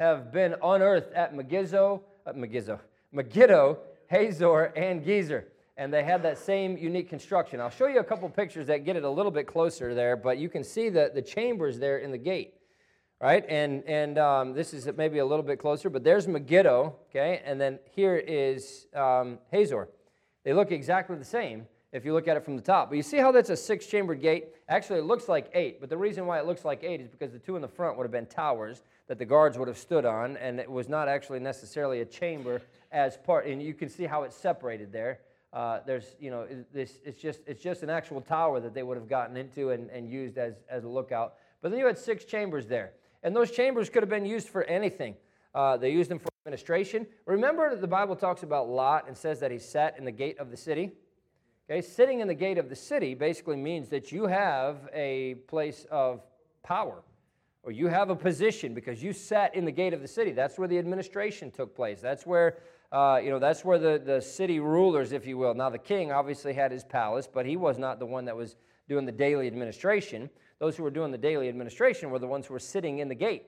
have 0.00 0.32
been 0.32 0.56
unearthed 0.64 1.12
at 1.12 1.32
Megiddo, 1.32 2.02
uh, 2.26 2.32
Megiddo, 2.32 3.78
Hazor, 4.08 4.64
and 4.74 5.04
Gezer 5.04 5.44
and 5.80 5.90
they 5.90 6.04
had 6.04 6.22
that 6.22 6.36
same 6.36 6.76
unique 6.76 7.08
construction. 7.08 7.58
I'll 7.58 7.70
show 7.70 7.86
you 7.86 8.00
a 8.00 8.04
couple 8.04 8.28
pictures 8.28 8.66
that 8.66 8.84
get 8.84 8.96
it 8.96 9.02
a 9.02 9.08
little 9.08 9.32
bit 9.32 9.46
closer 9.46 9.94
there, 9.94 10.14
but 10.14 10.36
you 10.36 10.50
can 10.50 10.62
see 10.62 10.90
the, 10.90 11.10
the 11.14 11.22
chambers 11.22 11.78
there 11.78 11.96
in 11.96 12.10
the 12.10 12.18
gate, 12.18 12.52
right? 13.18 13.46
And, 13.48 13.82
and 13.84 14.18
um, 14.18 14.52
this 14.52 14.74
is 14.74 14.86
maybe 14.98 15.20
a 15.20 15.24
little 15.24 15.42
bit 15.42 15.58
closer, 15.58 15.88
but 15.88 16.04
there's 16.04 16.28
Megiddo, 16.28 16.96
okay? 17.08 17.40
And 17.46 17.58
then 17.58 17.78
here 17.92 18.16
is 18.16 18.88
um, 18.94 19.38
Hazor. 19.50 19.88
They 20.44 20.52
look 20.52 20.70
exactly 20.70 21.16
the 21.16 21.24
same 21.24 21.66
if 21.92 22.04
you 22.04 22.12
look 22.12 22.28
at 22.28 22.36
it 22.36 22.44
from 22.44 22.56
the 22.56 22.62
top. 22.62 22.90
But 22.90 22.96
you 22.96 23.02
see 23.02 23.16
how 23.16 23.32
that's 23.32 23.48
a 23.48 23.56
six 23.56 23.86
chambered 23.86 24.20
gate? 24.20 24.48
Actually, 24.68 24.98
it 24.98 25.06
looks 25.06 25.30
like 25.30 25.50
eight, 25.54 25.80
but 25.80 25.88
the 25.88 25.96
reason 25.96 26.26
why 26.26 26.40
it 26.40 26.44
looks 26.44 26.62
like 26.62 26.84
eight 26.84 27.00
is 27.00 27.08
because 27.08 27.32
the 27.32 27.38
two 27.38 27.56
in 27.56 27.62
the 27.62 27.68
front 27.68 27.96
would 27.96 28.04
have 28.04 28.12
been 28.12 28.26
towers 28.26 28.82
that 29.08 29.18
the 29.18 29.24
guards 29.24 29.56
would 29.56 29.66
have 29.66 29.78
stood 29.78 30.04
on, 30.04 30.36
and 30.36 30.60
it 30.60 30.70
was 30.70 30.90
not 30.90 31.08
actually 31.08 31.40
necessarily 31.40 32.02
a 32.02 32.04
chamber 32.04 32.60
as 32.92 33.16
part. 33.16 33.46
And 33.46 33.62
you 33.62 33.72
can 33.72 33.88
see 33.88 34.04
how 34.04 34.24
it's 34.24 34.36
separated 34.36 34.92
there. 34.92 35.20
Uh, 35.52 35.80
there's, 35.84 36.14
you 36.20 36.30
know, 36.30 36.46
this, 36.72 37.00
it's, 37.04 37.20
just, 37.20 37.40
it's 37.46 37.62
just 37.62 37.82
an 37.82 37.90
actual 37.90 38.20
tower 38.20 38.60
that 38.60 38.72
they 38.72 38.82
would 38.82 38.96
have 38.96 39.08
gotten 39.08 39.36
into 39.36 39.70
and, 39.70 39.90
and 39.90 40.08
used 40.08 40.38
as, 40.38 40.54
as 40.70 40.84
a 40.84 40.88
lookout. 40.88 41.34
But 41.60 41.70
then 41.70 41.80
you 41.80 41.86
had 41.86 41.98
six 41.98 42.24
chambers 42.24 42.66
there. 42.66 42.92
And 43.22 43.34
those 43.34 43.50
chambers 43.50 43.90
could 43.90 44.02
have 44.02 44.10
been 44.10 44.24
used 44.24 44.48
for 44.48 44.64
anything. 44.64 45.16
Uh, 45.54 45.76
they 45.76 45.90
used 45.90 46.10
them 46.10 46.18
for 46.18 46.28
administration. 46.46 47.06
Remember, 47.26 47.68
that 47.70 47.80
the 47.80 47.88
Bible 47.88 48.16
talks 48.16 48.42
about 48.44 48.68
Lot 48.68 49.08
and 49.08 49.16
says 49.16 49.40
that 49.40 49.50
he 49.50 49.58
sat 49.58 49.98
in 49.98 50.04
the 50.04 50.12
gate 50.12 50.38
of 50.38 50.50
the 50.50 50.56
city. 50.56 50.92
Okay, 51.68 51.82
sitting 51.82 52.20
in 52.20 52.28
the 52.28 52.34
gate 52.34 52.58
of 52.58 52.68
the 52.68 52.76
city 52.76 53.14
basically 53.14 53.56
means 53.56 53.88
that 53.88 54.10
you 54.10 54.26
have 54.26 54.88
a 54.92 55.34
place 55.46 55.86
of 55.90 56.22
power 56.62 57.02
or 57.62 57.72
you 57.72 57.88
have 57.88 58.10
a 58.10 58.16
position 58.16 58.74
because 58.74 59.02
you 59.02 59.12
sat 59.12 59.54
in 59.54 59.64
the 59.64 59.70
gate 59.72 59.92
of 59.92 60.00
the 60.00 60.08
city. 60.08 60.32
That's 60.32 60.58
where 60.58 60.66
the 60.66 60.78
administration 60.78 61.50
took 61.50 61.74
place. 61.74 62.00
That's 62.00 62.26
where 62.26 62.58
uh, 62.92 63.20
you 63.22 63.30
know, 63.30 63.38
that's 63.38 63.64
where 63.64 63.78
the, 63.78 64.02
the 64.04 64.20
city 64.20 64.58
rulers, 64.58 65.12
if 65.12 65.26
you 65.26 65.38
will. 65.38 65.54
Now, 65.54 65.70
the 65.70 65.78
king 65.78 66.10
obviously 66.10 66.52
had 66.52 66.72
his 66.72 66.84
palace, 66.84 67.28
but 67.32 67.46
he 67.46 67.56
was 67.56 67.78
not 67.78 67.98
the 67.98 68.06
one 68.06 68.24
that 68.24 68.36
was 68.36 68.56
doing 68.88 69.06
the 69.06 69.12
daily 69.12 69.46
administration. 69.46 70.28
Those 70.58 70.76
who 70.76 70.82
were 70.82 70.90
doing 70.90 71.12
the 71.12 71.18
daily 71.18 71.48
administration 71.48 72.10
were 72.10 72.18
the 72.18 72.26
ones 72.26 72.46
who 72.46 72.52
were 72.52 72.58
sitting 72.58 72.98
in 72.98 73.08
the 73.08 73.14
gate. 73.14 73.44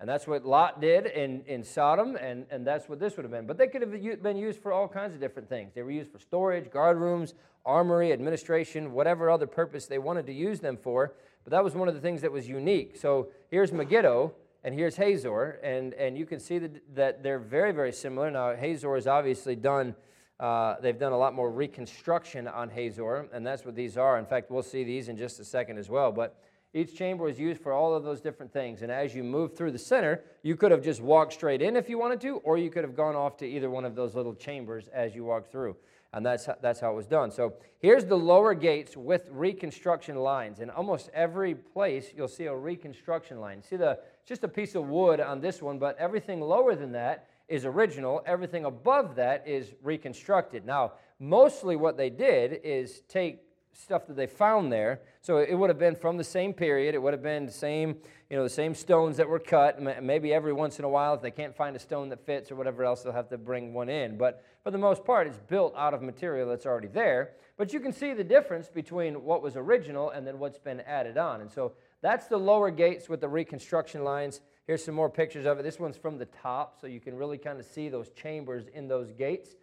And 0.00 0.08
that's 0.08 0.26
what 0.26 0.46
Lot 0.46 0.80
did 0.80 1.06
in, 1.06 1.42
in 1.46 1.62
Sodom, 1.62 2.16
and, 2.16 2.46
and 2.50 2.66
that's 2.66 2.88
what 2.88 2.98
this 2.98 3.16
would 3.16 3.22
have 3.22 3.30
been. 3.30 3.46
But 3.46 3.58
they 3.58 3.66
could 3.66 3.82
have 3.82 4.22
been 4.22 4.36
used 4.36 4.60
for 4.62 4.72
all 4.72 4.88
kinds 4.88 5.14
of 5.14 5.20
different 5.20 5.48
things. 5.48 5.72
They 5.74 5.82
were 5.82 5.90
used 5.90 6.10
for 6.10 6.18
storage, 6.18 6.70
guard 6.70 6.96
rooms, 6.96 7.34
armory, 7.66 8.10
administration, 8.12 8.92
whatever 8.92 9.30
other 9.30 9.46
purpose 9.46 9.86
they 9.86 9.98
wanted 9.98 10.26
to 10.26 10.32
use 10.32 10.58
them 10.58 10.78
for. 10.78 11.12
But 11.44 11.50
that 11.50 11.62
was 11.62 11.74
one 11.74 11.86
of 11.86 11.94
the 11.94 12.00
things 12.00 12.22
that 12.22 12.32
was 12.32 12.48
unique. 12.48 12.96
So 12.96 13.28
here's 13.50 13.72
Megiddo, 13.72 14.32
and 14.62 14.74
here's 14.74 14.96
Hazor, 14.96 15.60
and, 15.62 15.94
and 15.94 16.18
you 16.18 16.26
can 16.26 16.38
see 16.38 16.58
that, 16.58 16.94
that 16.94 17.22
they're 17.22 17.38
very, 17.38 17.72
very 17.72 17.92
similar. 17.92 18.30
Now, 18.30 18.54
Hazor 18.54 18.94
has 18.94 19.06
obviously 19.06 19.56
done, 19.56 19.94
uh, 20.38 20.76
they've 20.82 20.98
done 20.98 21.12
a 21.12 21.18
lot 21.18 21.34
more 21.34 21.50
reconstruction 21.50 22.46
on 22.46 22.68
Hazor, 22.68 23.28
and 23.32 23.46
that's 23.46 23.64
what 23.64 23.74
these 23.74 23.96
are. 23.96 24.18
In 24.18 24.26
fact, 24.26 24.50
we'll 24.50 24.62
see 24.62 24.84
these 24.84 25.08
in 25.08 25.16
just 25.16 25.40
a 25.40 25.44
second 25.44 25.78
as 25.78 25.88
well. 25.88 26.12
But 26.12 26.38
each 26.72 26.96
chamber 26.96 27.24
was 27.24 27.38
used 27.38 27.60
for 27.60 27.72
all 27.72 27.94
of 27.94 28.04
those 28.04 28.20
different 28.20 28.52
things. 28.52 28.82
And 28.82 28.92
as 28.92 29.14
you 29.14 29.24
move 29.24 29.56
through 29.56 29.72
the 29.72 29.78
center, 29.78 30.22
you 30.42 30.56
could 30.56 30.70
have 30.70 30.82
just 30.82 31.00
walked 31.00 31.32
straight 31.32 31.62
in 31.62 31.74
if 31.74 31.88
you 31.88 31.98
wanted 31.98 32.20
to, 32.20 32.36
or 32.38 32.58
you 32.58 32.70
could 32.70 32.84
have 32.84 32.94
gone 32.94 33.16
off 33.16 33.36
to 33.38 33.46
either 33.46 33.68
one 33.68 33.84
of 33.84 33.96
those 33.96 34.14
little 34.14 34.34
chambers 34.34 34.88
as 34.92 35.14
you 35.14 35.24
walked 35.24 35.50
through. 35.50 35.74
And 36.12 36.26
that's, 36.26 36.48
that's 36.60 36.80
how 36.80 36.92
it 36.92 36.96
was 36.96 37.06
done. 37.06 37.30
So 37.30 37.54
here's 37.78 38.04
the 38.04 38.16
lower 38.16 38.54
gates 38.54 38.96
with 38.96 39.28
reconstruction 39.30 40.16
lines. 40.16 40.58
In 40.60 40.68
almost 40.70 41.08
every 41.14 41.54
place, 41.54 42.12
you'll 42.16 42.28
see 42.28 42.46
a 42.46 42.54
reconstruction 42.54 43.40
line. 43.40 43.62
See 43.62 43.76
the 43.76 43.98
just 44.30 44.44
a 44.44 44.48
piece 44.48 44.76
of 44.76 44.86
wood 44.86 45.18
on 45.18 45.40
this 45.40 45.60
one, 45.60 45.80
but 45.80 45.98
everything 45.98 46.40
lower 46.40 46.76
than 46.76 46.92
that 46.92 47.26
is 47.48 47.64
original. 47.64 48.22
Everything 48.24 48.64
above 48.64 49.16
that 49.16 49.42
is 49.44 49.72
reconstructed. 49.82 50.64
Now, 50.64 50.92
mostly 51.18 51.74
what 51.74 51.96
they 51.96 52.10
did 52.10 52.60
is 52.62 53.00
take 53.08 53.40
stuff 53.72 54.06
that 54.06 54.14
they 54.14 54.28
found 54.28 54.72
there. 54.72 55.00
So 55.20 55.38
it 55.38 55.54
would 55.54 55.68
have 55.68 55.80
been 55.80 55.96
from 55.96 56.16
the 56.16 56.22
same 56.22 56.52
period. 56.52 56.94
It 56.94 56.98
would 57.02 57.12
have 57.12 57.24
been 57.24 57.44
the 57.44 57.50
same, 57.50 57.96
you 58.30 58.36
know, 58.36 58.44
the 58.44 58.48
same 58.48 58.72
stones 58.72 59.16
that 59.16 59.28
were 59.28 59.40
cut. 59.40 59.82
Maybe 60.00 60.32
every 60.32 60.52
once 60.52 60.78
in 60.78 60.84
a 60.84 60.88
while, 60.88 61.14
if 61.14 61.22
they 61.22 61.32
can't 61.32 61.56
find 61.56 61.74
a 61.74 61.80
stone 61.80 62.08
that 62.10 62.24
fits 62.24 62.52
or 62.52 62.54
whatever 62.54 62.84
else, 62.84 63.02
they'll 63.02 63.12
have 63.12 63.30
to 63.30 63.38
bring 63.38 63.74
one 63.74 63.88
in. 63.88 64.16
But 64.16 64.44
for 64.62 64.70
the 64.70 64.78
most 64.78 65.04
part, 65.04 65.26
it's 65.26 65.40
built 65.48 65.74
out 65.76 65.92
of 65.92 66.02
material 66.02 66.48
that's 66.48 66.66
already 66.66 66.86
there. 66.86 67.32
But 67.56 67.72
you 67.72 67.80
can 67.80 67.92
see 67.92 68.14
the 68.14 68.22
difference 68.22 68.68
between 68.68 69.24
what 69.24 69.42
was 69.42 69.56
original 69.56 70.10
and 70.10 70.24
then 70.24 70.38
what's 70.38 70.58
been 70.58 70.82
added 70.82 71.18
on. 71.18 71.40
And 71.40 71.50
so 71.50 71.72
that's 72.02 72.26
the 72.28 72.38
lower 72.38 72.70
gates 72.70 73.08
with 73.08 73.20
the 73.20 73.28
reconstruction 73.28 74.04
lines. 74.04 74.40
Here's 74.66 74.84
some 74.84 74.94
more 74.94 75.10
pictures 75.10 75.46
of 75.46 75.58
it. 75.58 75.62
This 75.62 75.78
one's 75.78 75.96
from 75.96 76.18
the 76.18 76.26
top, 76.26 76.80
so 76.80 76.86
you 76.86 77.00
can 77.00 77.16
really 77.16 77.38
kind 77.38 77.58
of 77.58 77.66
see 77.66 77.88
those 77.88 78.10
chambers 78.10 78.66
in 78.72 78.88
those 78.88 79.10
gates. 79.12 79.54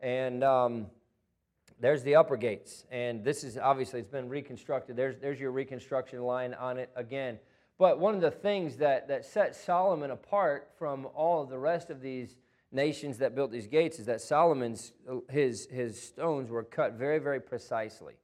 And 0.00 0.44
um, 0.44 0.86
there's 1.80 2.02
the 2.02 2.16
upper 2.16 2.36
gates. 2.36 2.84
And 2.90 3.24
this 3.24 3.42
is 3.42 3.58
obviously, 3.58 4.00
it's 4.00 4.08
been 4.08 4.28
reconstructed. 4.28 4.96
There's, 4.96 5.16
there's 5.18 5.40
your 5.40 5.50
reconstruction 5.50 6.22
line 6.22 6.54
on 6.54 6.78
it 6.78 6.90
again. 6.94 7.38
But 7.78 7.98
one 7.98 8.14
of 8.14 8.20
the 8.20 8.30
things 8.30 8.76
that, 8.76 9.08
that 9.08 9.24
set 9.24 9.56
Solomon 9.56 10.10
apart 10.10 10.68
from 10.78 11.08
all 11.14 11.42
of 11.42 11.48
the 11.48 11.58
rest 11.58 11.88
of 11.88 12.02
these 12.02 12.36
nations 12.70 13.18
that 13.18 13.34
built 13.34 13.50
these 13.50 13.66
gates 13.66 13.98
is 13.98 14.06
that 14.06 14.20
Solomon's, 14.20 14.92
his, 15.30 15.66
his 15.70 16.00
stones 16.00 16.50
were 16.50 16.62
cut 16.62 16.92
very, 16.92 17.18
very 17.18 17.40
precisely. 17.40 18.14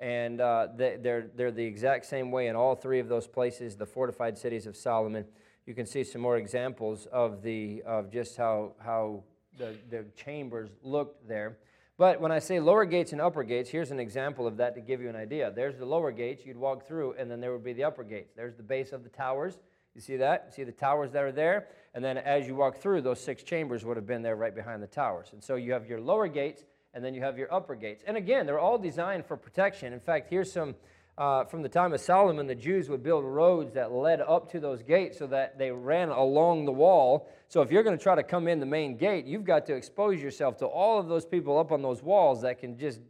And 0.00 0.40
uh, 0.40 0.68
they're, 0.76 1.30
they're 1.34 1.52
the 1.52 1.64
exact 1.64 2.06
same 2.06 2.30
way 2.30 2.48
in 2.48 2.56
all 2.56 2.74
three 2.74 2.98
of 2.98 3.08
those 3.08 3.26
places, 3.26 3.76
the 3.76 3.86
fortified 3.86 4.36
cities 4.36 4.66
of 4.66 4.76
Solomon. 4.76 5.24
You 5.66 5.74
can 5.74 5.86
see 5.86 6.04
some 6.04 6.20
more 6.20 6.36
examples 6.36 7.06
of, 7.06 7.42
the, 7.42 7.82
of 7.86 8.10
just 8.10 8.36
how, 8.36 8.72
how 8.78 9.22
the, 9.58 9.76
the 9.90 10.04
chambers 10.16 10.70
looked 10.82 11.26
there. 11.28 11.58
But 11.96 12.20
when 12.20 12.32
I 12.32 12.40
say 12.40 12.58
lower 12.58 12.84
gates 12.84 13.12
and 13.12 13.20
upper 13.20 13.44
gates, 13.44 13.70
here's 13.70 13.92
an 13.92 14.00
example 14.00 14.48
of 14.48 14.56
that 14.56 14.74
to 14.74 14.80
give 14.80 15.00
you 15.00 15.08
an 15.08 15.16
idea. 15.16 15.52
There's 15.54 15.76
the 15.76 15.86
lower 15.86 16.10
gates 16.10 16.44
you'd 16.44 16.56
walk 16.56 16.88
through, 16.88 17.14
and 17.18 17.30
then 17.30 17.40
there 17.40 17.52
would 17.52 17.62
be 17.62 17.72
the 17.72 17.84
upper 17.84 18.02
gates. 18.02 18.32
There's 18.34 18.56
the 18.56 18.64
base 18.64 18.92
of 18.92 19.04
the 19.04 19.10
towers. 19.10 19.58
You 19.94 20.00
see 20.00 20.16
that? 20.16 20.46
You 20.48 20.54
see 20.54 20.64
the 20.64 20.72
towers 20.72 21.12
that 21.12 21.22
are 21.22 21.30
there? 21.30 21.68
And 21.94 22.04
then 22.04 22.18
as 22.18 22.48
you 22.48 22.56
walk 22.56 22.78
through, 22.78 23.02
those 23.02 23.20
six 23.20 23.44
chambers 23.44 23.84
would 23.84 23.96
have 23.96 24.06
been 24.06 24.22
there 24.22 24.34
right 24.34 24.54
behind 24.54 24.82
the 24.82 24.88
towers. 24.88 25.28
And 25.32 25.42
so 25.42 25.54
you 25.54 25.72
have 25.72 25.88
your 25.88 26.00
lower 26.00 26.26
gates, 26.26 26.64
and 26.94 27.04
then 27.04 27.14
you 27.14 27.20
have 27.20 27.36
your 27.36 27.52
upper 27.52 27.74
gates. 27.74 28.02
And 28.06 28.16
again, 28.16 28.46
they're 28.46 28.58
all 28.58 28.78
designed 28.78 29.26
for 29.26 29.36
protection. 29.36 29.92
In 29.92 30.00
fact, 30.00 30.28
here's 30.30 30.50
some 30.50 30.74
uh, 31.16 31.44
from 31.44 31.62
the 31.62 31.68
time 31.68 31.92
of 31.92 32.00
Solomon, 32.00 32.48
the 32.48 32.56
Jews 32.56 32.88
would 32.88 33.04
build 33.04 33.24
roads 33.24 33.74
that 33.74 33.92
led 33.92 34.20
up 34.20 34.50
to 34.50 34.58
those 34.58 34.82
gates 34.82 35.16
so 35.18 35.28
that 35.28 35.58
they 35.58 35.70
ran 35.70 36.08
along 36.08 36.64
the 36.64 36.72
wall. 36.72 37.28
So 37.48 37.62
if 37.62 37.70
you're 37.70 37.84
going 37.84 37.96
to 37.96 38.02
try 38.02 38.16
to 38.16 38.24
come 38.24 38.48
in 38.48 38.58
the 38.58 38.66
main 38.66 38.96
gate, 38.96 39.24
you've 39.24 39.44
got 39.44 39.66
to 39.66 39.74
expose 39.74 40.20
yourself 40.20 40.56
to 40.58 40.66
all 40.66 40.98
of 40.98 41.06
those 41.06 41.24
people 41.24 41.56
up 41.56 41.70
on 41.70 41.82
those 41.82 42.02
walls 42.02 42.42
that 42.42 42.58
can 42.58 42.76
just 42.76 43.00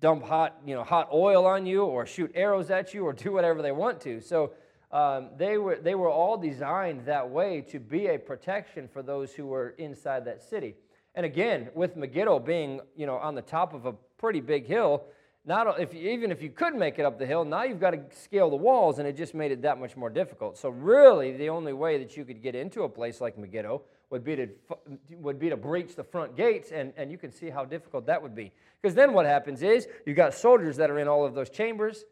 dump 0.00 0.24
hot, 0.24 0.56
you 0.64 0.74
know, 0.74 0.82
hot 0.82 1.10
oil 1.12 1.44
on 1.44 1.66
you 1.66 1.84
or 1.84 2.06
shoot 2.06 2.32
arrows 2.34 2.70
at 2.70 2.94
you 2.94 3.04
or 3.04 3.12
do 3.12 3.32
whatever 3.32 3.60
they 3.60 3.72
want 3.72 4.00
to. 4.00 4.22
So 4.22 4.52
um, 4.90 5.28
they, 5.36 5.58
were, 5.58 5.76
they 5.76 5.94
were 5.94 6.10
all 6.10 6.38
designed 6.38 7.04
that 7.04 7.28
way 7.28 7.60
to 7.70 7.78
be 7.78 8.06
a 8.06 8.18
protection 8.18 8.88
for 8.88 9.02
those 9.02 9.32
who 9.32 9.46
were 9.46 9.70
inside 9.76 10.24
that 10.24 10.42
city. 10.42 10.74
And 11.14 11.26
again, 11.26 11.68
with 11.74 11.96
Megiddo 11.96 12.38
being, 12.38 12.80
you 12.96 13.06
know, 13.06 13.16
on 13.16 13.34
the 13.34 13.42
top 13.42 13.74
of 13.74 13.86
a 13.86 13.92
pretty 14.18 14.40
big 14.40 14.66
hill, 14.66 15.04
not 15.44 15.80
if 15.80 15.92
even 15.94 16.30
if 16.30 16.40
you 16.40 16.50
could 16.50 16.74
make 16.74 16.98
it 16.98 17.04
up 17.04 17.18
the 17.18 17.26
hill, 17.26 17.44
now 17.44 17.64
you've 17.64 17.80
got 17.80 17.90
to 17.90 18.00
scale 18.16 18.48
the 18.48 18.56
walls, 18.56 18.98
and 18.98 19.08
it 19.08 19.16
just 19.16 19.34
made 19.34 19.50
it 19.50 19.62
that 19.62 19.78
much 19.78 19.96
more 19.96 20.08
difficult. 20.08 20.56
So 20.56 20.68
really, 20.68 21.36
the 21.36 21.48
only 21.48 21.72
way 21.72 21.98
that 21.98 22.16
you 22.16 22.24
could 22.24 22.42
get 22.42 22.54
into 22.54 22.84
a 22.84 22.88
place 22.88 23.20
like 23.20 23.36
Megiddo 23.36 23.82
would 24.10 24.22
be 24.22 24.36
to, 24.36 24.48
would 25.16 25.38
be 25.38 25.48
to 25.48 25.56
breach 25.56 25.96
the 25.96 26.04
front 26.04 26.36
gates, 26.36 26.70
and, 26.70 26.92
and 26.96 27.10
you 27.10 27.18
can 27.18 27.32
see 27.32 27.50
how 27.50 27.64
difficult 27.64 28.06
that 28.06 28.22
would 28.22 28.34
be. 28.34 28.52
Because 28.80 28.94
then 28.94 29.12
what 29.14 29.26
happens 29.26 29.62
is 29.62 29.88
you've 30.06 30.16
got 30.16 30.34
soldiers 30.34 30.76
that 30.76 30.90
are 30.90 30.98
in 30.98 31.08
all 31.08 31.24
of 31.24 31.34
those 31.34 31.50
chambers, 31.50 32.04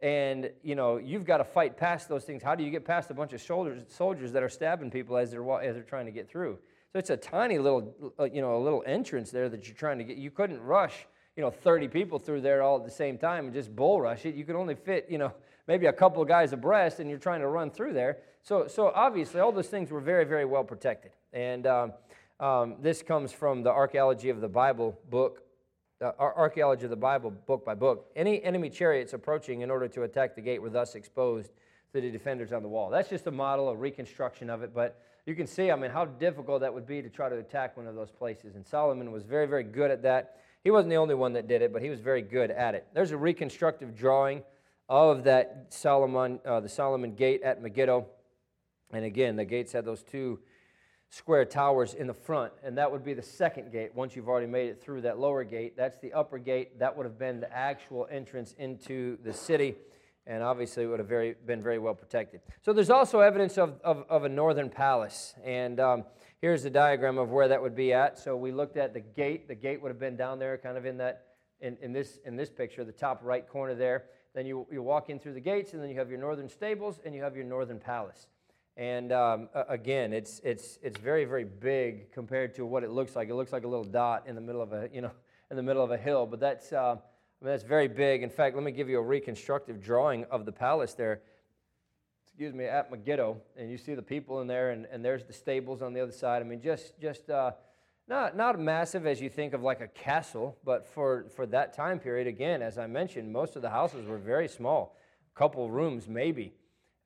and 0.00 0.50
you 0.62 0.74
know 0.74 0.96
you've 0.96 1.26
got 1.26 1.38
to 1.38 1.44
fight 1.44 1.76
past 1.76 2.08
those 2.08 2.24
things. 2.24 2.42
How 2.42 2.54
do 2.54 2.64
you 2.64 2.70
get 2.70 2.84
past 2.84 3.10
a 3.10 3.14
bunch 3.14 3.34
of 3.34 3.42
soldiers, 3.42 3.82
soldiers 3.88 4.32
that 4.32 4.42
are 4.42 4.48
stabbing 4.48 4.90
people 4.90 5.16
as 5.16 5.30
they're, 5.30 5.60
as 5.60 5.74
they're 5.74 5.82
trying 5.82 6.06
to 6.06 6.12
get 6.12 6.30
through? 6.30 6.58
So 6.92 6.98
it's 6.98 7.10
a 7.10 7.16
tiny 7.16 7.58
little, 7.58 8.14
uh, 8.18 8.24
you 8.24 8.40
know, 8.40 8.56
a 8.56 8.62
little 8.62 8.82
entrance 8.86 9.30
there 9.30 9.48
that 9.50 9.66
you're 9.66 9.76
trying 9.76 9.98
to 9.98 10.04
get. 10.04 10.16
You 10.16 10.30
couldn't 10.30 10.62
rush, 10.62 11.06
you 11.36 11.42
know, 11.42 11.50
30 11.50 11.88
people 11.88 12.18
through 12.18 12.40
there 12.40 12.62
all 12.62 12.78
at 12.78 12.84
the 12.84 12.90
same 12.90 13.18
time 13.18 13.44
and 13.44 13.54
just 13.54 13.74
bull 13.76 14.00
rush 14.00 14.24
it. 14.24 14.34
You 14.34 14.44
could 14.44 14.56
only 14.56 14.74
fit, 14.74 15.06
you 15.10 15.18
know, 15.18 15.32
maybe 15.66 15.86
a 15.86 15.92
couple 15.92 16.22
of 16.22 16.28
guys 16.28 16.54
abreast, 16.54 16.98
and 16.98 17.10
you're 17.10 17.18
trying 17.18 17.40
to 17.40 17.48
run 17.48 17.70
through 17.70 17.92
there. 17.92 18.18
So, 18.42 18.66
so 18.66 18.90
obviously, 18.94 19.40
all 19.40 19.52
those 19.52 19.68
things 19.68 19.90
were 19.90 20.00
very, 20.00 20.24
very 20.24 20.46
well 20.46 20.64
protected. 20.64 21.12
And 21.34 21.66
um, 21.66 21.92
um, 22.40 22.76
this 22.80 23.02
comes 23.02 23.32
from 23.32 23.62
the 23.62 23.70
Archaeology 23.70 24.30
of 24.30 24.40
the 24.40 24.48
Bible 24.48 24.98
book, 25.10 25.42
uh, 26.00 26.12
Archaeology 26.18 26.84
of 26.84 26.90
the 26.90 26.96
Bible 26.96 27.30
book 27.30 27.66
by 27.66 27.74
book. 27.74 28.06
Any 28.16 28.42
enemy 28.42 28.70
chariots 28.70 29.12
approaching 29.12 29.60
in 29.60 29.70
order 29.70 29.88
to 29.88 30.04
attack 30.04 30.34
the 30.34 30.40
gate 30.40 30.62
were 30.62 30.70
thus 30.70 30.94
exposed 30.94 31.50
to 31.92 32.00
the 32.00 32.10
defenders 32.10 32.52
on 32.52 32.62
the 32.62 32.68
wall. 32.68 32.88
That's 32.88 33.10
just 33.10 33.26
a 33.26 33.30
model, 33.30 33.68
a 33.68 33.76
reconstruction 33.76 34.48
of 34.48 34.62
it, 34.62 34.74
but 34.74 35.02
you 35.28 35.34
can 35.34 35.46
see, 35.46 35.70
I 35.70 35.76
mean, 35.76 35.90
how 35.90 36.06
difficult 36.06 36.62
that 36.62 36.72
would 36.72 36.86
be 36.86 37.02
to 37.02 37.10
try 37.10 37.28
to 37.28 37.36
attack 37.36 37.76
one 37.76 37.86
of 37.86 37.94
those 37.94 38.10
places. 38.10 38.56
And 38.56 38.66
Solomon 38.66 39.12
was 39.12 39.24
very, 39.24 39.46
very 39.46 39.62
good 39.62 39.90
at 39.90 40.02
that. 40.04 40.40
He 40.64 40.70
wasn't 40.70 40.88
the 40.88 40.96
only 40.96 41.14
one 41.14 41.34
that 41.34 41.46
did 41.46 41.60
it, 41.60 41.70
but 41.70 41.82
he 41.82 41.90
was 41.90 42.00
very 42.00 42.22
good 42.22 42.50
at 42.50 42.74
it. 42.74 42.86
There's 42.94 43.10
a 43.10 43.16
reconstructive 43.18 43.94
drawing 43.94 44.42
of 44.88 45.24
that 45.24 45.66
Solomon, 45.68 46.40
uh, 46.46 46.60
the 46.60 46.68
Solomon 46.70 47.14
Gate 47.14 47.42
at 47.42 47.62
Megiddo. 47.62 48.06
And 48.90 49.04
again, 49.04 49.36
the 49.36 49.44
gates 49.44 49.72
had 49.72 49.84
those 49.84 50.02
two 50.02 50.38
square 51.10 51.44
towers 51.44 51.92
in 51.92 52.06
the 52.06 52.14
front, 52.14 52.54
and 52.64 52.78
that 52.78 52.90
would 52.90 53.04
be 53.04 53.12
the 53.12 53.22
second 53.22 53.70
gate 53.70 53.94
once 53.94 54.16
you've 54.16 54.28
already 54.28 54.46
made 54.46 54.70
it 54.70 54.82
through 54.82 55.02
that 55.02 55.18
lower 55.18 55.44
gate. 55.44 55.76
That's 55.76 55.98
the 55.98 56.14
upper 56.14 56.38
gate. 56.38 56.78
That 56.78 56.96
would 56.96 57.04
have 57.04 57.18
been 57.18 57.40
the 57.40 57.54
actual 57.54 58.08
entrance 58.10 58.54
into 58.58 59.18
the 59.22 59.34
city, 59.34 59.76
and 60.28 60.42
obviously 60.42 60.84
it 60.84 60.86
would 60.86 61.00
have 61.00 61.08
very, 61.08 61.34
been 61.46 61.62
very 61.62 61.80
well 61.80 61.94
protected. 61.94 62.40
So 62.62 62.72
there's 62.72 62.90
also 62.90 63.18
evidence 63.20 63.58
of, 63.58 63.80
of, 63.82 64.04
of 64.08 64.22
a 64.22 64.28
northern 64.28 64.70
palace, 64.70 65.34
and 65.44 65.80
um, 65.80 66.04
here's 66.40 66.62
the 66.62 66.70
diagram 66.70 67.18
of 67.18 67.30
where 67.30 67.48
that 67.48 67.60
would 67.60 67.74
be 67.74 67.92
at. 67.92 68.18
So 68.18 68.36
we 68.36 68.52
looked 68.52 68.76
at 68.76 68.94
the 68.94 69.00
gate. 69.00 69.48
The 69.48 69.56
gate 69.56 69.82
would 69.82 69.88
have 69.88 69.98
been 69.98 70.16
down 70.16 70.38
there, 70.38 70.56
kind 70.58 70.76
of 70.76 70.86
in 70.86 70.98
that 70.98 71.24
in, 71.60 71.76
in 71.82 71.92
this 71.92 72.20
in 72.24 72.36
this 72.36 72.50
picture, 72.50 72.84
the 72.84 72.92
top 72.92 73.20
right 73.24 73.48
corner 73.48 73.74
there. 73.74 74.04
Then 74.34 74.46
you, 74.46 74.66
you 74.70 74.82
walk 74.82 75.10
in 75.10 75.18
through 75.18 75.34
the 75.34 75.40
gates, 75.40 75.72
and 75.72 75.82
then 75.82 75.90
you 75.90 75.98
have 75.98 76.10
your 76.10 76.20
northern 76.20 76.48
stables, 76.48 77.00
and 77.04 77.14
you 77.14 77.22
have 77.22 77.34
your 77.34 77.46
northern 77.46 77.80
palace. 77.80 78.28
And 78.76 79.10
um, 79.10 79.48
again, 79.68 80.12
it's, 80.12 80.40
it's, 80.44 80.78
it's 80.82 80.96
very, 81.00 81.24
very 81.24 81.42
big 81.44 82.12
compared 82.12 82.54
to 82.54 82.64
what 82.64 82.84
it 82.84 82.90
looks 82.90 83.16
like. 83.16 83.28
It 83.28 83.34
looks 83.34 83.52
like 83.52 83.64
a 83.64 83.66
little 83.66 83.82
dot 83.82 84.28
in 84.28 84.36
the 84.36 84.40
middle 84.40 84.62
of 84.62 84.72
a, 84.72 84.88
you 84.92 85.00
know, 85.00 85.10
in 85.50 85.56
the 85.56 85.64
middle 85.64 85.82
of 85.82 85.90
a 85.90 85.96
hill, 85.96 86.26
but 86.26 86.38
that's, 86.38 86.72
uh, 86.72 86.96
I 87.40 87.44
mean, 87.44 87.52
that's 87.52 87.62
very 87.62 87.88
big. 87.88 88.22
In 88.22 88.30
fact, 88.30 88.56
let 88.56 88.64
me 88.64 88.72
give 88.72 88.88
you 88.88 88.98
a 88.98 89.02
reconstructive 89.02 89.80
drawing 89.80 90.24
of 90.24 90.44
the 90.44 90.52
palace 90.52 90.94
there, 90.94 91.22
excuse 92.24 92.52
me, 92.52 92.64
at 92.64 92.90
Megiddo. 92.90 93.36
And 93.56 93.70
you 93.70 93.78
see 93.78 93.94
the 93.94 94.02
people 94.02 94.40
in 94.40 94.48
there, 94.48 94.70
and, 94.70 94.86
and 94.86 95.04
there's 95.04 95.24
the 95.24 95.32
stables 95.32 95.80
on 95.80 95.92
the 95.92 96.00
other 96.00 96.12
side. 96.12 96.42
I 96.42 96.44
mean, 96.44 96.60
just, 96.60 97.00
just 97.00 97.30
uh, 97.30 97.52
not, 98.08 98.36
not 98.36 98.58
massive 98.58 99.06
as 99.06 99.20
you 99.20 99.28
think 99.28 99.54
of 99.54 99.62
like 99.62 99.80
a 99.80 99.88
castle, 99.88 100.56
but 100.64 100.86
for, 100.86 101.26
for 101.36 101.46
that 101.46 101.74
time 101.74 102.00
period, 102.00 102.26
again, 102.26 102.60
as 102.60 102.76
I 102.76 102.86
mentioned, 102.86 103.32
most 103.32 103.54
of 103.54 103.62
the 103.62 103.70
houses 103.70 104.06
were 104.06 104.18
very 104.18 104.48
small, 104.48 104.96
a 105.34 105.38
couple 105.38 105.70
rooms 105.70 106.08
maybe 106.08 106.54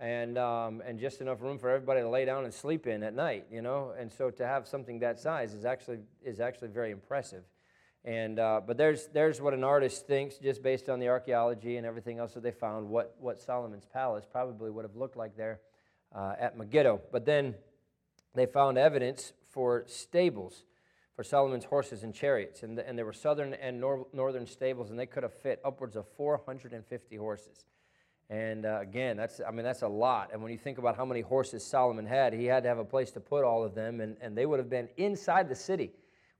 and, 0.03 0.37
um, 0.37 0.83
and 0.85 0.99
just 0.99 1.21
enough 1.21 1.41
room 1.41 1.59
for 1.59 1.71
everybody 1.71 2.01
to 2.01 2.09
lay 2.09 2.25
down 2.25 2.45
and 2.45 2.53
sleep 2.53 2.89
in 2.89 3.05
at 3.05 3.15
night, 3.15 3.47
you 3.53 3.63
know. 3.63 3.93
And 3.97 4.11
so 4.11 4.31
to 4.31 4.45
have 4.45 4.67
something 4.67 4.99
that 4.99 5.21
size 5.21 5.55
is 5.55 5.65
actually, 5.65 5.99
is 6.25 6.41
actually 6.41 6.69
very 6.69 6.91
impressive. 6.91 7.45
And, 8.05 8.39
uh, 8.39 8.61
but 8.67 8.77
there's, 8.77 9.07
there's 9.09 9.41
what 9.41 9.55
an 9.55 9.63
artist 9.63 10.07
thinks, 10.07 10.39
just 10.39 10.63
based 10.63 10.89
on 10.89 10.99
the 10.99 11.09
archaeology 11.09 11.77
and 11.77 11.87
everything 11.87 12.19
else 12.19 12.35
that 12.35 12.43
they 12.43 12.51
found, 12.51 12.89
what, 12.89 13.15
what 13.21 13.41
Solomon's 13.41 13.87
palace 13.93 14.25
probably 14.31 14.71
would 14.71 14.85
have 14.85 14.97
looked 14.97 15.17
like 15.17 15.37
there 15.37 15.61
uh, 16.15 16.35
at 16.39 16.57
Megiddo. 16.57 17.01
But 17.13 17.25
then 17.25 17.55
they 18.35 18.47
found 18.47 18.77
evidence 18.77 19.33
for 19.51 19.85
stables 19.87 20.65
for 21.15 21.23
Solomon's 21.23 21.65
horses 21.65 22.03
and 22.03 22.15
chariots. 22.15 22.63
And, 22.63 22.77
the, 22.77 22.89
and 22.89 22.99
there 22.99 23.05
were 23.05 23.13
southern 23.13 23.55
and 23.55 23.81
nor- 23.81 24.07
northern 24.13 24.47
stables, 24.47 24.91
and 24.91 24.99
they 24.99 25.07
could 25.07 25.23
have 25.23 25.35
fit 25.35 25.61
upwards 25.65 25.95
of 25.95 26.07
450 26.17 27.17
horses. 27.17 27.65
And 28.31 28.65
uh, 28.65 28.79
again, 28.81 29.19
that's 29.19 29.41
I 29.47 29.51
mean 29.51 29.65
that's 29.65 29.83
a 29.83 29.89
lot. 29.89 30.31
And 30.33 30.43
when 30.43 30.53
you 30.53 30.59
think 30.59 30.79
about 30.79 30.97
how 30.97 31.05
many 31.05 31.21
horses 31.21 31.65
Solomon 31.65 32.07
had, 32.07 32.33
he 32.33 32.47
had 32.47 32.63
to 32.63 32.69
have 32.69 32.79
a 32.79 32.85
place 32.85 33.11
to 33.11 33.21
put 33.21 33.45
all 33.45 33.63
of 33.63 33.75
them, 33.75 34.01
and, 34.01 34.17
and 34.23 34.37
they 34.37 34.47
would 34.47 34.59
have 34.59 34.71
been 34.71 34.89
inside 34.97 35.51
the 35.51 35.55
city, 35.55 35.91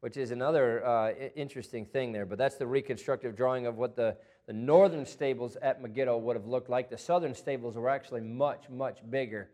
which 0.03 0.17
is 0.17 0.33
another 0.33 0.85
uh, 0.85 1.13
interesting 1.37 1.87
thing 1.87 2.11
there. 2.11 2.27
But 2.27 2.37
that's 2.37 2.57
the 2.57 2.67
reconstructive 2.67 3.37
drawing 3.37 3.67
of 3.67 3.77
what 3.77 3.95
the, 3.95 4.17
the 4.49 4.53
northern 4.53 5.07
stables 5.07 5.57
at 5.63 5.81
Megiddo 5.81 6.19
would 6.19 6.35
have 6.35 6.45
looked 6.45 6.69
like. 6.69 6.91
The 6.91 6.99
southern 6.99 7.37
stables 7.37 7.77
were 7.77 7.89
actually 7.89 8.23
much, 8.23 8.69
much 8.69 8.99
bigger. 9.09 9.51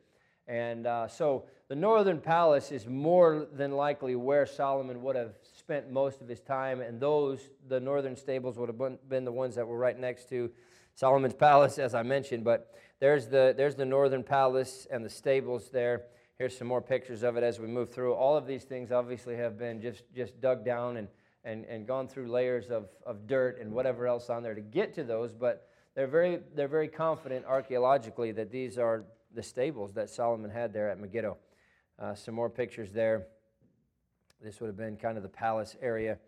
And 0.47 0.87
uh, 0.87 1.07
so 1.07 1.45
the 1.69 1.77
northern 1.77 2.19
palace 2.19 2.73
is 2.73 2.87
more 2.87 3.47
than 3.53 3.73
likely 3.73 4.17
where 4.17 4.47
Solomon 4.47 5.03
would 5.03 5.17
have 5.17 5.35
spent 5.43 5.93
most 5.93 6.23
of 6.23 6.29
his 6.29 6.41
time, 6.41 6.81
and 6.81 6.99
those, 6.99 7.51
the 7.69 7.79
northern 7.79 8.17
stables, 8.17 8.57
would 8.57 8.71
have 8.71 9.09
been 9.11 9.27
the 9.27 9.33
ones 9.33 9.55
that 9.57 9.69
were 9.69 9.77
right 9.77 10.01
next 10.01 10.31
to 10.31 10.51
Solomon's 10.95 11.35
palace, 11.35 11.79
as 11.79 11.95
I 11.95 12.03
mentioned, 12.03 12.43
but 12.43 12.75
there's 13.01 13.27
the, 13.27 13.53
there's 13.55 13.75
the 13.75 13.85
northern 13.85 14.25
palace 14.25 14.87
and 14.91 15.05
the 15.05 15.11
stables 15.11 15.69
there. 15.69 16.05
Here's 16.39 16.57
some 16.57 16.69
more 16.69 16.81
pictures 16.81 17.25
of 17.25 17.37
it 17.37 17.43
as 17.43 17.59
we 17.59 17.67
move 17.67 17.93
through. 17.93 18.15
All 18.15 18.37
of 18.37 18.47
these 18.47 18.63
things 18.63 18.93
obviously 18.93 19.35
have 19.35 19.59
been 19.59 19.81
just, 19.81 20.05
just 20.15 20.41
dug 20.41 20.65
down 20.65 20.97
and, 20.99 21.09
and, 21.43 21.65
and 21.65 21.85
gone 21.85 22.07
through 22.07 22.31
layers 22.31 22.71
of, 22.71 22.89
of 23.05 23.27
dirt 23.27 23.61
and 23.61 23.73
whatever 23.73 24.07
else 24.07 24.31
on 24.31 24.45
there 24.45 24.55
to 24.55 24.61
get 24.61 24.95
to 24.95 25.03
those, 25.03 25.33
but 25.33 25.69
they're 25.97 26.07
very, 26.07 26.39
they're 26.55 26.69
very 26.69 26.87
confident 26.87 27.45
archaeologically 27.45 28.31
that 28.31 28.53
these 28.53 28.79
are 28.79 29.05
the 29.35 29.43
stables 29.43 29.93
that 29.95 30.09
Solomon 30.09 30.49
had 30.49 30.73
there 30.73 30.89
at 30.89 31.01
Megiddo. 31.01 31.37
Uh, 31.99 32.15
some 32.15 32.37
more 32.37 32.49
pictures 32.49 32.93
there. 32.93 33.27
This 34.41 34.61
would 34.61 34.69
have 34.69 34.77
been 34.77 34.97
kind 34.97 35.17
of 35.17 35.25
the 35.25 35.29
palace 35.29 35.75
area. 35.83 36.19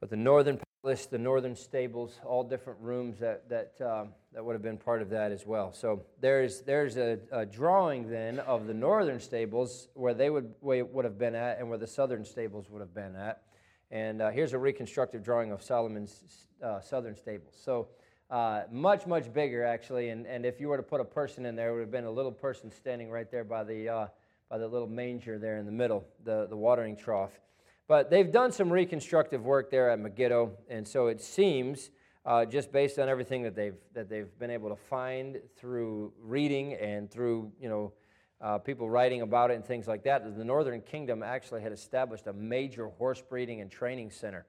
But 0.00 0.10
the 0.10 0.16
northern 0.16 0.58
list 0.82 1.10
the 1.10 1.18
northern 1.18 1.54
stables, 1.54 2.18
all 2.24 2.42
different 2.42 2.80
rooms 2.80 3.18
that, 3.18 3.48
that, 3.48 3.74
um, 3.80 4.08
that 4.32 4.42
would 4.42 4.54
have 4.54 4.62
been 4.62 4.78
part 4.78 5.02
of 5.02 5.10
that 5.10 5.30
as 5.30 5.44
well. 5.44 5.72
So 5.72 6.04
there's, 6.20 6.62
there's 6.62 6.96
a, 6.96 7.18
a, 7.30 7.44
drawing 7.44 8.08
then 8.08 8.38
of 8.38 8.66
the 8.66 8.72
northern 8.72 9.20
stables 9.20 9.88
where 9.94 10.14
they 10.14 10.30
would, 10.30 10.54
would 10.62 11.04
have 11.04 11.18
been 11.18 11.34
at 11.34 11.58
and 11.58 11.68
where 11.68 11.78
the 11.78 11.86
southern 11.86 12.24
stables 12.24 12.70
would 12.70 12.80
have 12.80 12.94
been 12.94 13.14
at. 13.14 13.42
And 13.90 14.22
uh, 14.22 14.30
here's 14.30 14.54
a 14.54 14.58
reconstructive 14.58 15.22
drawing 15.22 15.52
of 15.52 15.62
Solomon's 15.62 16.46
uh, 16.64 16.80
southern 16.80 17.16
stables. 17.16 17.54
So 17.62 17.88
uh, 18.30 18.62
much, 18.70 19.06
much 19.06 19.30
bigger 19.32 19.64
actually. 19.64 20.08
And, 20.08 20.26
and 20.26 20.46
if 20.46 20.60
you 20.60 20.68
were 20.68 20.78
to 20.78 20.82
put 20.82 21.00
a 21.00 21.04
person 21.04 21.44
in 21.44 21.56
there, 21.56 21.70
it 21.70 21.72
would 21.72 21.80
have 21.80 21.90
been 21.90 22.04
a 22.04 22.10
little 22.10 22.32
person 22.32 22.70
standing 22.70 23.10
right 23.10 23.30
there 23.30 23.44
by 23.44 23.64
the, 23.64 23.88
uh, 23.88 24.06
by 24.48 24.56
the 24.56 24.68
little 24.68 24.88
manger 24.88 25.38
there 25.38 25.58
in 25.58 25.66
the 25.66 25.72
middle, 25.72 26.06
the, 26.24 26.46
the 26.48 26.56
watering 26.56 26.96
trough. 26.96 27.32
But 27.90 28.08
they've 28.08 28.30
done 28.30 28.52
some 28.52 28.72
reconstructive 28.72 29.44
work 29.44 29.68
there 29.68 29.90
at 29.90 29.98
Megiddo, 29.98 30.52
and 30.68 30.86
so 30.86 31.08
it 31.08 31.20
seems, 31.20 31.90
uh, 32.24 32.44
just 32.44 32.70
based 32.70 33.00
on 33.00 33.08
everything 33.08 33.42
that 33.42 33.56
they've, 33.56 33.74
that 33.94 34.08
they've 34.08 34.30
been 34.38 34.52
able 34.52 34.68
to 34.68 34.76
find 34.76 35.40
through 35.56 36.12
reading 36.22 36.74
and 36.74 37.10
through, 37.10 37.50
you 37.60 37.68
know, 37.68 37.92
uh, 38.40 38.58
people 38.58 38.88
writing 38.88 39.22
about 39.22 39.50
it 39.50 39.54
and 39.54 39.64
things 39.64 39.88
like 39.88 40.04
that, 40.04 40.22
the 40.38 40.44
Northern 40.44 40.80
Kingdom 40.82 41.24
actually 41.24 41.62
had 41.62 41.72
established 41.72 42.28
a 42.28 42.32
major 42.32 42.90
horse 42.90 43.24
breeding 43.28 43.60
and 43.60 43.72
training 43.72 44.12
center 44.12 44.46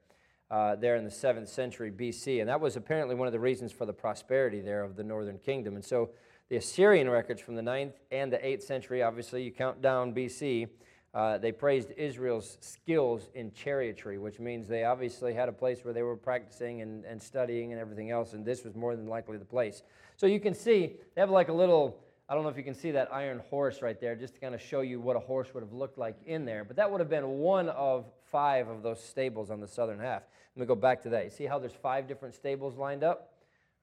uh, 0.52 0.76
there 0.76 0.94
in 0.94 1.02
the 1.02 1.10
7th 1.10 1.48
century 1.48 1.90
BC. 1.90 2.38
And 2.38 2.48
that 2.48 2.60
was 2.60 2.76
apparently 2.76 3.16
one 3.16 3.26
of 3.26 3.32
the 3.32 3.40
reasons 3.40 3.72
for 3.72 3.86
the 3.86 3.92
prosperity 3.92 4.60
there 4.60 4.84
of 4.84 4.94
the 4.94 5.02
Northern 5.02 5.38
Kingdom. 5.38 5.74
And 5.74 5.84
so 5.84 6.10
the 6.48 6.58
Assyrian 6.58 7.10
records 7.10 7.40
from 7.40 7.56
the 7.56 7.62
9th 7.62 7.94
and 8.12 8.32
the 8.32 8.38
8th 8.38 8.62
century, 8.62 9.02
obviously, 9.02 9.42
you 9.42 9.50
count 9.50 9.82
down 9.82 10.14
BC, 10.14 10.68
uh, 11.14 11.36
they 11.36 11.52
praised 11.52 11.90
Israel's 11.96 12.56
skills 12.60 13.28
in 13.34 13.50
chariotry, 13.50 14.18
which 14.18 14.40
means 14.40 14.66
they 14.66 14.84
obviously 14.84 15.34
had 15.34 15.48
a 15.48 15.52
place 15.52 15.84
where 15.84 15.92
they 15.92 16.02
were 16.02 16.16
practicing 16.16 16.80
and, 16.80 17.04
and 17.04 17.20
studying 17.20 17.72
and 17.72 17.80
everything 17.80 18.10
else, 18.10 18.32
and 18.32 18.44
this 18.44 18.64
was 18.64 18.74
more 18.74 18.96
than 18.96 19.06
likely 19.06 19.36
the 19.36 19.44
place. 19.44 19.82
So 20.16 20.26
you 20.26 20.40
can 20.40 20.54
see 20.54 20.96
they 21.14 21.20
have 21.20 21.30
like 21.30 21.48
a 21.48 21.52
little, 21.52 22.02
I 22.28 22.34
don't 22.34 22.44
know 22.44 22.48
if 22.48 22.56
you 22.56 22.62
can 22.62 22.74
see 22.74 22.92
that 22.92 23.12
iron 23.12 23.42
horse 23.50 23.82
right 23.82 24.00
there, 24.00 24.16
just 24.16 24.34
to 24.34 24.40
kind 24.40 24.54
of 24.54 24.62
show 24.62 24.80
you 24.80 25.00
what 25.00 25.16
a 25.16 25.20
horse 25.20 25.52
would 25.52 25.62
have 25.62 25.74
looked 25.74 25.98
like 25.98 26.16
in 26.24 26.46
there. 26.46 26.64
But 26.64 26.76
that 26.76 26.90
would 26.90 27.00
have 27.00 27.10
been 27.10 27.28
one 27.40 27.68
of 27.68 28.06
five 28.30 28.68
of 28.68 28.82
those 28.82 29.02
stables 29.02 29.50
on 29.50 29.60
the 29.60 29.68
southern 29.68 29.98
half. 29.98 30.22
Let 30.56 30.60
me 30.60 30.66
go 30.66 30.74
back 30.74 31.02
to 31.02 31.10
that. 31.10 31.24
You 31.24 31.30
see 31.30 31.44
how 31.44 31.58
there's 31.58 31.72
five 31.72 32.08
different 32.08 32.34
stables 32.34 32.78
lined 32.78 33.04
up? 33.04 33.34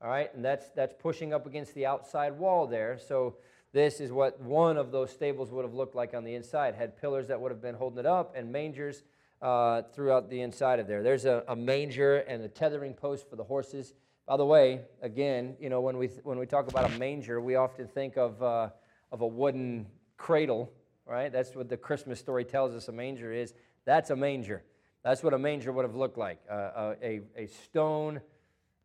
All 0.01 0.09
right, 0.09 0.33
and 0.33 0.43
that's, 0.43 0.69
that's 0.69 0.95
pushing 0.97 1.33
up 1.33 1.45
against 1.45 1.75
the 1.75 1.85
outside 1.85 2.39
wall 2.39 2.65
there. 2.65 2.97
So 2.97 3.35
this 3.71 3.99
is 3.99 4.11
what 4.11 4.39
one 4.41 4.77
of 4.77 4.91
those 4.91 5.11
stables 5.11 5.51
would 5.51 5.63
have 5.63 5.73
looked 5.73 5.95
like 5.95 6.13
on 6.13 6.23
the 6.23 6.35
inside. 6.35 6.75
Had 6.75 6.99
pillars 6.99 7.27
that 7.27 7.39
would 7.39 7.51
have 7.51 7.61
been 7.61 7.75
holding 7.75 7.99
it 7.99 8.05
up 8.05 8.33
and 8.35 8.51
mangers 8.51 9.03
uh, 9.41 9.83
throughout 9.93 10.29
the 10.29 10.41
inside 10.41 10.79
of 10.79 10.87
there. 10.87 11.03
There's 11.03 11.25
a, 11.25 11.43
a, 11.47 11.55
manger 11.55 12.17
and 12.17 12.43
a 12.43 12.49
tethering 12.49 12.93
post 12.93 13.29
for 13.29 13.35
the 13.35 13.43
horses. 13.43 13.93
By 14.27 14.37
the 14.37 14.45
way, 14.45 14.81
again, 15.01 15.55
you 15.59 15.69
know 15.69 15.81
when 15.81 15.97
we 15.97 16.07
when 16.23 16.37
we 16.37 16.45
talk 16.45 16.67
about 16.69 16.91
a 16.91 16.99
manger, 16.99 17.39
we 17.39 17.55
often 17.55 17.87
think 17.87 18.17
of 18.17 18.41
uh, 18.43 18.69
of 19.11 19.21
a 19.21 19.27
wooden 19.27 19.87
cradle 20.17 20.71
right? 21.09 21.31
That's 21.31 21.55
what 21.55 21.67
the 21.67 21.77
Christmas 21.77 22.19
story 22.19 22.45
tells 22.45 22.73
us 22.73 22.87
a 22.87 22.91
manger 22.91 23.33
is. 23.33 23.53
That's 23.83 24.11
a 24.11 24.15
manger. 24.15 24.63
That's 25.03 25.23
what 25.23 25.33
a 25.33 25.39
manger 25.39 25.71
would 25.71 25.83
have 25.83 25.95
looked 25.95 26.17
like 26.17 26.39
uh, 26.49 26.93
a, 27.01 27.21
a 27.35 27.47
stone 27.47 28.21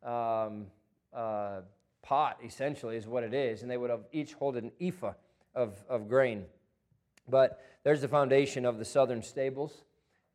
um, 0.03 0.65
uh, 1.13 1.61
pot, 2.05 2.37
essentially, 2.45 2.95
is 2.95 3.07
what 3.07 3.23
it 3.23 3.33
is. 3.33 3.61
And 3.61 3.69
they 3.69 3.77
would 3.77 3.89
have 3.89 4.05
each 4.11 4.33
hold 4.33 4.55
an 4.55 4.71
ephah 4.79 5.13
of, 5.53 5.83
of 5.89 6.07
grain. 6.07 6.45
But 7.27 7.59
there's 7.83 8.01
the 8.01 8.07
foundation 8.07 8.65
of 8.65 8.77
the 8.77 8.85
southern 8.85 9.21
stables. 9.21 9.83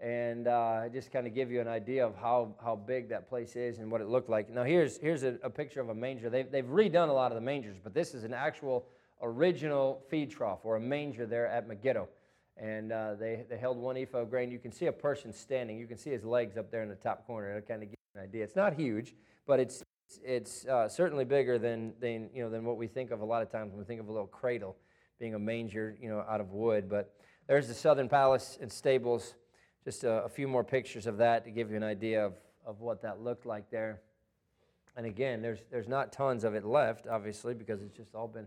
And 0.01 0.49
uh, 0.49 0.89
just 0.91 1.12
kind 1.12 1.27
of 1.27 1.35
give 1.35 1.51
you 1.51 1.61
an 1.61 1.68
idea 1.68 2.07
of 2.07 2.16
how, 2.16 2.55
how 2.64 2.75
big 2.75 3.11
that 3.11 3.29
place 3.29 3.55
is 3.55 3.79
and 3.79 3.91
what 3.91 4.01
it 4.01 4.09
looked 4.09 4.31
like. 4.31 4.49
Now, 4.49 4.64
here's, 4.64 4.97
here's 4.97 5.25
a, 5.25 5.37
a 5.43 5.51
picture 5.51 5.81
of 5.81 5.91
a 5.91 5.95
manger. 5.95 6.31
They've, 6.31 6.51
they've 6.51 6.64
redone 6.64 7.11
a 7.11 7.12
lot 7.12 7.33
of 7.33 7.35
the 7.35 7.43
mangers, 7.43 7.77
but 7.83 7.93
this 7.93 8.14
is 8.14 8.25
an 8.25 8.33
actual 8.33 8.87
original 9.21 10.03
feed 10.09 10.31
trough 10.31 10.61
or 10.64 10.77
a 10.77 10.81
manger 10.81 11.27
there 11.27 11.47
at 11.47 11.68
Megiddo. 11.68 12.09
And 12.57 12.93
uh, 12.93 13.14
they, 13.14 13.45
they 13.49 13.59
held 13.59 13.77
one 13.77 13.99
ephah 13.99 14.18
of 14.18 14.31
grain. 14.31 14.51
You 14.51 14.59
can 14.59 14.73
see 14.73 14.87
a 14.87 14.93
person 14.93 15.35
standing. 15.35 15.79
You 15.79 15.87
can 15.87 15.99
see 15.99 16.11
his 16.11 16.25
legs 16.25 16.57
up 16.57 16.71
there 16.71 16.83
in 16.83 16.89
the 16.89 16.95
top 16.95 17.27
corner. 17.27 17.51
It'll 17.51 17.68
kind 17.68 17.83
of 17.83 17.91
give 17.91 17.99
you 18.14 18.21
an 18.21 18.27
idea. 18.27 18.45
It's 18.45 18.57
not 18.57 18.73
huge, 18.73 19.14
but 19.47 19.61
it's, 19.61 19.83
it's 20.25 20.67
uh, 20.67 20.89
certainly 20.89 21.25
bigger 21.25 21.59
than, 21.59 21.93
than, 22.01 22.31
you 22.35 22.43
know, 22.43 22.51
than 22.51 22.65
what 22.65 22.77
we 22.77 22.87
think 22.87 23.11
of 23.11 23.21
a 23.21 23.25
lot 23.25 23.43
of 23.43 23.51
times 23.51 23.71
when 23.71 23.79
we 23.79 23.85
think 23.85 24.01
of 24.01 24.09
a 24.09 24.13
little 24.13 24.27
cradle 24.27 24.77
being 25.19 25.35
a 25.35 25.39
manger, 25.39 25.97
you 26.01 26.09
know, 26.09 26.25
out 26.29 26.41
of 26.41 26.51
wood. 26.53 26.89
But 26.89 27.15
there's 27.47 27.69
the 27.69 27.75
southern 27.75 28.09
palace 28.09 28.59
and 28.61 28.73
stables. 28.73 29.35
Just 29.85 30.05
a, 30.05 30.25
a 30.25 30.29
few 30.29 30.49
more 30.49 30.65
pictures 30.65 31.07
of 31.07 31.19
that 31.19 31.45
to 31.45 31.51
give 31.51 31.71
you 31.71 31.77
an 31.77 31.83
idea 31.83 32.25
of, 32.25 32.35
of 32.67 32.81
what 32.81 33.03
that 33.03 33.21
looked 33.21 33.47
like 33.47 33.71
there. 33.71 34.01
And 34.97 35.07
again, 35.07 35.43
there's, 35.43 35.61
there's 35.71 35.89
not 35.89 36.13
tons 36.13 36.45
of 36.45 36.55
it 36.55 36.65
left, 36.65 37.07
obviously, 37.07 37.55
because 37.55 37.83
it's 37.83 37.97
just 37.97 38.15
all 38.15 38.29
been, 38.29 38.47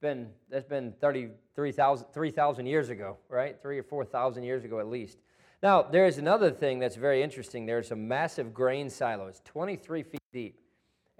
been, 0.00 0.28
that's 0.50 0.66
been 0.66 0.92
33,000 1.00 2.06
3, 2.12 2.32
years 2.66 2.88
ago, 2.88 3.16
right? 3.28 3.60
Three 3.60 3.78
or 3.78 3.82
4,000 3.82 4.42
years 4.42 4.64
ago 4.64 4.80
at 4.80 4.88
least. 4.88 5.18
Now, 5.62 5.82
there's 5.82 6.18
another 6.18 6.50
thing 6.50 6.80
that's 6.80 6.96
very 6.96 7.22
interesting. 7.22 7.66
There's 7.66 7.92
a 7.92 7.96
massive 7.96 8.52
grain 8.52 8.90
silo. 8.90 9.28
It's 9.28 9.40
23 9.44 10.02
feet 10.02 10.20
deep 10.32 10.61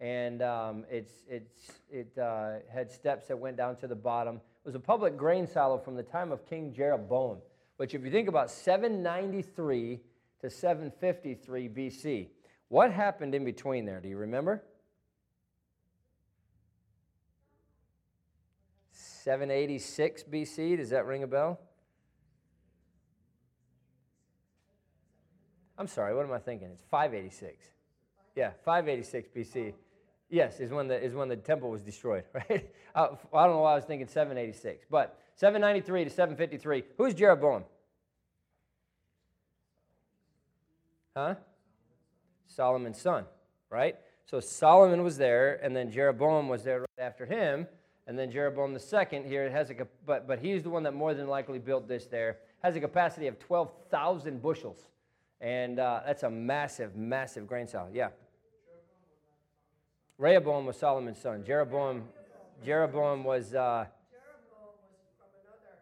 and 0.02 0.42
um, 0.42 0.84
it's, 0.90 1.12
it's, 1.28 1.70
it 1.88 2.18
uh, 2.18 2.54
had 2.74 2.90
steps 2.90 3.28
that 3.28 3.38
went 3.38 3.56
down 3.56 3.76
to 3.76 3.86
the 3.86 3.94
bottom. 3.94 4.36
It 4.36 4.66
was 4.66 4.74
a 4.74 4.80
public 4.80 5.16
grain 5.16 5.46
silo 5.46 5.78
from 5.78 5.94
the 5.94 6.02
time 6.02 6.32
of 6.32 6.44
King 6.44 6.74
Jeroboam, 6.74 7.38
which, 7.76 7.94
if 7.94 8.04
you 8.04 8.10
think 8.10 8.28
about 8.28 8.50
793 8.50 10.00
to 10.40 10.50
753 10.50 11.68
BC, 11.68 12.28
what 12.66 12.92
happened 12.92 13.32
in 13.32 13.44
between 13.44 13.86
there? 13.86 14.00
Do 14.00 14.08
you 14.08 14.16
remember? 14.16 14.64
786 18.90 20.24
BC, 20.24 20.78
does 20.78 20.90
that 20.90 21.06
ring 21.06 21.22
a 21.22 21.28
bell? 21.28 21.60
I'm 25.78 25.86
sorry, 25.86 26.12
what 26.12 26.24
am 26.24 26.32
I 26.32 26.38
thinking? 26.38 26.70
It's 26.72 26.84
586. 26.90 27.64
Yeah, 28.34 28.50
586 28.64 29.28
BC. 29.28 29.74
Yes, 30.32 30.60
is 30.60 30.70
when 30.70 30.88
the, 30.88 30.98
is 30.98 31.12
when 31.12 31.28
the 31.28 31.36
temple 31.36 31.70
was 31.70 31.82
destroyed, 31.82 32.24
right? 32.32 32.70
Uh, 32.94 33.08
I 33.34 33.44
don't 33.44 33.56
know 33.56 33.60
why 33.60 33.72
I 33.72 33.74
was 33.74 33.84
thinking 33.84 34.08
786. 34.08 34.86
But 34.90 35.18
793 35.36 36.04
to 36.04 36.10
753, 36.10 36.84
who's 36.96 37.12
Jeroboam? 37.12 37.64
Huh? 41.14 41.34
Solomon's 42.46 42.98
son, 42.98 43.26
right? 43.68 43.96
So 44.24 44.40
Solomon 44.40 45.02
was 45.02 45.18
there, 45.18 45.60
and 45.62 45.76
then 45.76 45.90
Jeroboam 45.90 46.48
was 46.48 46.64
there 46.64 46.80
right 46.80 47.06
after 47.06 47.26
him, 47.26 47.66
and 48.06 48.18
then 48.18 48.30
Jeroboam 48.30 48.72
the 48.72 48.80
second 48.80 49.26
here 49.26 49.50
has 49.50 49.68
a 49.68 49.86
but 50.06 50.26
but 50.26 50.38
he's 50.38 50.62
the 50.62 50.70
one 50.70 50.82
that 50.84 50.94
more 50.94 51.12
than 51.12 51.28
likely 51.28 51.58
built 51.58 51.86
this 51.86 52.06
there. 52.06 52.38
Has 52.62 52.74
a 52.74 52.80
capacity 52.80 53.26
of 53.26 53.38
12,000 53.38 54.40
bushels, 54.40 54.78
and 55.42 55.78
uh, 55.78 56.00
that's 56.06 56.22
a 56.22 56.30
massive, 56.30 56.96
massive 56.96 57.46
grain 57.46 57.66
silo. 57.66 57.90
Yeah. 57.92 58.08
Rehoboam 60.22 60.66
was 60.66 60.76
Solomon's 60.76 61.18
son. 61.18 61.42
Jeroboam, 61.44 62.04
Jeroboam 62.64 63.24
was. 63.24 63.54
Uh, 63.54 63.86
Jeroboam 64.08 64.76
was 64.88 65.02
from 65.18 65.26
another. 65.42 65.80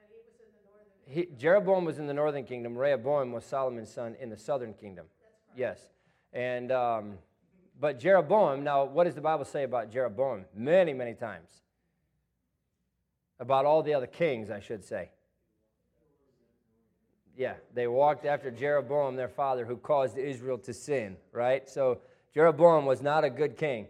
And 0.00 0.08
he, 0.08 0.16
was 0.24 0.38
in 0.40 0.46
the 0.54 0.64
northern. 0.64 1.28
He 1.34 1.38
Jeroboam 1.38 1.84
was 1.84 1.98
in 1.98 2.06
the 2.06 2.14
northern 2.14 2.44
kingdom. 2.44 2.78
Rehoboam 2.78 3.30
was 3.32 3.44
Solomon's 3.44 3.92
son 3.92 4.16
in 4.20 4.30
the 4.30 4.38
southern 4.38 4.72
kingdom. 4.72 5.04
Yes. 5.54 5.80
And, 6.32 6.72
um, 6.72 7.18
but 7.78 8.00
Jeroboam, 8.00 8.64
now, 8.64 8.84
what 8.84 9.04
does 9.04 9.16
the 9.16 9.20
Bible 9.20 9.44
say 9.44 9.64
about 9.64 9.92
Jeroboam? 9.92 10.46
Many, 10.54 10.94
many 10.94 11.12
times. 11.12 11.50
About 13.38 13.66
all 13.66 13.82
the 13.82 13.92
other 13.92 14.06
kings, 14.06 14.50
I 14.50 14.60
should 14.60 14.82
say. 14.82 15.10
Yeah, 17.36 17.56
they 17.74 17.86
walked 17.86 18.24
after 18.24 18.50
Jeroboam, 18.50 19.16
their 19.16 19.28
father, 19.28 19.66
who 19.66 19.76
caused 19.76 20.16
Israel 20.16 20.56
to 20.56 20.72
sin, 20.72 21.18
right? 21.32 21.68
So 21.68 21.98
Jeroboam 22.32 22.86
was 22.86 23.02
not 23.02 23.24
a 23.24 23.30
good 23.30 23.56
king 23.56 23.88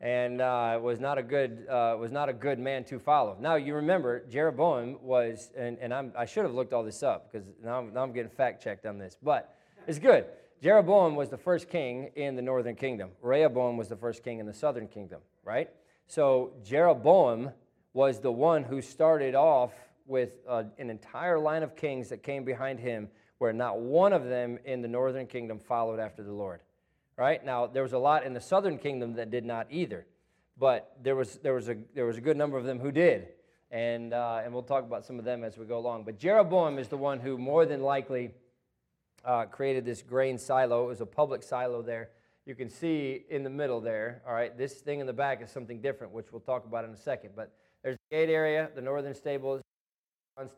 and 0.00 0.40
uh, 0.40 0.78
was 0.82 0.98
not 0.98 1.18
a 1.18 1.22
good 1.22 1.66
uh, 1.68 1.96
was 1.98 2.10
not 2.10 2.28
a 2.28 2.32
good 2.32 2.58
man 2.58 2.84
to 2.84 2.98
follow. 2.98 3.36
Now 3.38 3.54
you 3.54 3.74
remember 3.74 4.24
Jeroboam 4.28 4.98
was, 5.02 5.50
and, 5.56 5.78
and 5.78 5.92
I'm, 5.92 6.12
i 6.16 6.24
should 6.24 6.44
have 6.44 6.54
looked 6.54 6.72
all 6.72 6.82
this 6.82 7.02
up 7.02 7.30
because 7.30 7.46
now, 7.62 7.78
I'm, 7.78 7.94
now 7.94 8.02
I'm 8.02 8.12
getting 8.12 8.30
fact 8.30 8.62
checked 8.62 8.86
on 8.86 8.98
this, 8.98 9.16
but 9.22 9.54
it's 9.86 9.98
good. 9.98 10.24
Jeroboam 10.62 11.16
was 11.16 11.28
the 11.28 11.36
first 11.36 11.68
king 11.68 12.10
in 12.16 12.34
the 12.34 12.42
northern 12.42 12.76
kingdom. 12.76 13.10
Rehoboam 13.20 13.76
was 13.76 13.88
the 13.88 13.96
first 13.96 14.22
king 14.24 14.38
in 14.38 14.46
the 14.46 14.54
southern 14.54 14.88
kingdom, 14.88 15.20
right? 15.44 15.68
So 16.06 16.52
Jeroboam 16.64 17.50
was 17.92 18.20
the 18.20 18.32
one 18.32 18.64
who 18.64 18.80
started 18.80 19.34
off 19.34 19.72
with 20.06 20.38
uh, 20.48 20.64
an 20.78 20.88
entire 20.88 21.38
line 21.38 21.62
of 21.62 21.76
kings 21.76 22.08
that 22.08 22.22
came 22.22 22.44
behind 22.44 22.80
him, 22.80 23.08
where 23.38 23.52
not 23.52 23.80
one 23.80 24.12
of 24.12 24.24
them 24.24 24.58
in 24.64 24.82
the 24.82 24.88
northern 24.88 25.26
kingdom 25.26 25.58
followed 25.58 26.00
after 26.00 26.22
the 26.22 26.32
Lord 26.32 26.60
right? 27.16 27.44
Now, 27.44 27.66
there 27.66 27.82
was 27.82 27.92
a 27.92 27.98
lot 27.98 28.24
in 28.24 28.34
the 28.34 28.40
southern 28.40 28.78
kingdom 28.78 29.14
that 29.14 29.30
did 29.30 29.44
not 29.44 29.66
either, 29.70 30.06
but 30.58 30.96
there 31.02 31.16
was, 31.16 31.38
there 31.42 31.54
was, 31.54 31.68
a, 31.68 31.76
there 31.94 32.06
was 32.06 32.16
a 32.16 32.20
good 32.20 32.36
number 32.36 32.58
of 32.58 32.64
them 32.64 32.78
who 32.78 32.92
did. 32.92 33.28
And, 33.70 34.12
uh, 34.12 34.42
and 34.44 34.52
we'll 34.52 34.62
talk 34.62 34.84
about 34.84 35.06
some 35.06 35.18
of 35.18 35.24
them 35.24 35.44
as 35.44 35.56
we 35.56 35.64
go 35.64 35.78
along. 35.78 36.04
But 36.04 36.18
Jeroboam 36.18 36.78
is 36.78 36.88
the 36.88 36.98
one 36.98 37.20
who 37.20 37.38
more 37.38 37.64
than 37.64 37.82
likely 37.82 38.32
uh, 39.24 39.46
created 39.46 39.84
this 39.84 40.02
grain 40.02 40.36
silo. 40.36 40.84
It 40.84 40.88
was 40.88 41.00
a 41.00 41.06
public 41.06 41.42
silo 41.42 41.80
there. 41.80 42.10
You 42.44 42.54
can 42.54 42.68
see 42.68 43.24
in 43.30 43.44
the 43.44 43.50
middle 43.50 43.80
there, 43.80 44.20
all 44.26 44.34
right, 44.34 44.56
this 44.58 44.74
thing 44.74 45.00
in 45.00 45.06
the 45.06 45.12
back 45.12 45.42
is 45.42 45.50
something 45.50 45.80
different, 45.80 46.12
which 46.12 46.32
we'll 46.32 46.40
talk 46.40 46.66
about 46.66 46.84
in 46.84 46.90
a 46.90 46.96
second. 46.96 47.30
But 47.34 47.52
there's 47.82 47.96
the 48.10 48.16
gate 48.16 48.28
area, 48.28 48.68
the 48.74 48.82
northern 48.82 49.14
stables, 49.14 49.62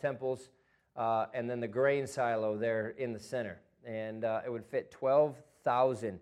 temples, 0.01 0.51
uh, 0.97 1.27
and 1.35 1.49
then 1.49 1.61
the 1.61 1.69
grain 1.69 2.07
silo 2.07 2.57
there 2.57 2.95
in 2.99 3.13
the 3.13 3.21
center. 3.21 3.61
And 3.87 4.25
uh, 4.25 4.41
it 4.45 4.51
would 4.51 4.65
fit 4.65 4.91
12,000 4.91 6.21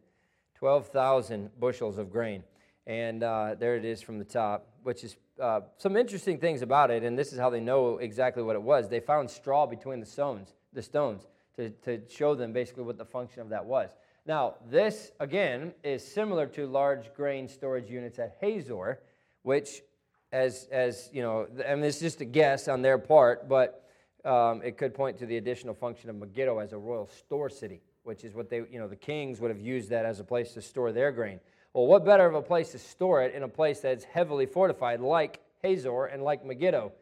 12,000 0.63 1.51
bushels 1.59 1.99
of 1.99 2.09
grain. 2.13 2.45
And 2.87 3.25
uh, 3.25 3.57
there 3.59 3.75
it 3.75 3.85
is 3.85 4.01
from 4.01 4.21
the 4.21 4.25
top, 4.25 4.65
which 4.85 5.03
is 5.03 5.17
uh, 5.41 5.63
some 5.77 5.97
interesting 5.97 6.39
things 6.39 6.63
about 6.63 6.93
it. 6.93 7.03
And 7.03 7.19
this 7.19 7.33
is 7.33 7.39
how 7.41 7.51
they 7.51 7.59
know 7.59 7.99
exactly 7.99 8.45
what 8.45 8.55
it 8.55 8.63
was. 8.63 8.89
They 8.89 9.01
found 9.01 9.29
straw 9.29 9.67
between 9.67 9.99
the 9.99 10.07
stones, 10.07 10.55
the 10.73 10.81
stones 10.81 11.27
to, 11.57 11.71
to 11.71 12.01
show 12.09 12.37
them 12.37 12.53
basically 12.53 12.85
what 12.85 12.97
the 12.97 13.05
function 13.05 13.43
of 13.43 13.49
that 13.49 13.65
was. 13.65 13.91
Now, 14.25 14.55
this, 14.71 15.11
again, 15.19 15.73
is 15.83 16.07
similar 16.07 16.47
to 16.47 16.69
large 16.69 17.13
grain 17.13 17.49
storage 17.49 17.91
units 17.91 18.21
at 18.21 18.37
Hazor, 18.41 19.01
which, 19.43 19.83
as, 20.31 20.69
as 20.71 21.11
you 21.13 21.23
know, 21.23 21.49
and 21.67 21.85
it's 21.85 21.99
just 21.99 22.21
a 22.21 22.25
guess 22.25 22.69
on 22.69 22.83
their 22.83 22.99
part, 22.99 23.49
but 23.49 23.85
um, 24.25 24.63
it 24.63 24.79
could 24.79 24.95
point 24.95 25.19
to 25.19 25.27
the 25.27 25.39
additional 25.39 25.75
function 25.75 26.09
of 26.09 26.15
Megiddo 26.15 26.61
as 26.61 26.73
a 26.73 26.79
royal 26.79 27.09
store 27.09 27.51
city 27.51 27.81
which 28.05 28.25
is 28.25 28.35
what 28.35 28.51
they, 28.51 28.63
you 28.71 28.79
know, 28.79 28.89
the 28.89 28.97
kings 28.97 29.41
would 29.41 29.51
have 29.51 29.61
used 29.61 29.91
that 29.91 30.05
as 30.05 30.21
a 30.21 30.25
place 30.25 30.53
to 30.53 30.63
store 30.63 30.93
their 30.93 31.13
grain. 31.13 31.41
Well, 31.73 31.87
what 31.87 32.05
better 32.05 32.27
of 32.27 32.35
a 32.35 32.43
place 32.43 32.73
to 32.73 32.79
store 32.79 33.23
it 33.23 33.35
in 33.35 33.43
a 33.43 33.49
place 33.49 33.81
that's 33.81 34.05
heavily 34.05 34.47
fortified 34.47 35.01
like 35.01 35.41
Hazor 35.63 36.07
and 36.07 36.23
like 36.23 36.45
Megiddo, 36.45 36.93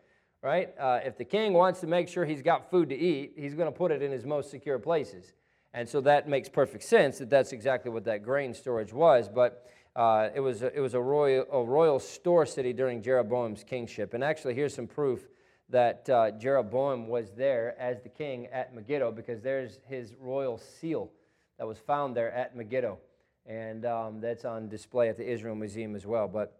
right? 0.43 0.73
Uh, 0.79 1.01
if 1.05 1.19
the 1.19 1.25
king 1.25 1.55
wants 1.55 1.81
to 1.81 1.87
make 1.87 2.09
sure 2.09 2.25
he's 2.25 2.43
got 2.43 2.71
food 2.71 2.89
to 2.91 2.97
eat, 2.97 3.33
he's 3.37 3.55
going 3.55 3.71
to 3.71 3.77
put 3.77 3.91
it 3.91 4.03
in 4.03 4.13
his 4.13 4.25
most 4.25 4.51
secure 4.51 4.79
places. 4.79 5.33
And 5.73 5.89
so 5.89 6.01
that 6.03 6.29
makes 6.29 6.49
perfect 6.49 6.85
sense 6.85 7.19
that 7.19 7.31
that's 7.31 7.53
exactly 7.53 7.91
what 7.91 8.05
that 8.05 8.23
grain 8.23 8.55
storage 8.55 8.93
was. 8.93 9.29
But 9.29 9.67
uh, 9.97 10.29
it 10.35 10.41
was, 10.41 10.63
a, 10.63 10.77
it 10.77 10.81
was 10.81 10.95
a, 10.95 11.01
royal, 11.01 11.47
a 11.51 11.63
royal 11.63 11.99
store 11.99 12.47
city 12.47 12.73
during 12.73 13.03
Jeroboam's 13.03 13.65
kingship. 13.65 14.15
And 14.15 14.23
actually, 14.23 14.55
here's 14.55 14.75
some 14.75 14.87
proof 14.87 15.29
that 15.71 16.09
uh, 16.11 16.33
Jeroboam 16.33 17.09
was 17.09 17.31
there 17.31 17.81
as 17.81 18.03
the 18.03 18.09
king 18.09 18.47
at 18.49 18.75
Megiddo 18.75 19.13
because 19.13 19.41
there's 19.41 19.79
his 19.89 20.15
royal 20.21 20.59
seal 20.59 21.11
that 21.59 21.67
was 21.67 21.79
found 21.79 22.17
there 22.17 22.33
at 22.33 22.57
Megiddo. 22.57 22.99
And 23.47 23.85
um, 23.87 24.21
that's 24.21 24.45
on 24.45 24.69
display 24.69 25.09
at 25.09 25.17
the 25.17 25.29
Israel 25.29 25.55
Museum 25.55 25.95
as 25.95 26.07
well. 26.07 26.29
But 26.29 26.57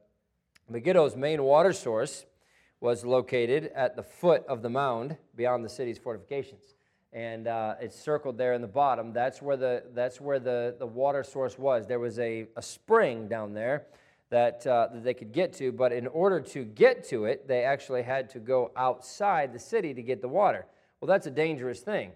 Megiddo's 0.69 1.17
main 1.17 1.43
water 1.43 1.73
source 1.73 2.25
was 2.81 3.05
located 3.05 3.71
at 3.75 3.97
the 3.97 4.03
foot 4.03 4.45
of 4.47 4.63
the 4.63 4.71
mound 4.71 5.17
beyond 5.37 5.65
the 5.65 5.69
city's 5.69 5.99
fortifications. 5.99 6.75
And 7.13 7.49
uh, 7.49 7.75
it's 7.81 7.99
circled 7.99 8.39
there 8.39 8.55
in 8.55 8.63
the 8.63 8.69
bottom. 8.69 9.13
That's 9.13 9.43
where 9.43 9.57
the, 9.57 9.83
that's 9.95 10.21
where 10.21 10.39
the, 10.39 10.77
the 10.79 10.87
water 10.87 11.25
source 11.25 11.59
was. 11.59 11.87
There 11.87 11.99
was 11.99 12.19
a, 12.19 12.47
a 12.57 12.63
spring 12.63 13.29
down 13.29 13.53
there 13.53 13.87
that, 14.31 14.67
uh, 14.67 14.89
that 14.93 15.05
they 15.05 15.15
could 15.15 15.33
get 15.33 15.53
to, 15.55 15.73
but 15.73 15.93
in 15.93 16.07
order 16.07 16.41
to 16.41 16.65
get 16.65 17.05
to 17.09 17.25
it, 17.25 17.47
they 17.47 17.65
actually 17.65 18.03
had 18.03 18.31
to 18.31 18.39
go 18.39 18.71
outside 18.77 19.53
the 19.53 19.59
city 19.59 19.93
to 19.93 20.03
get 20.03 20.23
the 20.23 20.29
water. 20.29 20.67
Well, 21.01 21.09
that's 21.09 21.27
a 21.27 21.31
dangerous 21.31 21.81
thing. 21.81 22.13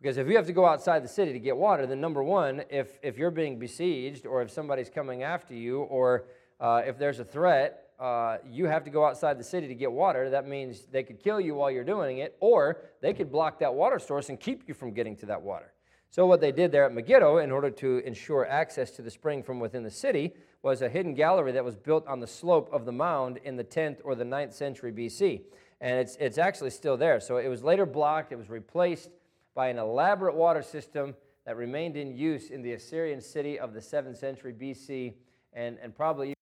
Because 0.00 0.16
if 0.16 0.28
you 0.28 0.36
have 0.36 0.46
to 0.46 0.52
go 0.52 0.66
outside 0.66 1.04
the 1.04 1.08
city 1.08 1.32
to 1.32 1.38
get 1.38 1.56
water, 1.56 1.86
then 1.86 2.00
number 2.00 2.22
one, 2.22 2.62
if, 2.70 2.98
if 3.02 3.18
you're 3.18 3.30
being 3.30 3.58
besieged 3.58 4.26
or 4.26 4.42
if 4.42 4.50
somebody's 4.50 4.90
coming 4.90 5.22
after 5.22 5.54
you 5.54 5.82
or 5.82 6.24
uh, 6.60 6.82
if 6.84 6.98
there's 6.98 7.20
a 7.20 7.24
threat, 7.24 7.90
uh, 7.98 8.38
you 8.48 8.66
have 8.66 8.82
to 8.84 8.90
go 8.90 9.04
outside 9.04 9.38
the 9.38 9.44
city 9.44 9.68
to 9.68 9.74
get 9.74 9.90
water. 9.90 10.30
That 10.30 10.48
means 10.48 10.86
they 10.90 11.04
could 11.04 11.22
kill 11.22 11.40
you 11.40 11.54
while 11.54 11.70
you're 11.70 11.84
doing 11.84 12.18
it, 12.18 12.36
or 12.40 12.78
they 13.00 13.14
could 13.14 13.30
block 13.30 13.60
that 13.60 13.74
water 13.74 14.00
source 14.00 14.28
and 14.28 14.40
keep 14.40 14.66
you 14.66 14.74
from 14.74 14.92
getting 14.92 15.14
to 15.18 15.26
that 15.26 15.40
water. 15.40 15.72
So, 16.10 16.26
what 16.26 16.40
they 16.40 16.52
did 16.52 16.72
there 16.72 16.84
at 16.84 16.92
Megiddo, 16.92 17.38
in 17.38 17.50
order 17.50 17.70
to 17.70 17.98
ensure 18.04 18.46
access 18.46 18.90
to 18.92 19.02
the 19.02 19.10
spring 19.10 19.42
from 19.42 19.60
within 19.60 19.82
the 19.84 19.90
city, 19.90 20.34
was 20.62 20.82
a 20.82 20.88
hidden 20.88 21.14
gallery 21.14 21.52
that 21.52 21.64
was 21.64 21.76
built 21.76 22.06
on 22.06 22.20
the 22.20 22.26
slope 22.26 22.68
of 22.72 22.84
the 22.84 22.92
mound 22.92 23.38
in 23.44 23.56
the 23.56 23.64
10th 23.64 23.98
or 24.04 24.14
the 24.14 24.24
9th 24.24 24.52
century 24.52 24.92
BC. 24.92 25.42
And 25.80 25.98
it's, 25.98 26.16
it's 26.20 26.38
actually 26.38 26.70
still 26.70 26.96
there. 26.96 27.18
So, 27.18 27.38
it 27.38 27.48
was 27.48 27.64
later 27.64 27.84
blocked, 27.84 28.32
it 28.32 28.36
was 28.36 28.48
replaced 28.48 29.10
by 29.54 29.68
an 29.68 29.78
elaborate 29.78 30.34
water 30.34 30.62
system 30.62 31.14
that 31.44 31.56
remained 31.56 31.96
in 31.96 32.16
use 32.16 32.50
in 32.50 32.62
the 32.62 32.72
Assyrian 32.72 33.20
city 33.20 33.58
of 33.58 33.74
the 33.74 33.80
7th 33.80 34.16
century 34.16 34.52
BC 34.52 35.14
and, 35.52 35.76
and 35.82 35.94
probably 35.94 36.34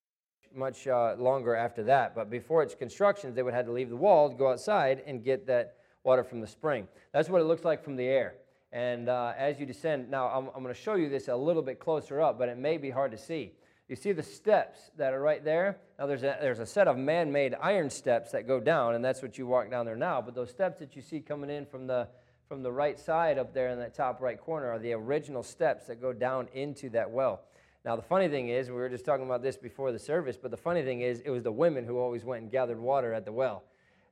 much 0.55 0.87
uh, 0.87 1.15
longer 1.19 1.55
after 1.55 1.83
that. 1.85 2.15
But 2.15 2.31
before 2.31 2.63
its 2.63 2.75
construction, 2.75 3.35
they 3.35 3.43
would 3.43 3.55
have 3.55 3.67
to 3.67 3.73
leave 3.73 3.89
the 3.89 3.97
wall, 3.97 4.29
go 4.29 4.51
outside, 4.51 5.03
and 5.07 5.25
get 5.25 5.47
that 5.47 5.77
water 6.05 6.25
from 6.25 6.41
the 6.41 6.47
spring. 6.47 6.89
That's 7.13 7.29
what 7.29 7.41
it 7.41 7.45
looks 7.45 7.65
like 7.65 7.83
from 7.83 7.97
the 7.97 8.05
air. 8.05 8.35
And 8.73 9.09
uh, 9.09 9.33
as 9.37 9.59
you 9.59 9.67
descend, 9.67 10.11
now 10.11 10.29
I'm, 10.29 10.49
I'm 10.49 10.63
going 10.63 10.75
to 10.75 10.81
show 10.81 10.95
you 10.95 11.09
this 11.09 11.29
a 11.29 11.37
little 11.37 11.63
bit 11.63 11.81
closer 11.81 12.21
up, 12.21 12.39
but 12.39 12.49
it 12.49 12.59
may 12.59 12.77
be 12.77 12.91
hard 12.91 13.11
to 13.13 13.19
see. 13.19 13.53
You 13.91 13.97
see 13.97 14.13
the 14.13 14.23
steps 14.23 14.93
that 14.99 15.13
are 15.13 15.21
right 15.21 15.45
there? 15.45 15.79
Now, 15.99 16.07
there's 16.07 16.23
a, 16.23 16.39
there's 16.41 16.61
a 16.61 16.65
set 16.65 16.87
of 16.87 16.97
man 16.97 17.33
made 17.33 17.57
iron 17.61 17.91
steps 17.91 18.31
that 18.31 18.47
go 18.47 18.61
down, 18.61 18.95
and 18.95 19.05
that's 19.05 19.21
what 19.21 19.37
you 19.37 19.49
walk 19.49 19.69
down 19.69 19.85
there 19.85 19.97
now. 19.97 20.23
But 20.23 20.37
those 20.37 20.49
steps 20.49 20.79
that 20.79 20.95
you 20.95 21.03
see 21.03 21.19
coming 21.19 21.51
in 21.51 21.67
from 21.67 21.89
the, 21.89 22.07
from 22.49 22.63
the 22.63 22.71
right 22.71 23.01
side 23.01 23.37
up 23.37 23.53
there 23.53 23.71
in 23.71 23.81
that 23.81 23.97
top 23.97 24.21
right 24.21 24.41
corner 24.41 24.71
are 24.71 24.79
the 24.79 24.93
original 24.93 25.43
steps 25.43 25.89
that 25.89 26.01
go 26.01 26.13
down 26.13 26.47
into 26.55 26.89
that 26.91 27.11
well. 27.11 27.41
Now, 27.85 27.97
the 27.97 28.03
funny 28.03 28.29
thing 28.29 28.49
is, 28.49 28.69
we 28.69 28.77
were 28.77 28.89
just 28.89 29.05
talking 29.05 29.27
about 29.27 29.43
this 29.43 29.57
before 29.57 29.91
the 29.91 29.99
service, 29.99 30.37
but 30.41 30.53
the 30.53 30.57
funny 30.57 30.85
thing 30.85 31.01
is, 31.01 31.21
it 31.25 31.31
was 31.31 31.43
the 31.43 31.51
women 31.51 31.85
who 31.85 31.99
always 31.99 32.25
went 32.25 32.43
and 32.43 32.53
gathered 32.53 32.79
water 32.79 33.13
at 33.13 33.25
the 33.25 33.33
well. 33.33 33.65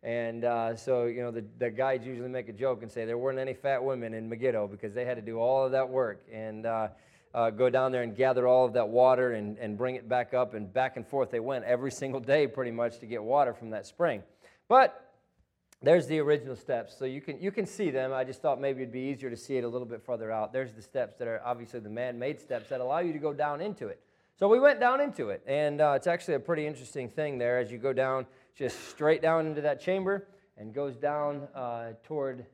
And 0.02 0.44
uh, 0.44 0.74
so, 0.74 1.04
you 1.04 1.22
know, 1.22 1.30
the, 1.30 1.44
the 1.58 1.70
guides 1.70 2.04
usually 2.04 2.28
make 2.28 2.48
a 2.48 2.52
joke 2.52 2.82
and 2.82 2.90
say 2.90 3.04
there 3.04 3.16
weren't 3.16 3.38
any 3.38 3.54
fat 3.54 3.84
women 3.84 4.12
in 4.12 4.28
Megiddo 4.28 4.66
because 4.66 4.92
they 4.92 5.04
had 5.04 5.14
to 5.14 5.22
do 5.22 5.38
all 5.38 5.66
of 5.66 5.70
that 5.70 5.88
work 5.88 6.24
and 6.32 6.66
uh, 6.66 6.88
uh, 7.34 7.50
go 7.50 7.70
down 7.70 7.92
there 7.92 8.02
and 8.02 8.16
gather 8.16 8.46
all 8.46 8.64
of 8.64 8.72
that 8.72 8.88
water 8.88 9.32
and, 9.32 9.58
and 9.58 9.76
bring 9.76 9.94
it 9.94 10.08
back 10.08 10.34
up. 10.34 10.54
And 10.54 10.72
back 10.72 10.96
and 10.96 11.06
forth 11.06 11.30
they 11.30 11.40
went 11.40 11.64
every 11.64 11.90
single 11.90 12.20
day 12.20 12.46
pretty 12.46 12.70
much 12.70 12.98
to 13.00 13.06
get 13.06 13.22
water 13.22 13.52
from 13.52 13.70
that 13.70 13.86
spring. 13.86 14.22
But 14.68 15.04
there's 15.80 16.06
the 16.06 16.18
original 16.18 16.56
steps. 16.56 16.96
So 16.98 17.04
you 17.04 17.20
can, 17.20 17.40
you 17.40 17.52
can 17.52 17.66
see 17.66 17.90
them. 17.90 18.12
I 18.12 18.24
just 18.24 18.42
thought 18.42 18.60
maybe 18.60 18.82
it'd 18.82 18.92
be 18.92 19.00
easier 19.00 19.30
to 19.30 19.36
see 19.36 19.56
it 19.56 19.64
a 19.64 19.68
little 19.68 19.86
bit 19.86 20.02
further 20.02 20.32
out. 20.32 20.52
There's 20.52 20.72
the 20.72 20.82
steps 20.82 21.16
that 21.18 21.28
are 21.28 21.40
obviously 21.44 21.80
the 21.80 21.88
man 21.88 22.18
made 22.18 22.40
steps 22.40 22.68
that 22.70 22.80
allow 22.80 22.98
you 22.98 23.12
to 23.12 23.18
go 23.18 23.32
down 23.32 23.60
into 23.60 23.86
it. 23.86 24.00
So 24.36 24.48
we 24.48 24.58
went 24.60 24.80
down 24.80 25.00
into 25.00 25.30
it. 25.30 25.42
And 25.46 25.80
uh, 25.80 25.92
it's 25.96 26.06
actually 26.06 26.34
a 26.34 26.40
pretty 26.40 26.66
interesting 26.66 27.08
thing 27.08 27.38
there 27.38 27.58
as 27.58 27.70
you 27.70 27.78
go 27.78 27.92
down, 27.92 28.26
just 28.56 28.88
straight 28.88 29.22
down 29.22 29.46
into 29.46 29.60
that 29.60 29.80
chamber 29.80 30.26
and 30.56 30.74
goes 30.74 30.96
down 30.96 31.46
uh, 31.54 31.90
toward, 32.02 32.44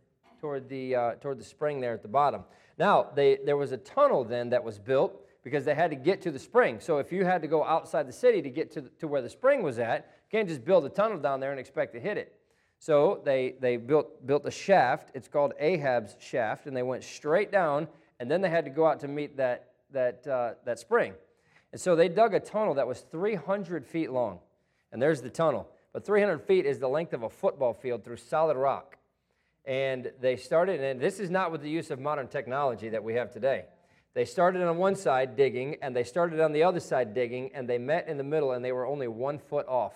toward, 0.41 0.69
the, 0.69 0.95
uh, 0.95 1.11
toward 1.15 1.39
the 1.39 1.45
spring 1.45 1.81
there 1.81 1.95
at 1.95 2.03
the 2.03 2.09
bottom. 2.09 2.45
Now, 2.79 3.09
they, 3.15 3.39
there 3.45 3.57
was 3.57 3.73
a 3.73 3.77
tunnel 3.77 4.25
then 4.25 4.51
that 4.51 4.65
was 4.65 4.79
built 4.79 5.21
because 5.43 5.65
they 5.65 5.75
had 5.75 5.91
to 5.91 5.97
get 5.97 6.23
to 6.23 6.31
the 6.31 6.39
spring. 6.39 6.81
So 6.81 6.99
if 6.99 7.13
you 7.13 7.25
had 7.25 7.43
to 7.43 7.49
go 7.49 7.65
outside 7.65 8.09
the 8.09 8.13
city 8.13 8.43
to 8.43 8.51
get 8.51 8.73
to, 8.73 8.81
the, 8.81 8.89
to 9.01 9.07
where 9.07 9.23
the 9.23 9.29
spring 9.29 9.63
was 9.63 9.79
at, 9.79 10.11
you 10.31 10.39
can't 10.39 10.49
just 10.49 10.65
build 10.65 10.85
a 10.85 10.89
tunnel 10.89 11.19
down 11.19 11.41
there 11.41 11.51
and 11.51 11.61
expect 11.61 11.93
to 11.95 12.01
hit 12.01 12.17
it. 12.17 12.35
So 12.79 13.21
they, 13.25 13.55
they 13.61 13.77
built, 13.77 14.27
built 14.27 14.45
a 14.47 14.51
shaft. 14.51 15.11
It's 15.15 15.29
called 15.29 15.53
Ahab's 15.59 16.17
shaft, 16.19 16.67
and 16.67 16.77
they 16.77 16.83
went 16.83 17.05
straight 17.05 17.53
down, 17.53 17.89
and 18.21 18.31
then 18.31 18.41
they 18.41 18.51
had 18.51 18.65
to 18.65 18.71
go 18.71 18.87
out 18.87 19.01
to 19.01 19.09
meet 19.09 19.37
that, 19.37 19.71
that, 19.93 20.27
uh, 20.27 20.55
that 20.65 20.79
spring. 20.79 21.15
And 21.73 21.81
so 21.81 21.97
they 21.97 22.09
dug 22.09 22.35
a 22.35 22.41
tunnel 22.41 22.75
that 22.75 22.87
was 22.87 23.01
300 23.11 23.87
feet 23.87 24.11
long. 24.11 24.39
And 24.93 25.01
there's 25.01 25.23
the 25.23 25.31
tunnel. 25.31 25.69
But 25.93 26.05
300 26.05 26.43
feet 26.43 26.67
is 26.67 26.79
the 26.79 26.89
length 26.89 27.13
of 27.13 27.23
a 27.23 27.31
football 27.31 27.73
field 27.73 28.05
through 28.05 28.17
solid 28.17 28.57
rock. 28.57 28.97
And 29.67 30.13
they 30.21 30.37
started, 30.37 30.81
and 30.81 31.01
this 31.01 31.19
is 31.19 31.31
not 31.31 31.51
with 31.51 31.63
the 31.63 31.71
use 31.71 31.91
of 31.91 31.99
modern 31.99 32.29
technology 32.29 32.91
that 32.91 33.03
we 33.03 33.15
have 33.15 33.33
today. 33.33 33.65
They 34.13 34.27
started 34.27 34.63
on 34.63 34.77
one 34.77 34.95
side 34.95 35.37
digging, 35.37 35.77
and 35.81 35.97
they 35.97 36.05
started 36.05 36.41
on 36.41 36.53
the 36.53 36.63
other 36.63 36.81
side 36.81 37.15
digging, 37.15 37.51
and 37.55 37.69
they 37.69 37.79
met 37.79 38.07
in 38.07 38.19
the 38.19 38.25
middle, 38.25 38.53
and 38.53 38.65
they 38.65 38.73
were 38.73 38.87
only 38.87 39.09
one 39.09 39.39
foot 39.39 39.67
off. 39.67 39.95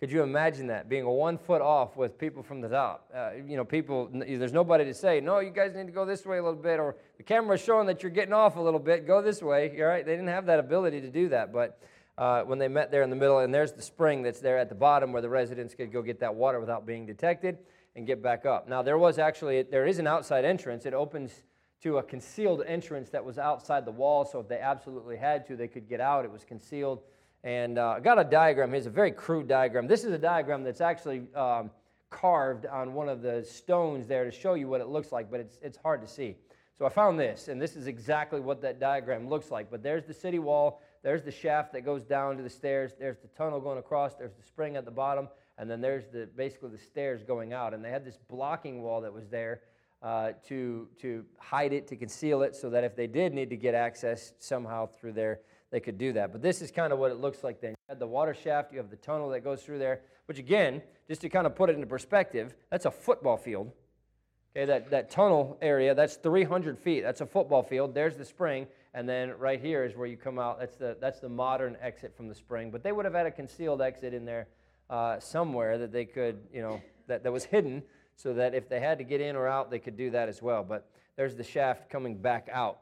Could 0.00 0.10
you 0.10 0.22
imagine 0.22 0.66
that 0.68 0.88
being 0.88 1.06
one 1.06 1.38
foot 1.38 1.62
off 1.62 1.96
with 1.96 2.18
people 2.18 2.42
from 2.42 2.60
the 2.60 2.68
top? 2.68 3.08
Uh, 3.14 3.30
you 3.46 3.56
know, 3.56 3.64
people. 3.64 4.10
There's 4.12 4.52
nobody 4.52 4.84
to 4.84 4.94
say, 4.94 5.20
"No, 5.20 5.38
you 5.38 5.50
guys 5.50 5.74
need 5.74 5.86
to 5.86 5.92
go 5.92 6.04
this 6.04 6.26
way 6.26 6.38
a 6.38 6.42
little 6.42 6.60
bit," 6.60 6.80
or 6.80 6.96
the 7.16 7.22
camera's 7.22 7.62
showing 7.62 7.86
that 7.86 8.02
you're 8.02 8.10
getting 8.10 8.34
off 8.34 8.56
a 8.56 8.60
little 8.60 8.80
bit. 8.80 9.06
Go 9.06 9.22
this 9.22 9.40
way. 9.40 9.80
All 9.80 9.86
right. 9.86 10.04
They 10.04 10.12
didn't 10.12 10.28
have 10.28 10.46
that 10.46 10.58
ability 10.58 11.00
to 11.02 11.10
do 11.10 11.28
that, 11.28 11.52
but 11.52 11.80
uh, 12.18 12.42
when 12.42 12.58
they 12.58 12.68
met 12.68 12.90
there 12.90 13.02
in 13.02 13.10
the 13.10 13.16
middle, 13.16 13.38
and 13.38 13.54
there's 13.54 13.72
the 13.72 13.82
spring 13.82 14.22
that's 14.22 14.40
there 14.40 14.58
at 14.58 14.68
the 14.68 14.74
bottom 14.74 15.12
where 15.12 15.22
the 15.22 15.28
residents 15.28 15.74
could 15.74 15.92
go 15.92 16.02
get 16.02 16.20
that 16.20 16.34
water 16.34 16.60
without 16.60 16.84
being 16.84 17.06
detected 17.06 17.58
and 17.96 18.06
get 18.06 18.22
back 18.22 18.46
up. 18.46 18.68
Now 18.68 18.82
there 18.82 18.98
was 18.98 19.18
actually 19.18 19.62
there 19.62 19.86
is 19.86 19.98
an 19.98 20.06
outside 20.06 20.44
entrance. 20.44 20.86
It 20.86 20.94
opens 20.94 21.42
to 21.82 21.98
a 21.98 22.02
concealed 22.02 22.62
entrance 22.66 23.10
that 23.10 23.24
was 23.24 23.38
outside 23.38 23.84
the 23.84 23.92
wall, 23.92 24.24
so 24.24 24.40
if 24.40 24.48
they 24.48 24.58
absolutely 24.58 25.16
had 25.16 25.46
to, 25.46 25.56
they 25.56 25.68
could 25.68 25.88
get 25.88 26.00
out. 26.00 26.24
It 26.24 26.30
was 26.30 26.44
concealed. 26.44 27.02
And 27.42 27.78
uh, 27.78 27.96
I 27.96 28.00
got 28.00 28.18
a 28.18 28.24
diagram. 28.24 28.70
Here's 28.70 28.86
a 28.86 28.90
very 28.90 29.12
crude 29.12 29.48
diagram. 29.48 29.86
This 29.86 30.02
is 30.02 30.12
a 30.12 30.18
diagram 30.18 30.64
that's 30.64 30.80
actually 30.80 31.24
um, 31.34 31.70
carved 32.08 32.64
on 32.64 32.94
one 32.94 33.08
of 33.08 33.20
the 33.20 33.44
stones 33.44 34.06
there 34.06 34.24
to 34.24 34.30
show 34.30 34.54
you 34.54 34.66
what 34.66 34.80
it 34.80 34.86
looks 34.86 35.12
like, 35.12 35.30
but 35.30 35.40
it's, 35.40 35.58
it's 35.60 35.76
hard 35.76 36.00
to 36.00 36.08
see. 36.08 36.36
So 36.78 36.86
I 36.86 36.88
found 36.88 37.20
this, 37.20 37.48
and 37.48 37.60
this 37.60 37.76
is 37.76 37.86
exactly 37.86 38.40
what 38.40 38.62
that 38.62 38.80
diagram 38.80 39.28
looks 39.28 39.50
like. 39.50 39.70
But 39.70 39.82
there's 39.82 40.04
the 40.04 40.14
city 40.14 40.38
wall, 40.38 40.80
there's 41.02 41.22
the 41.22 41.30
shaft 41.30 41.72
that 41.74 41.84
goes 41.84 42.02
down 42.02 42.36
to 42.38 42.42
the 42.42 42.50
stairs, 42.50 42.92
there's 42.98 43.18
the 43.18 43.28
tunnel 43.28 43.60
going 43.60 43.78
across, 43.78 44.14
there's 44.14 44.32
the 44.32 44.42
spring 44.42 44.76
at 44.76 44.84
the 44.84 44.90
bottom, 44.90 45.28
and 45.58 45.70
then 45.70 45.80
there's 45.80 46.06
the 46.12 46.28
basically 46.36 46.70
the 46.70 46.78
stairs 46.78 47.22
going 47.22 47.52
out. 47.52 47.74
And 47.74 47.84
they 47.84 47.90
had 47.90 48.04
this 48.04 48.18
blocking 48.28 48.82
wall 48.82 49.00
that 49.02 49.12
was 49.12 49.28
there 49.28 49.60
uh, 50.02 50.32
to, 50.48 50.88
to 51.00 51.24
hide 51.38 51.72
it, 51.72 51.86
to 51.88 51.96
conceal 51.96 52.42
it, 52.42 52.54
so 52.54 52.70
that 52.70 52.84
if 52.84 52.96
they 52.96 53.06
did 53.06 53.32
need 53.32 53.50
to 53.50 53.56
get 53.56 53.74
access 53.74 54.32
somehow 54.38 54.86
through 54.86 55.12
there, 55.12 55.40
they 55.70 55.80
could 55.80 55.98
do 55.98 56.12
that. 56.12 56.32
But 56.32 56.42
this 56.42 56.60
is 56.60 56.70
kind 56.70 56.92
of 56.92 56.98
what 56.98 57.10
it 57.10 57.18
looks 57.18 57.42
like 57.42 57.60
then. 57.60 57.70
You 57.70 57.76
have 57.88 57.98
the 57.98 58.06
water 58.06 58.34
shaft, 58.34 58.72
you 58.72 58.78
have 58.78 58.90
the 58.90 58.96
tunnel 58.96 59.30
that 59.30 59.40
goes 59.40 59.62
through 59.62 59.78
there, 59.78 60.02
which 60.26 60.38
again, 60.38 60.82
just 61.08 61.20
to 61.22 61.28
kind 61.28 61.46
of 61.46 61.56
put 61.56 61.70
it 61.70 61.74
into 61.74 61.86
perspective, 61.86 62.54
that's 62.70 62.84
a 62.84 62.90
football 62.90 63.36
field. 63.36 63.72
Okay, 64.56 64.66
that, 64.66 64.90
that 64.90 65.10
tunnel 65.10 65.58
area, 65.60 65.94
that's 65.94 66.14
300 66.16 66.78
feet. 66.78 67.02
That's 67.02 67.20
a 67.20 67.26
football 67.26 67.62
field. 67.62 67.92
There's 67.92 68.16
the 68.16 68.24
spring. 68.24 68.68
And 68.92 69.08
then 69.08 69.32
right 69.36 69.60
here 69.60 69.84
is 69.84 69.96
where 69.96 70.06
you 70.06 70.16
come 70.16 70.38
out. 70.38 70.60
That's 70.60 70.76
the, 70.76 70.96
that's 71.00 71.18
the 71.18 71.28
modern 71.28 71.76
exit 71.80 72.16
from 72.16 72.28
the 72.28 72.34
spring. 72.36 72.70
But 72.70 72.84
they 72.84 72.92
would 72.92 73.04
have 73.04 73.14
had 73.14 73.26
a 73.26 73.32
concealed 73.32 73.82
exit 73.82 74.14
in 74.14 74.24
there 74.24 74.46
uh, 74.90 75.18
somewhere 75.20 75.78
that 75.78 75.92
they 75.92 76.04
could, 76.04 76.38
you 76.52 76.62
know, 76.62 76.80
that, 77.06 77.22
that 77.22 77.32
was 77.32 77.44
hidden 77.44 77.82
so 78.16 78.34
that 78.34 78.54
if 78.54 78.68
they 78.68 78.80
had 78.80 78.98
to 78.98 79.04
get 79.04 79.20
in 79.20 79.36
or 79.36 79.48
out, 79.48 79.70
they 79.70 79.78
could 79.78 79.96
do 79.96 80.10
that 80.10 80.28
as 80.28 80.40
well. 80.40 80.62
But 80.62 80.88
there's 81.16 81.34
the 81.34 81.44
shaft 81.44 81.90
coming 81.90 82.16
back 82.16 82.48
out. 82.52 82.78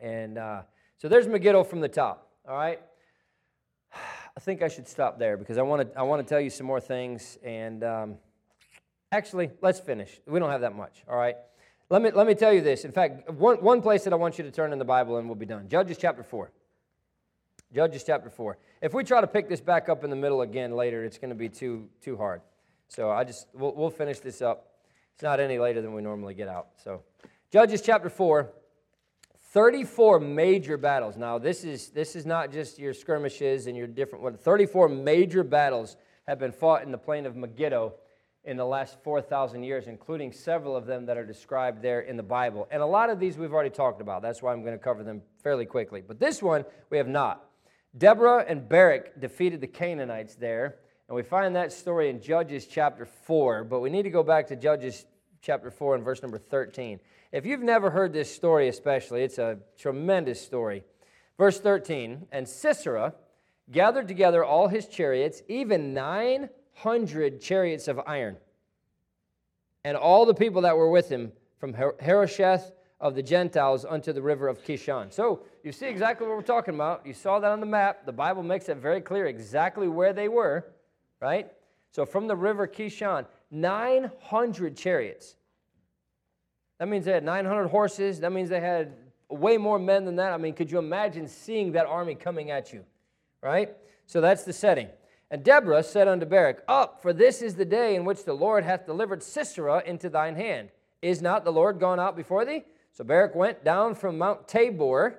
And 0.00 0.38
uh, 0.38 0.62
so 0.98 1.08
there's 1.08 1.26
Megiddo 1.26 1.64
from 1.64 1.80
the 1.80 1.88
top, 1.88 2.30
all 2.48 2.56
right? 2.56 2.80
I 4.36 4.40
think 4.40 4.62
I 4.62 4.68
should 4.68 4.86
stop 4.86 5.18
there 5.18 5.36
because 5.36 5.56
I 5.56 5.62
want 5.62 5.90
to 5.90 5.98
I 5.98 6.02
want 6.02 6.26
to 6.26 6.28
tell 6.28 6.40
you 6.40 6.50
some 6.50 6.66
more 6.66 6.80
things. 6.80 7.38
And 7.42 7.82
um, 7.82 8.16
actually, 9.10 9.50
let's 9.62 9.80
finish. 9.80 10.20
We 10.26 10.38
don't 10.38 10.50
have 10.50 10.60
that 10.60 10.76
much, 10.76 11.02
all 11.08 11.16
right? 11.16 11.36
Let 11.88 12.02
me, 12.02 12.10
let 12.10 12.26
me 12.26 12.34
tell 12.34 12.52
you 12.52 12.60
this. 12.60 12.84
In 12.84 12.90
fact, 12.90 13.30
one, 13.30 13.56
one 13.58 13.80
place 13.80 14.04
that 14.04 14.12
I 14.12 14.16
want 14.16 14.38
you 14.38 14.44
to 14.44 14.50
turn 14.50 14.72
in 14.72 14.78
the 14.78 14.84
Bible 14.84 15.18
and 15.18 15.28
we'll 15.28 15.36
be 15.36 15.46
done 15.46 15.68
Judges 15.68 15.96
chapter 15.98 16.22
4. 16.22 16.50
Judges 17.76 18.04
chapter 18.04 18.30
4. 18.30 18.56
If 18.80 18.94
we 18.94 19.04
try 19.04 19.20
to 19.20 19.26
pick 19.26 19.50
this 19.50 19.60
back 19.60 19.90
up 19.90 20.02
in 20.02 20.08
the 20.08 20.16
middle 20.16 20.40
again 20.40 20.72
later, 20.72 21.04
it's 21.04 21.18
going 21.18 21.28
to 21.28 21.36
be 21.36 21.50
too, 21.50 21.90
too 22.00 22.16
hard. 22.16 22.40
So 22.88 23.10
I 23.10 23.22
just, 23.22 23.48
we'll, 23.52 23.74
we'll 23.74 23.90
finish 23.90 24.18
this 24.18 24.40
up. 24.40 24.68
It's 25.12 25.22
not 25.22 25.40
any 25.40 25.58
later 25.58 25.82
than 25.82 25.92
we 25.92 26.00
normally 26.00 26.32
get 26.32 26.48
out. 26.48 26.68
So, 26.82 27.02
Judges 27.52 27.82
chapter 27.82 28.08
4. 28.08 28.50
34 29.52 30.20
major 30.20 30.78
battles. 30.78 31.18
Now, 31.18 31.36
this 31.36 31.64
is, 31.64 31.90
this 31.90 32.16
is 32.16 32.24
not 32.24 32.50
just 32.50 32.78
your 32.78 32.94
skirmishes 32.94 33.66
and 33.66 33.76
your 33.76 33.86
different, 33.86 34.24
what, 34.24 34.40
34 34.40 34.88
major 34.88 35.44
battles 35.44 35.98
have 36.26 36.38
been 36.38 36.52
fought 36.52 36.82
in 36.82 36.90
the 36.90 36.98
plain 36.98 37.26
of 37.26 37.36
Megiddo 37.36 37.92
in 38.44 38.56
the 38.56 38.64
last 38.64 38.96
4,000 39.04 39.62
years, 39.64 39.86
including 39.86 40.32
several 40.32 40.76
of 40.76 40.86
them 40.86 41.04
that 41.04 41.18
are 41.18 41.26
described 41.26 41.82
there 41.82 42.00
in 42.00 42.16
the 42.16 42.22
Bible. 42.22 42.68
And 42.70 42.80
a 42.80 42.86
lot 42.86 43.10
of 43.10 43.20
these 43.20 43.36
we've 43.36 43.52
already 43.52 43.68
talked 43.68 44.00
about. 44.00 44.22
That's 44.22 44.40
why 44.40 44.54
I'm 44.54 44.62
going 44.62 44.78
to 44.78 44.82
cover 44.82 45.04
them 45.04 45.20
fairly 45.42 45.66
quickly. 45.66 46.00
But 46.00 46.18
this 46.18 46.42
one, 46.42 46.64
we 46.88 46.96
have 46.96 47.08
not. 47.08 47.45
Deborah 47.96 48.44
and 48.46 48.68
Barak 48.68 49.20
defeated 49.20 49.60
the 49.60 49.66
Canaanites 49.66 50.34
there. 50.34 50.76
And 51.08 51.16
we 51.16 51.22
find 51.22 51.54
that 51.56 51.72
story 51.72 52.10
in 52.10 52.20
Judges 52.20 52.66
chapter 52.66 53.06
4. 53.06 53.64
But 53.64 53.80
we 53.80 53.90
need 53.90 54.02
to 54.02 54.10
go 54.10 54.22
back 54.22 54.48
to 54.48 54.56
Judges 54.56 55.06
chapter 55.40 55.70
4 55.70 55.96
and 55.96 56.04
verse 56.04 56.22
number 56.22 56.38
13. 56.38 57.00
If 57.32 57.46
you've 57.46 57.62
never 57.62 57.90
heard 57.90 58.12
this 58.12 58.34
story, 58.34 58.68
especially, 58.68 59.22
it's 59.22 59.38
a 59.38 59.58
tremendous 59.78 60.40
story. 60.40 60.82
Verse 61.38 61.60
13 61.60 62.26
And 62.32 62.48
Sisera 62.48 63.14
gathered 63.70 64.08
together 64.08 64.44
all 64.44 64.68
his 64.68 64.86
chariots, 64.86 65.42
even 65.48 65.94
900 65.94 67.40
chariots 67.40 67.88
of 67.88 68.00
iron, 68.06 68.36
and 69.84 69.96
all 69.96 70.26
the 70.26 70.34
people 70.34 70.62
that 70.62 70.76
were 70.76 70.90
with 70.90 71.08
him 71.08 71.32
from 71.58 71.74
Harosheth 72.00 72.72
of 73.00 73.14
the 73.14 73.22
Gentiles 73.22 73.84
unto 73.84 74.12
the 74.12 74.22
river 74.22 74.48
of 74.48 74.62
Kishon. 74.64 75.12
So 75.12 75.42
you 75.66 75.72
see 75.72 75.86
exactly 75.86 76.28
what 76.28 76.36
we're 76.36 76.42
talking 76.42 76.74
about. 76.74 77.04
You 77.04 77.12
saw 77.12 77.40
that 77.40 77.50
on 77.50 77.58
the 77.58 77.66
map. 77.66 78.06
The 78.06 78.12
Bible 78.12 78.44
makes 78.44 78.68
it 78.68 78.76
very 78.76 79.00
clear 79.00 79.26
exactly 79.26 79.88
where 79.88 80.12
they 80.12 80.28
were, 80.28 80.64
right? 81.20 81.50
So 81.90 82.06
from 82.06 82.28
the 82.28 82.36
river 82.36 82.68
Kishon, 82.68 83.26
900 83.50 84.76
chariots. 84.76 85.34
That 86.78 86.86
means 86.86 87.04
they 87.04 87.10
had 87.10 87.24
900 87.24 87.66
horses. 87.66 88.20
That 88.20 88.30
means 88.30 88.48
they 88.48 88.60
had 88.60 88.92
way 89.28 89.56
more 89.56 89.80
men 89.80 90.04
than 90.04 90.14
that. 90.16 90.32
I 90.32 90.36
mean, 90.36 90.54
could 90.54 90.70
you 90.70 90.78
imagine 90.78 91.26
seeing 91.26 91.72
that 91.72 91.86
army 91.86 92.14
coming 92.14 92.52
at 92.52 92.72
you, 92.72 92.84
right? 93.42 93.74
So 94.06 94.20
that's 94.20 94.44
the 94.44 94.52
setting. 94.52 94.88
And 95.32 95.42
Deborah 95.42 95.82
said 95.82 96.06
unto 96.06 96.26
Barak, 96.26 96.62
Up, 96.68 97.02
for 97.02 97.12
this 97.12 97.42
is 97.42 97.56
the 97.56 97.64
day 97.64 97.96
in 97.96 98.04
which 98.04 98.24
the 98.24 98.34
Lord 98.34 98.62
hath 98.62 98.86
delivered 98.86 99.20
Sisera 99.20 99.82
into 99.84 100.10
thine 100.10 100.36
hand. 100.36 100.68
Is 101.02 101.20
not 101.20 101.44
the 101.44 101.50
Lord 101.50 101.80
gone 101.80 101.98
out 101.98 102.14
before 102.14 102.44
thee? 102.44 102.62
So 102.92 103.02
Barak 103.02 103.34
went 103.34 103.64
down 103.64 103.96
from 103.96 104.16
Mount 104.16 104.46
Tabor, 104.46 105.18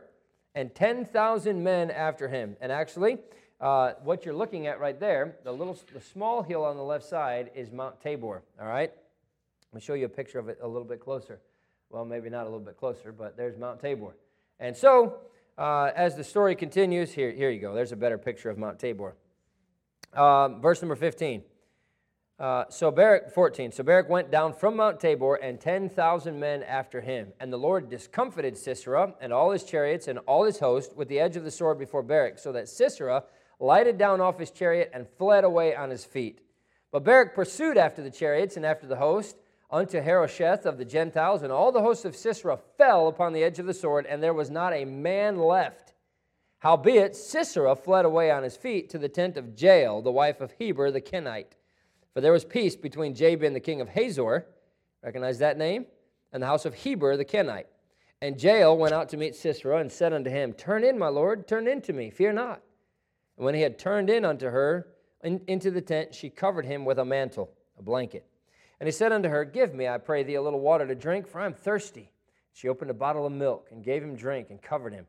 and 0.57 0.73
10,000 0.73 1.63
men 1.63 1.91
after 1.91 2.27
him. 2.27 2.57
And 2.59 2.71
actually, 2.71 3.19
uh, 3.61 3.91
what 4.03 4.25
you're 4.25 4.33
looking 4.33 4.65
at 4.65 4.79
right 4.79 4.99
there, 4.99 5.37
the 5.43 5.51
little, 5.51 5.77
the 5.93 6.01
small 6.01 6.41
hill 6.41 6.65
on 6.65 6.75
the 6.77 6.83
left 6.83 7.05
side 7.05 7.51
is 7.53 7.71
Mount 7.71 8.01
Tabor. 8.01 8.41
All 8.59 8.67
right, 8.67 8.91
I'll 9.71 9.79
show 9.79 9.93
you 9.93 10.07
a 10.07 10.09
picture 10.09 10.39
of 10.39 10.49
it 10.49 10.57
a 10.63 10.67
little 10.67 10.87
bit 10.87 10.99
closer. 10.99 11.39
Well, 11.91 12.05
maybe 12.05 12.31
not 12.31 12.41
a 12.41 12.45
little 12.45 12.59
bit 12.59 12.75
closer, 12.75 13.11
but 13.11 13.37
there's 13.37 13.55
Mount 13.55 13.79
Tabor. 13.79 14.15
And 14.59 14.75
so, 14.75 15.19
uh, 15.59 15.91
as 15.95 16.15
the 16.15 16.23
story 16.23 16.55
continues, 16.55 17.11
here, 17.11 17.31
here 17.31 17.51
you 17.51 17.61
go. 17.61 17.75
There's 17.75 17.91
a 17.91 17.95
better 17.95 18.17
picture 18.17 18.49
of 18.49 18.57
Mount 18.57 18.79
Tabor. 18.79 19.13
Um, 20.13 20.59
verse 20.59 20.81
number 20.81 20.95
15. 20.95 21.43
Uh, 22.39 22.65
so 22.69 22.91
Barak, 22.91 23.31
14. 23.31 23.71
So 23.71 23.83
Barak 23.83 24.09
went 24.09 24.29
down 24.29 24.53
from 24.53 24.75
Mount 24.75 24.99
Tabor 24.99 25.35
and 25.35 25.59
10,000 25.59 26.39
men 26.39 26.61
after 26.63 27.01
him. 27.01 27.33
And 27.39 27.51
the 27.51 27.57
Lord 27.57 27.89
discomfited 27.89 28.55
Sisera 28.55 29.15
and 29.19 29.33
all 29.33 29.51
his 29.51 29.63
chariots 29.63 30.07
and 30.07 30.19
all 30.19 30.43
his 30.43 30.59
host 30.59 30.95
with 30.95 31.07
the 31.07 31.19
edge 31.19 31.35
of 31.35 31.43
the 31.43 31.51
sword 31.51 31.79
before 31.79 32.03
Barak, 32.03 32.37
so 32.37 32.51
that 32.51 32.69
Sisera 32.69 33.23
lighted 33.59 33.97
down 33.97 34.21
off 34.21 34.37
his 34.37 34.51
chariot 34.51 34.91
and 34.93 35.07
fled 35.17 35.43
away 35.43 35.75
on 35.75 35.89
his 35.89 36.05
feet. 36.05 36.41
But 36.91 37.03
Barak 37.03 37.33
pursued 37.33 37.77
after 37.77 38.03
the 38.03 38.11
chariots 38.11 38.55
and 38.55 38.65
after 38.65 38.85
the 38.85 38.97
host 38.97 39.35
unto 39.71 39.99
Harosheth 39.99 40.65
of 40.65 40.77
the 40.77 40.85
Gentiles, 40.85 41.41
and 41.41 41.51
all 41.51 41.71
the 41.71 41.81
hosts 41.81 42.05
of 42.05 42.15
Sisera 42.15 42.57
fell 42.77 43.07
upon 43.07 43.33
the 43.33 43.43
edge 43.43 43.59
of 43.59 43.65
the 43.65 43.73
sword, 43.73 44.05
and 44.05 44.21
there 44.21 44.33
was 44.33 44.49
not 44.49 44.73
a 44.73 44.85
man 44.85 45.37
left. 45.37 45.93
Howbeit 46.59 47.15
Sisera 47.15 47.75
fled 47.75 48.05
away 48.05 48.31
on 48.31 48.43
his 48.43 48.55
feet 48.55 48.89
to 48.91 48.97
the 48.97 49.09
tent 49.09 49.37
of 49.37 49.59
Jael, 49.59 50.01
the 50.01 50.11
wife 50.11 50.39
of 50.39 50.51
Heber 50.51 50.91
the 50.91 51.01
Kenite. 51.01 51.55
For 52.17 52.21
there 52.21 52.31
was 52.31 52.45
peace 52.45 52.75
between 52.75 53.13
Jabin 53.13 53.53
the 53.53 53.59
king 53.59 53.79
of 53.79 53.89
Hazor, 53.89 54.47
recognize 55.03 55.37
that 55.37 55.55
name, 55.55 55.85
and 56.33 56.41
the 56.41 56.47
house 56.47 56.65
of 56.65 56.73
Heber 56.73 57.15
the 57.15 57.23
Kenite. 57.23 57.67
And 58.23 58.41
Jael 58.41 58.75
went 58.75 58.95
out 58.95 59.09
to 59.09 59.17
meet 59.17 59.35
Sisera 59.35 59.77
and 59.77 59.91
said 59.91 60.13
unto 60.13 60.31
him, 60.31 60.53
Turn 60.53 60.83
in, 60.83 60.97
my 60.97 61.09
lord, 61.09 61.47
turn 61.47 61.67
in 61.67 61.79
to 61.81 61.93
me, 61.93 62.09
fear 62.09 62.33
not. 62.33 62.63
And 63.37 63.45
when 63.45 63.53
he 63.53 63.61
had 63.61 63.77
turned 63.77 64.09
in 64.09 64.25
unto 64.25 64.47
her 64.47 64.87
in, 65.23 65.41
into 65.45 65.69
the 65.69 65.79
tent, 65.79 66.15
she 66.15 66.31
covered 66.31 66.65
him 66.65 66.85
with 66.85 66.97
a 66.97 67.05
mantle, 67.05 67.51
a 67.77 67.83
blanket. 67.83 68.25
And 68.79 68.87
he 68.87 68.91
said 68.91 69.11
unto 69.11 69.29
her, 69.29 69.45
Give 69.45 69.75
me, 69.75 69.87
I 69.87 69.99
pray 69.99 70.23
thee, 70.23 70.33
a 70.33 70.41
little 70.41 70.59
water 70.59 70.87
to 70.87 70.95
drink, 70.95 71.27
for 71.27 71.39
I 71.39 71.45
am 71.45 71.53
thirsty. 71.53 72.11
She 72.51 72.67
opened 72.67 72.89
a 72.89 72.95
bottle 72.95 73.27
of 73.27 73.31
milk 73.31 73.67
and 73.71 73.83
gave 73.83 74.01
him 74.01 74.15
drink 74.15 74.49
and 74.49 74.59
covered 74.59 74.93
him. 74.93 75.05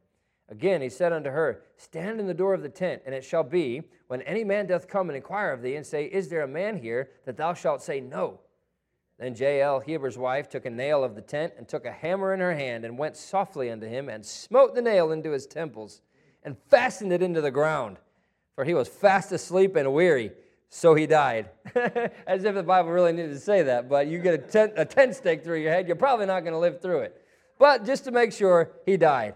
Again 0.50 0.80
he 0.80 0.88
said 0.88 1.12
unto 1.12 1.30
her, 1.30 1.62
Stand 1.76 2.20
in 2.20 2.26
the 2.26 2.34
door 2.34 2.54
of 2.54 2.62
the 2.62 2.68
tent, 2.68 3.02
and 3.04 3.14
it 3.14 3.24
shall 3.24 3.42
be, 3.42 3.82
when 4.06 4.22
any 4.22 4.44
man 4.44 4.66
doth 4.66 4.88
come 4.88 5.10
and 5.10 5.16
inquire 5.16 5.52
of 5.52 5.62
thee, 5.62 5.76
and 5.76 5.86
say, 5.86 6.04
Is 6.04 6.28
there 6.28 6.42
a 6.42 6.48
man 6.48 6.78
here? 6.78 7.10
that 7.26 7.36
thou 7.36 7.52
shalt 7.54 7.82
say, 7.82 8.00
No. 8.00 8.40
Then 9.18 9.34
Jael, 9.34 9.80
Heber's 9.80 10.16
wife, 10.16 10.48
took 10.48 10.64
a 10.64 10.70
nail 10.70 11.02
of 11.04 11.14
the 11.14 11.20
tent, 11.20 11.52
and 11.58 11.68
took 11.68 11.84
a 11.84 11.92
hammer 11.92 12.32
in 12.32 12.40
her 12.40 12.54
hand, 12.54 12.84
and 12.84 12.96
went 12.96 13.16
softly 13.16 13.70
unto 13.70 13.86
him, 13.86 14.08
and 14.08 14.24
smote 14.24 14.74
the 14.74 14.82
nail 14.82 15.12
into 15.12 15.32
his 15.32 15.46
temples, 15.46 16.00
and 16.44 16.56
fastened 16.68 17.12
it 17.12 17.22
into 17.22 17.40
the 17.40 17.50
ground. 17.50 17.98
For 18.54 18.64
he 18.64 18.74
was 18.74 18.88
fast 18.88 19.32
asleep 19.32 19.76
and 19.76 19.92
weary, 19.92 20.32
so 20.70 20.94
he 20.94 21.06
died. 21.06 21.50
As 22.26 22.44
if 22.44 22.54
the 22.54 22.62
Bible 22.62 22.90
really 22.90 23.12
needed 23.12 23.32
to 23.32 23.40
say 23.40 23.62
that, 23.64 23.88
but 23.88 24.06
you 24.06 24.18
get 24.18 24.34
a 24.34 24.38
tent, 24.38 24.72
a 24.76 24.84
tent 24.84 25.14
stake 25.14 25.44
through 25.44 25.60
your 25.60 25.72
head, 25.72 25.88
you're 25.88 25.96
probably 25.96 26.26
not 26.26 26.40
going 26.40 26.54
to 26.54 26.58
live 26.58 26.80
through 26.80 27.00
it. 27.00 27.20
But 27.58 27.84
just 27.84 28.04
to 28.04 28.12
make 28.12 28.32
sure, 28.32 28.70
he 28.86 28.96
died. 28.96 29.34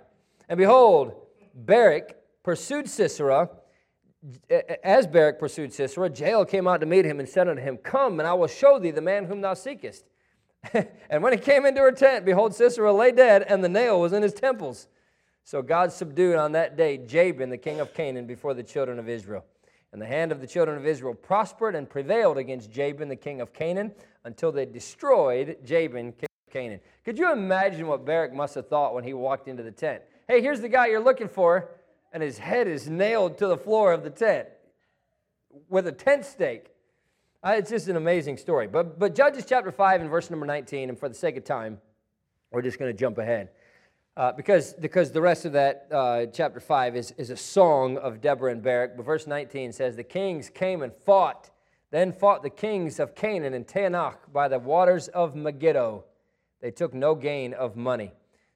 And 0.49 0.59
behold, 0.59 1.14
Barak 1.55 2.16
pursued 2.43 2.88
Sisera. 2.88 3.51
As 4.84 5.07
Barak 5.07 5.38
pursued 5.38 5.72
Sisera, 5.72 6.11
Jael 6.11 6.45
came 6.45 6.68
out 6.68 6.80
to 6.80 6.86
meet 6.86 7.05
him 7.05 7.18
and 7.18 7.28
said 7.28 7.49
unto 7.49 7.62
him, 7.62 7.76
Come, 7.76 8.20
and 8.20 8.26
I 8.26 8.34
will 8.34 8.47
show 8.47 8.78
thee 8.78 8.90
the 8.90 9.01
man 9.01 9.24
whom 9.24 9.40
thou 9.40 9.55
seekest. 9.55 10.05
and 11.11 11.22
when 11.22 11.32
he 11.32 11.38
came 11.38 11.66
into 11.66 11.80
her 11.80 11.93
tent, 11.93 12.24
behold, 12.24 12.55
Sisera 12.55 12.93
lay 12.93 13.11
dead, 13.11 13.43
and 13.43 13.64
the 13.64 13.68
nail 13.68 14.01
was 14.01 14.12
in 14.12 14.22
his 14.22 14.32
temples. 14.32 14.86
So 15.45 15.61
God 15.61 15.93
subdued 15.93 16.36
on 16.36 16.53
that 16.53 16.76
day 16.76 16.99
Jabin, 16.99 17.51
the 17.51 17.59
king 17.59 17.80
of 17.80 17.93
Canaan, 17.95 18.26
before 18.26 18.55
the 18.55 18.62
children 18.62 18.99
of 18.99 19.09
Israel. 19.09 19.45
And 19.93 20.01
the 20.01 20.07
hand 20.07 20.32
of 20.32 20.40
the 20.40 20.47
children 20.47 20.78
of 20.78 20.86
Israel 20.86 21.14
prospered 21.14 21.74
and 21.74 21.88
prevailed 21.90 22.38
against 22.38 22.70
Jabin, 22.70 23.09
the 23.09 23.16
king 23.16 23.40
of 23.40 23.53
Canaan, 23.53 23.93
until 24.24 24.53
they 24.53 24.64
destroyed 24.64 25.59
Jabin, 25.64 26.12
king 26.12 26.28
of 26.47 26.53
Canaan. 26.53 26.80
Could 27.05 27.18
you 27.18 27.32
imagine 27.32 27.88
what 27.88 28.07
Barak 28.07 28.32
must 28.32 28.55
have 28.55 28.68
thought 28.68 28.95
when 28.95 29.05
he 29.05 29.12
walked 29.12 29.49
into 29.49 29.62
the 29.62 29.72
tent? 29.72 30.03
Hey, 30.33 30.41
here's 30.41 30.62
the 30.62 30.68
guy 30.68 30.87
you're 30.87 30.99
looking 30.99 31.28
for, 31.28 31.68
and 32.11 32.22
his 32.22 32.39
head 32.39 32.66
is 32.66 32.89
nailed 32.89 33.37
to 33.37 33.47
the 33.47 33.57
floor 33.59 33.93
of 33.93 34.03
the 34.03 34.09
tent 34.09 34.49
with 35.68 35.87
a 35.87 35.93
tent 35.93 36.24
stake. 36.24 36.68
Uh, 37.45 37.57
it's 37.59 37.68
just 37.68 37.87
an 37.89 37.97
amazing 37.97 38.39
story. 38.39 38.66
But, 38.66 38.99
but 38.99 39.14
Judges 39.14 39.45
chapter 39.47 39.70
5 39.70 40.01
and 40.01 40.09
verse 40.09 40.30
number 40.30 40.47
19, 40.47 40.89
and 40.89 40.99
for 40.99 41.11
the 41.11 41.14
sake 41.14 41.37
of 41.37 41.45
time, 41.45 41.83
we're 42.51 42.62
just 42.62 42.78
going 42.78 42.91
to 42.91 42.99
jump 42.99 43.18
ahead. 43.18 43.51
Uh, 44.16 44.33
because, 44.33 44.72
because 44.72 45.12
the 45.12 45.20
rest 45.20 45.45
of 45.45 45.53
that 45.53 45.87
uh, 45.93 46.24
chapter 46.33 46.61
5 46.61 46.97
is, 46.97 47.11
is 47.18 47.28
a 47.28 47.37
song 47.37 47.99
of 47.99 48.22
Deborah 48.22 48.53
and 48.53 48.62
Barak. 48.62 48.97
But 48.97 49.05
verse 49.05 49.26
19 49.26 49.70
says, 49.72 49.97
The 49.97 50.03
kings 50.03 50.49
came 50.49 50.80
and 50.80 50.95
fought. 50.95 51.51
Then 51.91 52.11
fought 52.11 52.43
the 52.43 52.49
kings 52.49 52.99
of 52.99 53.14
Canaan 53.14 53.53
and 53.53 53.66
Taanach 53.66 54.16
by 54.33 54.49
the 54.49 54.59
waters 54.59 55.09
of 55.09 55.37
Megiddo. 55.37 56.05
They 56.62 56.70
took 56.70 56.95
no 56.95 57.14
gain 57.14 57.53
of 57.53 57.76
money. 57.76 58.12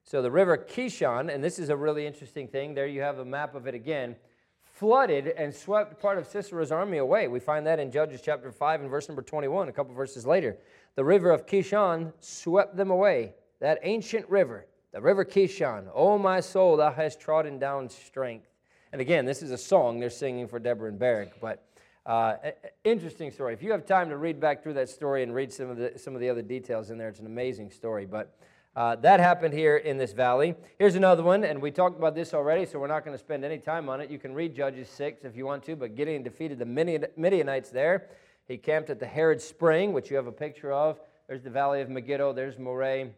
So 0.08 0.22
the 0.22 0.30
river 0.30 0.56
Kishon, 0.56 1.34
and 1.34 1.42
this 1.42 1.58
is 1.58 1.68
a 1.68 1.76
really 1.76 2.06
interesting 2.06 2.46
thing, 2.46 2.74
there 2.74 2.86
you 2.86 3.00
have 3.00 3.18
a 3.18 3.24
map 3.24 3.56
of 3.56 3.66
it 3.66 3.74
again, 3.74 4.14
flooded 4.62 5.26
and 5.26 5.52
swept 5.52 6.00
part 6.00 6.16
of 6.16 6.28
Sisera's 6.28 6.70
army 6.70 6.98
away. 6.98 7.26
We 7.26 7.40
find 7.40 7.66
that 7.66 7.80
in 7.80 7.90
Judges 7.90 8.20
chapter 8.22 8.52
5 8.52 8.82
and 8.82 8.88
verse 8.88 9.08
number 9.08 9.22
21, 9.22 9.68
a 9.68 9.72
couple 9.72 9.92
verses 9.94 10.24
later. 10.24 10.58
The 10.94 11.02
river 11.02 11.32
of 11.32 11.44
Kishon 11.44 12.12
swept 12.20 12.76
them 12.76 12.92
away, 12.92 13.34
that 13.58 13.80
ancient 13.82 14.30
river, 14.30 14.66
the 14.92 15.00
river 15.00 15.24
Kishon. 15.24 15.88
Oh, 15.92 16.18
my 16.18 16.38
soul, 16.38 16.76
thou 16.76 16.92
hast 16.92 17.18
trodden 17.18 17.58
down 17.58 17.88
strength. 17.88 18.46
And 18.92 19.00
again, 19.00 19.24
this 19.24 19.42
is 19.42 19.50
a 19.50 19.58
song 19.58 19.98
they're 19.98 20.08
singing 20.08 20.46
for 20.46 20.60
Deborah 20.60 20.88
and 20.88 21.00
Barak, 21.00 21.40
but 21.40 21.66
uh, 22.06 22.36
interesting 22.84 23.32
story. 23.32 23.54
If 23.54 23.62
you 23.64 23.72
have 23.72 23.84
time 23.84 24.08
to 24.10 24.16
read 24.16 24.38
back 24.38 24.62
through 24.62 24.74
that 24.74 24.88
story 24.88 25.24
and 25.24 25.34
read 25.34 25.52
some 25.52 25.68
of 25.68 25.76
the, 25.76 25.94
some 25.96 26.14
of 26.14 26.20
the 26.20 26.28
other 26.28 26.42
details 26.42 26.90
in 26.90 26.96
there, 26.96 27.08
it's 27.08 27.18
an 27.18 27.26
amazing 27.26 27.72
story. 27.72 28.06
But 28.06 28.38
uh, 28.76 28.94
that 28.96 29.20
happened 29.20 29.54
here 29.54 29.78
in 29.78 29.96
this 29.96 30.12
valley. 30.12 30.54
Here's 30.78 30.96
another 30.96 31.22
one, 31.22 31.44
and 31.44 31.62
we 31.62 31.70
talked 31.70 31.96
about 31.96 32.14
this 32.14 32.34
already, 32.34 32.66
so 32.66 32.78
we're 32.78 32.88
not 32.88 33.06
going 33.06 33.16
to 33.16 33.18
spend 33.18 33.42
any 33.42 33.56
time 33.56 33.88
on 33.88 34.02
it. 34.02 34.10
You 34.10 34.18
can 34.18 34.34
read 34.34 34.54
Judges 34.54 34.90
6 34.90 35.24
if 35.24 35.34
you 35.34 35.46
want 35.46 35.64
to, 35.64 35.76
but 35.76 35.94
Gideon 35.94 36.22
defeated 36.22 36.58
the 36.58 37.10
Midianites 37.16 37.70
there. 37.70 38.08
He 38.46 38.58
camped 38.58 38.90
at 38.90 39.00
the 39.00 39.06
Harod 39.06 39.40
Spring, 39.40 39.94
which 39.94 40.10
you 40.10 40.16
have 40.16 40.26
a 40.26 40.32
picture 40.32 40.72
of. 40.74 41.00
There's 41.26 41.42
the 41.42 41.50
valley 41.50 41.80
of 41.80 41.88
Megiddo, 41.88 42.34
there's 42.34 42.58
Moreh, 42.58 43.08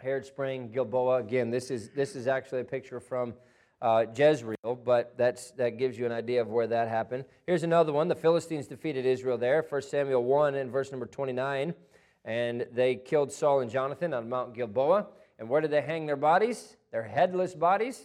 Harod 0.00 0.24
Spring, 0.24 0.70
Gilboa. 0.72 1.18
Again, 1.18 1.50
this 1.50 1.70
is, 1.70 1.90
this 1.90 2.16
is 2.16 2.26
actually 2.26 2.62
a 2.62 2.64
picture 2.64 3.00
from 3.00 3.34
uh, 3.82 4.06
Jezreel, 4.16 4.80
but 4.82 5.12
that's, 5.18 5.50
that 5.52 5.76
gives 5.76 5.98
you 5.98 6.06
an 6.06 6.12
idea 6.12 6.40
of 6.40 6.48
where 6.48 6.66
that 6.66 6.88
happened. 6.88 7.26
Here's 7.46 7.64
another 7.64 7.92
one. 7.92 8.08
The 8.08 8.14
Philistines 8.14 8.66
defeated 8.66 9.04
Israel 9.04 9.36
there. 9.36 9.62
1 9.68 9.82
Samuel 9.82 10.24
1 10.24 10.54
and 10.54 10.70
verse 10.72 10.90
number 10.90 11.06
29 11.06 11.74
and 12.24 12.66
they 12.72 12.96
killed 12.96 13.32
Saul 13.32 13.60
and 13.60 13.70
Jonathan 13.70 14.14
on 14.14 14.28
Mount 14.28 14.54
Gilboa. 14.54 15.06
And 15.38 15.48
where 15.48 15.60
did 15.60 15.70
they 15.70 15.80
hang 15.80 16.06
their 16.06 16.16
bodies? 16.16 16.76
Their 16.92 17.02
headless 17.02 17.54
bodies? 17.54 18.02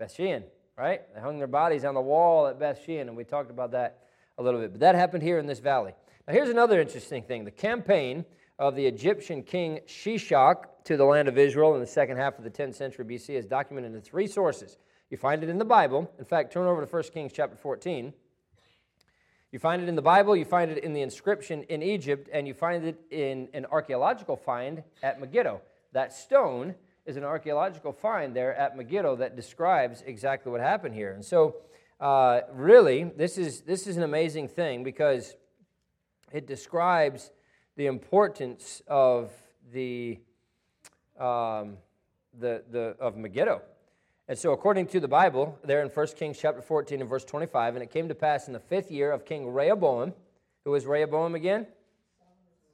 Bethshean, 0.00 0.44
right? 0.76 1.02
They 1.14 1.20
hung 1.20 1.38
their 1.38 1.46
bodies 1.46 1.84
on 1.84 1.94
the 1.94 2.00
wall 2.00 2.46
at 2.46 2.58
Bethshean, 2.58 3.02
and 3.02 3.16
we 3.16 3.24
talked 3.24 3.50
about 3.50 3.72
that 3.72 4.04
a 4.38 4.42
little 4.42 4.60
bit. 4.60 4.72
But 4.72 4.80
that 4.80 4.94
happened 4.94 5.22
here 5.22 5.38
in 5.38 5.46
this 5.46 5.60
valley. 5.60 5.92
Now, 6.26 6.34
here's 6.34 6.48
another 6.48 6.80
interesting 6.80 7.22
thing 7.22 7.44
the 7.44 7.50
campaign 7.50 8.24
of 8.58 8.74
the 8.74 8.86
Egyptian 8.86 9.42
king 9.42 9.80
Shishak 9.86 10.64
to 10.84 10.96
the 10.96 11.04
land 11.04 11.28
of 11.28 11.38
Israel 11.38 11.74
in 11.74 11.80
the 11.80 11.86
second 11.86 12.16
half 12.16 12.38
of 12.38 12.44
the 12.44 12.50
10th 12.50 12.74
century 12.74 13.04
BC 13.04 13.30
is 13.30 13.46
documented 13.46 13.94
in 13.94 14.00
three 14.00 14.26
sources. 14.26 14.78
You 15.10 15.16
find 15.16 15.42
it 15.42 15.48
in 15.48 15.58
the 15.58 15.64
Bible. 15.64 16.10
In 16.18 16.24
fact, 16.24 16.52
turn 16.52 16.66
over 16.66 16.84
to 16.84 16.90
1 16.90 17.02
Kings 17.12 17.32
chapter 17.34 17.56
14. 17.56 18.12
You 19.54 19.60
find 19.60 19.80
it 19.80 19.88
in 19.88 19.94
the 19.94 20.02
Bible, 20.02 20.34
you 20.34 20.44
find 20.44 20.68
it 20.68 20.82
in 20.82 20.94
the 20.94 21.02
inscription 21.02 21.62
in 21.68 21.80
Egypt, 21.80 22.28
and 22.32 22.48
you 22.48 22.54
find 22.54 22.84
it 22.84 23.00
in 23.12 23.48
an 23.54 23.66
archaeological 23.66 24.34
find 24.34 24.82
at 25.00 25.20
Megiddo. 25.20 25.60
That 25.92 26.12
stone 26.12 26.74
is 27.06 27.16
an 27.16 27.22
archaeological 27.22 27.92
find 27.92 28.34
there 28.34 28.52
at 28.56 28.76
Megiddo 28.76 29.14
that 29.14 29.36
describes 29.36 30.02
exactly 30.04 30.50
what 30.50 30.60
happened 30.60 30.96
here. 30.96 31.12
And 31.12 31.24
so, 31.24 31.54
uh, 32.00 32.40
really, 32.52 33.04
this 33.04 33.38
is, 33.38 33.60
this 33.60 33.86
is 33.86 33.96
an 33.96 34.02
amazing 34.02 34.48
thing 34.48 34.82
because 34.82 35.36
it 36.32 36.48
describes 36.48 37.30
the 37.76 37.86
importance 37.86 38.82
of 38.88 39.30
the, 39.72 40.18
um, 41.16 41.76
the, 42.36 42.64
the, 42.72 42.96
of 42.98 43.16
Megiddo. 43.16 43.62
And 44.26 44.38
so, 44.38 44.52
according 44.52 44.86
to 44.86 45.00
the 45.00 45.08
Bible, 45.08 45.58
there 45.64 45.82
in 45.82 45.88
1 45.88 46.06
Kings 46.16 46.38
chapter 46.40 46.62
14 46.62 47.00
and 47.00 47.10
verse 47.10 47.24
25, 47.24 47.74
and 47.76 47.82
it 47.82 47.90
came 47.90 48.08
to 48.08 48.14
pass 48.14 48.46
in 48.46 48.54
the 48.54 48.60
fifth 48.60 48.90
year 48.90 49.12
of 49.12 49.26
King 49.26 49.52
Rehoboam, 49.52 50.14
who 50.64 50.70
was 50.70 50.86
Rehoboam 50.86 51.34
again? 51.34 51.66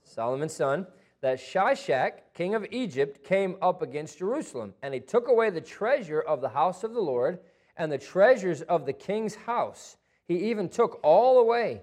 Solomon's 0.05 0.55
son 0.55 0.87
that 1.21 1.39
Shishak, 1.39 2.13
king 2.35 2.55
of 2.55 2.67
Egypt, 2.71 3.25
came 3.25 3.57
up 3.61 3.83
against 3.83 4.19
Jerusalem, 4.19 4.75
and 4.83 4.95
he 4.95 5.01
took 5.01 5.29
away 5.29 5.51
the 5.51 5.61
treasure 5.61 6.21
of 6.21 6.41
the 6.41 6.49
house 6.49 6.83
of 6.83 6.95
the 6.95 7.01
Lord 7.01 7.39
and 7.77 7.91
the 7.93 7.99
treasures 7.99 8.63
of 8.63 8.87
the 8.87 8.93
king's 8.93 9.35
house. 9.35 9.97
He 10.27 10.51
even 10.51 10.69
took 10.69 10.99
all 11.03 11.39
away, 11.39 11.83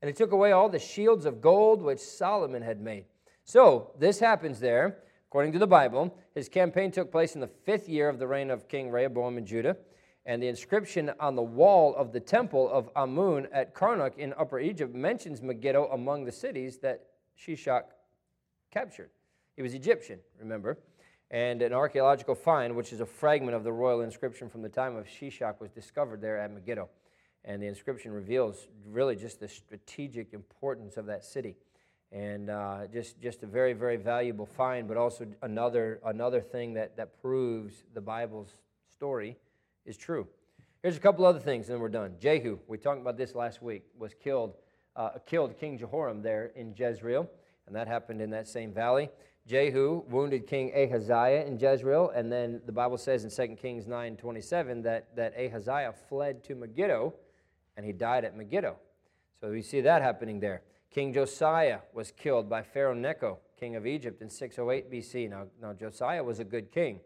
and 0.00 0.08
he 0.08 0.14
took 0.14 0.32
away 0.32 0.52
all 0.52 0.68
the 0.68 0.78
shields 0.78 1.26
of 1.26 1.40
gold 1.40 1.82
which 1.82 1.98
Solomon 1.98 2.62
had 2.62 2.80
made. 2.80 3.06
So, 3.44 3.92
this 3.98 4.20
happens 4.20 4.60
there, 4.60 4.98
according 5.36 5.52
to 5.52 5.58
the 5.58 5.66
Bible. 5.66 6.16
His 6.34 6.48
campaign 6.48 6.90
took 6.90 7.12
place 7.12 7.34
in 7.34 7.42
the 7.42 7.46
fifth 7.46 7.90
year 7.90 8.08
of 8.08 8.18
the 8.18 8.26
reign 8.26 8.50
of 8.50 8.68
King 8.68 8.90
Rehoboam 8.90 9.36
in 9.36 9.44
Judah. 9.44 9.76
And 10.24 10.42
the 10.42 10.48
inscription 10.48 11.12
on 11.20 11.36
the 11.36 11.42
wall 11.42 11.94
of 11.94 12.10
the 12.10 12.20
temple 12.20 12.70
of 12.70 12.88
Amun 12.96 13.46
at 13.52 13.74
Karnak 13.74 14.16
in 14.16 14.32
Upper 14.38 14.58
Egypt 14.58 14.94
mentions 14.94 15.42
Megiddo 15.42 15.90
among 15.92 16.24
the 16.24 16.32
cities 16.32 16.78
that 16.78 17.08
Shishak 17.38 17.82
captured. 18.70 19.10
He 19.56 19.62
was 19.62 19.74
Egyptian, 19.74 20.20
remember? 20.40 20.78
And 21.30 21.60
an 21.60 21.74
archaeological 21.74 22.34
find, 22.34 22.74
which 22.74 22.94
is 22.94 23.02
a 23.02 23.06
fragment 23.06 23.54
of 23.54 23.62
the 23.62 23.72
royal 23.72 24.00
inscription 24.00 24.48
from 24.48 24.62
the 24.62 24.70
time 24.70 24.96
of 24.96 25.04
Shishak, 25.04 25.60
was 25.60 25.70
discovered 25.70 26.22
there 26.22 26.38
at 26.38 26.50
Megiddo. 26.50 26.88
And 27.44 27.62
the 27.62 27.66
inscription 27.66 28.10
reveals 28.10 28.68
really 28.86 29.16
just 29.16 29.40
the 29.40 29.48
strategic 29.48 30.32
importance 30.32 30.96
of 30.96 31.04
that 31.04 31.26
city. 31.26 31.56
And 32.12 32.50
uh, 32.50 32.86
just, 32.92 33.20
just 33.20 33.42
a 33.42 33.46
very, 33.46 33.72
very 33.72 33.96
valuable 33.96 34.46
find, 34.46 34.86
but 34.86 34.96
also 34.96 35.26
another, 35.42 36.00
another 36.04 36.40
thing 36.40 36.74
that, 36.74 36.96
that 36.96 37.20
proves 37.20 37.84
the 37.94 38.00
Bible's 38.00 38.50
story 38.90 39.36
is 39.84 39.96
true. 39.96 40.26
Here's 40.82 40.96
a 40.96 41.00
couple 41.00 41.24
other 41.24 41.40
things, 41.40 41.66
and 41.66 41.74
then 41.74 41.80
we're 41.80 41.88
done. 41.88 42.14
Jehu, 42.20 42.58
we 42.68 42.78
talked 42.78 43.00
about 43.00 43.16
this 43.16 43.34
last 43.34 43.60
week, 43.60 43.82
was 43.98 44.14
killed, 44.14 44.54
uh, 44.94 45.10
killed 45.26 45.58
King 45.58 45.78
Jehoram 45.78 46.22
there 46.22 46.52
in 46.54 46.74
Jezreel 46.76 47.28
and 47.66 47.74
that 47.74 47.88
happened 47.88 48.20
in 48.20 48.30
that 48.30 48.48
same 48.48 48.72
valley. 48.72 49.10
Jehu 49.46 50.02
wounded 50.08 50.46
King 50.46 50.72
Ahaziah 50.74 51.44
in 51.46 51.58
Jezreel, 51.58 52.10
and 52.10 52.30
then 52.32 52.60
the 52.66 52.72
Bible 52.72 52.98
says 52.98 53.24
in 53.24 53.30
2 53.30 53.56
Kings 53.56 53.86
9 53.86 54.16
27 54.16 54.82
that, 54.82 55.14
that 55.14 55.34
Ahaziah 55.38 55.94
fled 56.08 56.42
to 56.44 56.54
Megiddo, 56.54 57.14
and 57.76 57.86
he 57.86 57.92
died 57.92 58.24
at 58.24 58.36
Megiddo. 58.36 58.76
So 59.40 59.50
we 59.50 59.62
see 59.62 59.80
that 59.82 60.02
happening 60.02 60.40
there. 60.40 60.62
King 60.90 61.12
Josiah 61.12 61.80
was 61.92 62.10
killed 62.10 62.48
by 62.48 62.62
Pharaoh 62.62 62.94
Necho, 62.94 63.38
king 63.58 63.76
of 63.76 63.86
Egypt, 63.86 64.22
in 64.22 64.30
608 64.30 64.90
BC. 64.90 65.28
Now, 65.28 65.46
now 65.60 65.72
Josiah 65.72 66.22
was 66.22 66.38
a 66.38 66.44
good 66.44 66.72
king, 66.72 67.00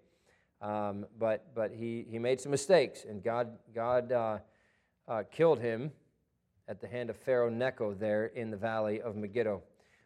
um, 0.61 1.07
but, 1.19 1.55
but 1.55 1.73
he, 1.73 2.07
he 2.09 2.19
made 2.19 2.41
some 2.41 2.51
mistakes, 2.51 3.05
and 3.09 3.23
God, 3.23 3.59
God 3.75 4.13
uh, 4.13 4.39
uh, 5.09 5.23
killed 5.31 5.61
him 5.61 5.91
at 6.69 6.81
the 6.81 6.87
hand 6.87 7.11
of 7.11 7.17
Pharaoh 7.17 7.51
Necho 7.51 7.95
there 7.95 8.27
in 8.27 8.51
the 8.51 8.57
valley 8.57 9.01
of 9.01 9.17
Megiddo. 9.17 9.63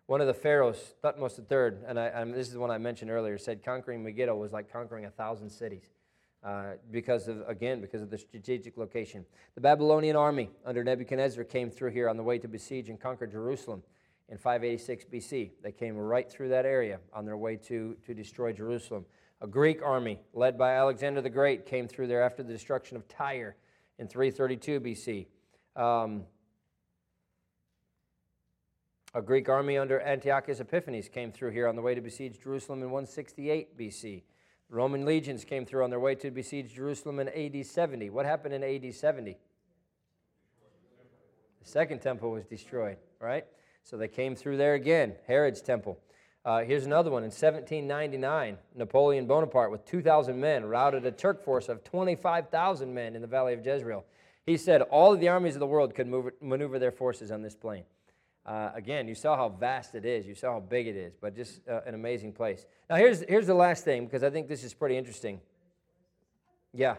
One 0.07 0.21
of 0.21 0.27
the 0.27 0.35
pharaohs, 0.35 0.95
Thutmose 1.03 1.39
III, 1.39 1.79
and, 1.87 1.99
I, 1.99 2.07
and 2.07 2.35
this 2.35 2.47
is 2.47 2.53
the 2.53 2.61
one 2.61 2.71
I 2.71 2.79
mentioned 2.79 3.11
earlier, 3.11 3.39
said 3.39 3.65
conquering 3.65 4.03
Megiddo 4.03 4.37
was 4.37 4.53
like 4.53 4.71
conquering 4.71 5.07
a 5.07 5.11
thousand 5.11 5.51
cities. 5.51 5.94
Uh, 6.45 6.75
because 6.91 7.27
of 7.27 7.43
again 7.49 7.81
because 7.81 8.03
of 8.03 8.11
the 8.11 8.19
strategic 8.19 8.77
location. 8.77 9.25
The 9.55 9.63
Babylonian 9.63 10.15
army 10.15 10.51
under 10.67 10.85
Nebuchadnezzar 10.85 11.43
came 11.45 11.71
through 11.71 11.93
here 11.93 12.07
on 12.07 12.19
the 12.19 12.23
way 12.23 12.39
to 12.39 12.47
besiege 12.47 12.91
and 12.91 13.01
conquer 13.01 13.27
Jerusalem 13.27 13.83
in 14.29 14.37
586 14.37 15.07
BC. 15.11 15.53
They 15.63 15.73
came 15.73 15.97
right 15.97 16.31
through 16.31 16.51
that 16.51 16.67
area 16.67 17.01
on 17.15 17.25
their 17.25 17.39
way 17.39 17.57
to, 17.57 17.97
to 18.05 18.13
destroy 18.13 18.53
Jerusalem. 18.53 19.07
A 19.41 19.47
Greek 19.47 19.81
army 19.83 20.21
led 20.35 20.59
by 20.59 20.75
Alexander 20.75 21.23
the 21.23 21.31
Great 21.31 21.65
came 21.65 21.89
through 21.89 22.09
there 22.09 22.23
after 22.23 22.43
the 22.43 22.53
destruction 22.53 22.99
of 22.99 23.09
Tyre 23.09 23.57
in 23.99 24.07
332 24.07 24.81
BC. 24.81 25.27
Um, 25.83 26.25
a 29.15 29.23
Greek 29.23 29.49
army 29.49 29.79
under 29.79 29.99
Antiochus 30.01 30.61
Epiphanes 30.61 31.09
came 31.09 31.33
through 31.33 31.53
here 31.53 31.69
on 31.69 31.77
the 31.77 31.83
way 31.83 31.95
to 31.95 32.03
besiege 32.03 32.39
Jerusalem 32.43 32.83
in 32.83 32.91
168 32.91 33.79
BC. 33.79 34.23
Roman 34.75 35.05
legions 35.05 35.45
came 35.45 35.65
through 35.65 35.85
on 35.85 35.91
their 35.91 36.01
way 36.01 36.17
to 36.17 36.33
besiege 36.33 36.75
Jerusalem 36.75 37.21
in 37.21 37.29
AD 37.29 37.65
70. 37.65 38.11
What 38.11 38.27
happened 38.27 38.55
in 38.55 38.65
AD 38.65 38.93
70? 38.93 39.37
The 41.63 41.69
second 41.71 42.01
temple 42.01 42.33
was 42.33 42.45
destroyed, 42.45 42.97
right? 43.21 43.47
So 43.85 43.97
they 43.97 44.09
came 44.09 44.35
through 44.35 44.57
there 44.57 44.75
again, 44.75 45.15
Herod's 45.29 45.63
temple. 45.63 46.01
Uh, 46.45 46.63
here's 46.63 46.87
another 46.87 47.11
one. 47.11 47.23
In 47.23 47.31
1799, 47.31 48.59
Napoleon 48.75 49.27
Bonaparte, 49.27 49.71
with 49.71 49.87
2,000 49.87 50.39
men, 50.39 50.65
routed 50.65 51.07
a 51.07 51.13
Turk 51.13 51.45
force 51.45 51.69
of 51.69 51.85
25,000 51.85 52.93
men 52.93 53.15
in 53.15 53.23
the 53.23 53.29
valley 53.29 53.55
of 53.55 53.65
Jezreel. 53.65 54.05
He 54.45 54.57
said 54.57 54.83
all 54.83 55.13
of 55.13 55.21
the 55.21 55.29
armies 55.29 55.55
of 55.55 55.61
the 55.61 55.67
world 55.67 55.95
could 55.95 56.09
move, 56.09 56.33
maneuver 56.41 56.81
their 56.81 56.91
forces 56.91 57.31
on 57.31 57.43
this 57.43 57.55
plain. 57.55 57.85
Uh, 58.47 58.71
again, 58.75 59.09
you 59.09 59.15
saw 59.15 59.37
how 59.37 59.49
vast 59.49 59.95
it 59.95 60.05
is. 60.05 60.27
You 60.27 60.35
saw 60.35 60.53
how 60.53 60.61
big 60.61 60.87
it 60.87 60.97
is, 60.97 61.15
but 61.19 61.35
just 61.35 61.67
uh, 61.67 61.81
an 61.87 61.95
amazing 61.95 62.33
place. 62.33 62.67
Now, 62.91 62.97
here's, 62.97 63.21
here's 63.23 63.47
the 63.47 63.55
last 63.55 63.85
thing 63.85 64.05
because 64.05 64.23
I 64.23 64.31
think 64.31 64.49
this 64.49 64.65
is 64.65 64.75
pretty 64.75 64.99
interesting. 64.99 65.41
Yeah. 66.73 66.97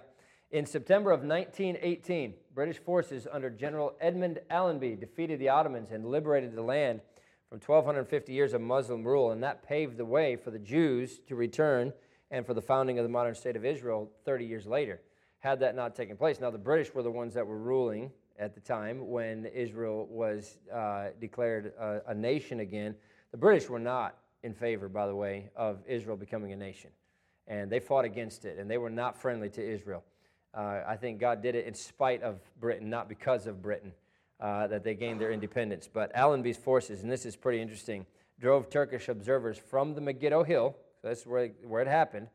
In 0.52 0.66
September 0.66 1.12
of 1.12 1.22
1918, 1.22 2.34
British 2.54 2.78
forces 2.80 3.28
under 3.32 3.50
General 3.50 3.94
Edmund 4.00 4.40
Allenby 4.50 4.96
defeated 4.96 5.40
the 5.40 5.50
Ottomans 5.50 5.92
and 5.92 6.06
liberated 6.06 6.56
the 6.56 6.62
land 6.62 7.02
from 7.50 7.60
1,250 7.60 8.34
years 8.34 8.54
of 8.54 8.62
Muslim 8.62 9.04
rule, 9.04 9.32
and 9.32 9.44
that 9.44 9.68
paved 9.68 9.98
the 9.98 10.06
way 10.06 10.36
for 10.36 10.50
the 10.52 10.60
Jews 10.60 11.20
to 11.28 11.36
return 11.36 11.94
and 12.32 12.46
for 12.46 12.54
the 12.54 12.62
founding 12.62 12.98
of 12.98 13.04
the 13.04 13.10
modern 13.10 13.36
state 13.36 13.56
of 13.56 13.66
Israel 13.66 14.10
30 14.24 14.46
years 14.46 14.66
later. 14.66 15.02
Had 15.40 15.60
that 15.60 15.76
not 15.76 15.96
taken 15.96 16.18
place, 16.18 16.40
now 16.40 16.50
the 16.50 16.58
British 16.58 16.94
were 16.94 17.04
the 17.04 17.12
ones 17.12 17.36
that 17.36 17.46
were 17.46 17.58
ruling 17.58 18.12
at 18.38 18.54
the 18.54 18.60
time 18.60 19.10
when 19.10 19.46
Israel 19.46 20.08
was 20.10 20.58
uh, 20.74 21.08
declared 21.20 21.74
a, 21.80 22.02
a, 22.08 22.14
nation 22.14 22.60
again. 22.60 22.96
The 23.32 23.38
British 23.38 23.70
were 23.70 23.80
not 23.80 24.18
in 24.44 24.54
favor, 24.54 24.90
by 24.90 25.08
the 25.08 25.16
way, 25.16 25.50
of 25.56 25.80
Israel 25.88 26.18
becoming 26.18 26.52
a 26.52 26.56
nation. 26.56 26.90
And 27.48 27.72
they 27.72 27.80
fought 27.80 28.06
against 28.06 28.46
it, 28.46 28.58
and 28.60 28.70
they 28.70 28.78
were 28.78 28.90
not 28.90 29.18
friendly 29.18 29.50
to 29.52 29.64
Israel. 29.64 30.04
Uh, 30.54 30.82
I 30.88 30.96
think 30.96 31.20
God 31.20 31.42
did 31.42 31.56
it 31.56 31.66
in 31.66 31.74
spite 31.74 32.24
of 32.24 32.40
Britain, 32.60 32.90
not 32.90 33.10
because 33.10 33.48
of 33.48 33.62
Britain, 33.62 33.94
uh, 34.40 34.68
that 34.68 34.84
they 34.84 34.96
gained 34.96 35.20
their 35.20 35.32
independence. 35.32 35.90
But 35.92 36.14
Allenby's 36.16 36.58
forces, 36.58 37.04
and 37.04 37.12
this 37.12 37.26
is 37.26 37.36
pretty 37.36 37.62
interesting, 37.62 38.06
drove 38.40 38.70
Turkish 38.70 39.10
observers 39.10 39.58
from 39.58 39.96
the 39.96 40.02
Megiddo 40.02 40.44
Hill, 40.44 40.76
that's 41.04 41.26
where, 41.26 41.50
where 41.64 41.82
it 41.82 41.88
happened, 41.88 42.28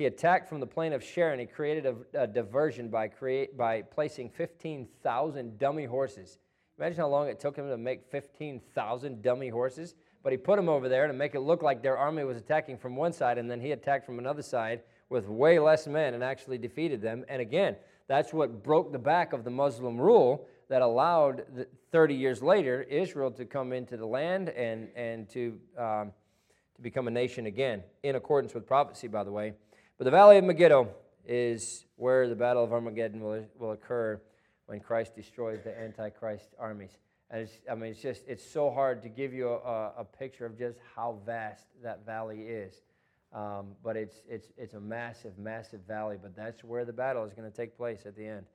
he 0.00 0.06
attacked 0.06 0.48
from 0.48 0.60
the 0.60 0.66
plain 0.66 0.94
of 0.94 1.04
Sharon. 1.04 1.38
He 1.38 1.44
created 1.44 1.84
a, 1.84 2.22
a 2.22 2.26
diversion 2.26 2.88
by, 2.88 3.08
create, 3.08 3.54
by 3.54 3.82
placing 3.82 4.30
15,000 4.30 5.58
dummy 5.58 5.84
horses. 5.84 6.38
Imagine 6.78 6.96
how 6.96 7.08
long 7.08 7.28
it 7.28 7.38
took 7.38 7.54
him 7.54 7.68
to 7.68 7.76
make 7.76 8.10
15,000 8.10 9.20
dummy 9.20 9.50
horses. 9.50 9.94
But 10.22 10.32
he 10.32 10.38
put 10.38 10.56
them 10.56 10.70
over 10.70 10.88
there 10.88 11.06
to 11.06 11.12
make 11.12 11.34
it 11.34 11.40
look 11.40 11.62
like 11.62 11.82
their 11.82 11.98
army 11.98 12.24
was 12.24 12.38
attacking 12.38 12.78
from 12.78 12.96
one 12.96 13.12
side, 13.12 13.36
and 13.36 13.50
then 13.50 13.60
he 13.60 13.72
attacked 13.72 14.06
from 14.06 14.18
another 14.18 14.40
side 14.40 14.80
with 15.10 15.28
way 15.28 15.58
less 15.58 15.86
men 15.86 16.14
and 16.14 16.24
actually 16.24 16.56
defeated 16.56 17.02
them. 17.02 17.26
And 17.28 17.42
again, 17.42 17.76
that's 18.08 18.32
what 18.32 18.62
broke 18.62 18.92
the 18.92 18.98
back 18.98 19.34
of 19.34 19.44
the 19.44 19.50
Muslim 19.50 20.00
rule 20.00 20.46
that 20.70 20.80
allowed, 20.80 21.44
30 21.92 22.14
years 22.14 22.42
later, 22.42 22.84
Israel 22.84 23.30
to 23.32 23.44
come 23.44 23.74
into 23.74 23.98
the 23.98 24.06
land 24.06 24.48
and, 24.48 24.88
and 24.96 25.28
to, 25.28 25.58
um, 25.76 26.12
to 26.76 26.80
become 26.80 27.06
a 27.06 27.10
nation 27.10 27.44
again, 27.44 27.82
in 28.02 28.16
accordance 28.16 28.54
with 28.54 28.66
prophecy, 28.66 29.06
by 29.06 29.24
the 29.24 29.30
way. 29.30 29.52
But 30.00 30.06
the 30.06 30.12
Valley 30.12 30.38
of 30.38 30.44
Megiddo 30.44 30.88
is 31.26 31.84
where 31.96 32.26
the 32.26 32.34
Battle 32.34 32.64
of 32.64 32.72
Armageddon 32.72 33.20
will, 33.20 33.44
will 33.58 33.72
occur 33.72 34.18
when 34.64 34.80
Christ 34.80 35.14
destroys 35.14 35.62
the 35.62 35.78
Antichrist 35.78 36.54
armies. 36.58 36.96
And 37.30 37.42
it's, 37.42 37.52
I 37.70 37.74
mean, 37.74 37.90
it's 37.90 38.00
just, 38.00 38.22
it's 38.26 38.42
so 38.42 38.70
hard 38.70 39.02
to 39.02 39.10
give 39.10 39.34
you 39.34 39.50
a, 39.50 39.92
a 39.98 40.04
picture 40.04 40.46
of 40.46 40.56
just 40.56 40.78
how 40.96 41.18
vast 41.26 41.66
that 41.82 42.06
valley 42.06 42.44
is. 42.44 42.80
Um, 43.34 43.72
but 43.84 43.94
it's, 43.94 44.22
it's, 44.26 44.48
it's 44.56 44.72
a 44.72 44.80
massive, 44.80 45.36
massive 45.36 45.80
valley. 45.86 46.16
But 46.20 46.34
that's 46.34 46.64
where 46.64 46.86
the 46.86 46.94
battle 46.94 47.26
is 47.26 47.34
going 47.34 47.50
to 47.50 47.54
take 47.54 47.76
place 47.76 48.06
at 48.06 48.16
the 48.16 48.26
end. 48.26 48.46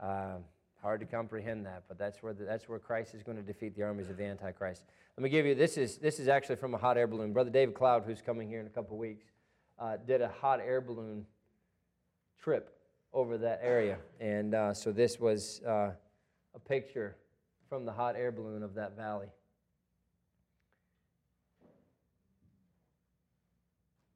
Um, 0.00 0.44
hard 0.80 1.00
to 1.00 1.06
comprehend 1.06 1.66
that, 1.66 1.82
but 1.88 1.98
that's 1.98 2.22
where, 2.22 2.32
the, 2.32 2.44
that's 2.44 2.70
where 2.70 2.78
Christ 2.78 3.14
is 3.14 3.22
going 3.22 3.36
to 3.36 3.44
defeat 3.44 3.76
the 3.76 3.82
armies 3.82 4.08
of 4.08 4.16
the 4.16 4.24
Antichrist. 4.24 4.84
Let 5.18 5.24
me 5.24 5.28
give 5.28 5.44
you 5.44 5.54
this 5.54 5.76
is, 5.76 5.98
this 5.98 6.18
is 6.18 6.26
actually 6.26 6.56
from 6.56 6.72
a 6.72 6.78
hot 6.78 6.96
air 6.96 7.06
balloon. 7.06 7.34
Brother 7.34 7.50
David 7.50 7.74
Cloud, 7.74 8.04
who's 8.06 8.22
coming 8.22 8.48
here 8.48 8.60
in 8.60 8.66
a 8.66 8.70
couple 8.70 8.96
weeks, 8.96 9.26
uh, 9.80 9.96
did 10.06 10.20
a 10.20 10.28
hot 10.28 10.60
air 10.60 10.80
balloon 10.80 11.24
trip 12.40 12.76
over 13.12 13.38
that 13.38 13.60
area. 13.62 13.98
And 14.20 14.54
uh, 14.54 14.74
so 14.74 14.92
this 14.92 15.18
was 15.18 15.60
uh, 15.66 15.90
a 16.54 16.58
picture 16.68 17.16
from 17.68 17.84
the 17.84 17.92
hot 17.92 18.14
air 18.16 18.30
balloon 18.30 18.62
of 18.62 18.74
that 18.74 18.96
valley. 18.96 19.28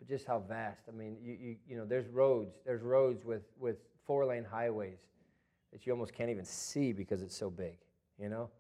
but 0.05 0.13
just 0.15 0.27
how 0.27 0.41
vast. 0.41 0.83
I 0.89 0.93
mean, 0.93 1.17
you, 1.23 1.37
you, 1.41 1.57
you 1.69 1.77
know, 1.77 1.85
there's 1.85 2.09
roads, 2.09 2.57
there's 2.65 2.83
roads 2.83 3.25
with, 3.25 3.43
with 3.59 3.77
four 4.07 4.25
lane 4.27 4.45
highways 4.45 4.99
that 5.73 5.87
you 5.87 5.93
almost 5.93 6.15
can't 6.15 6.31
even 6.31 6.45
see 6.45 6.93
because 6.93 7.23
it's 7.23 7.37
so 7.37 7.51
big, 7.51 7.79
you 8.19 8.29
know? 8.29 8.51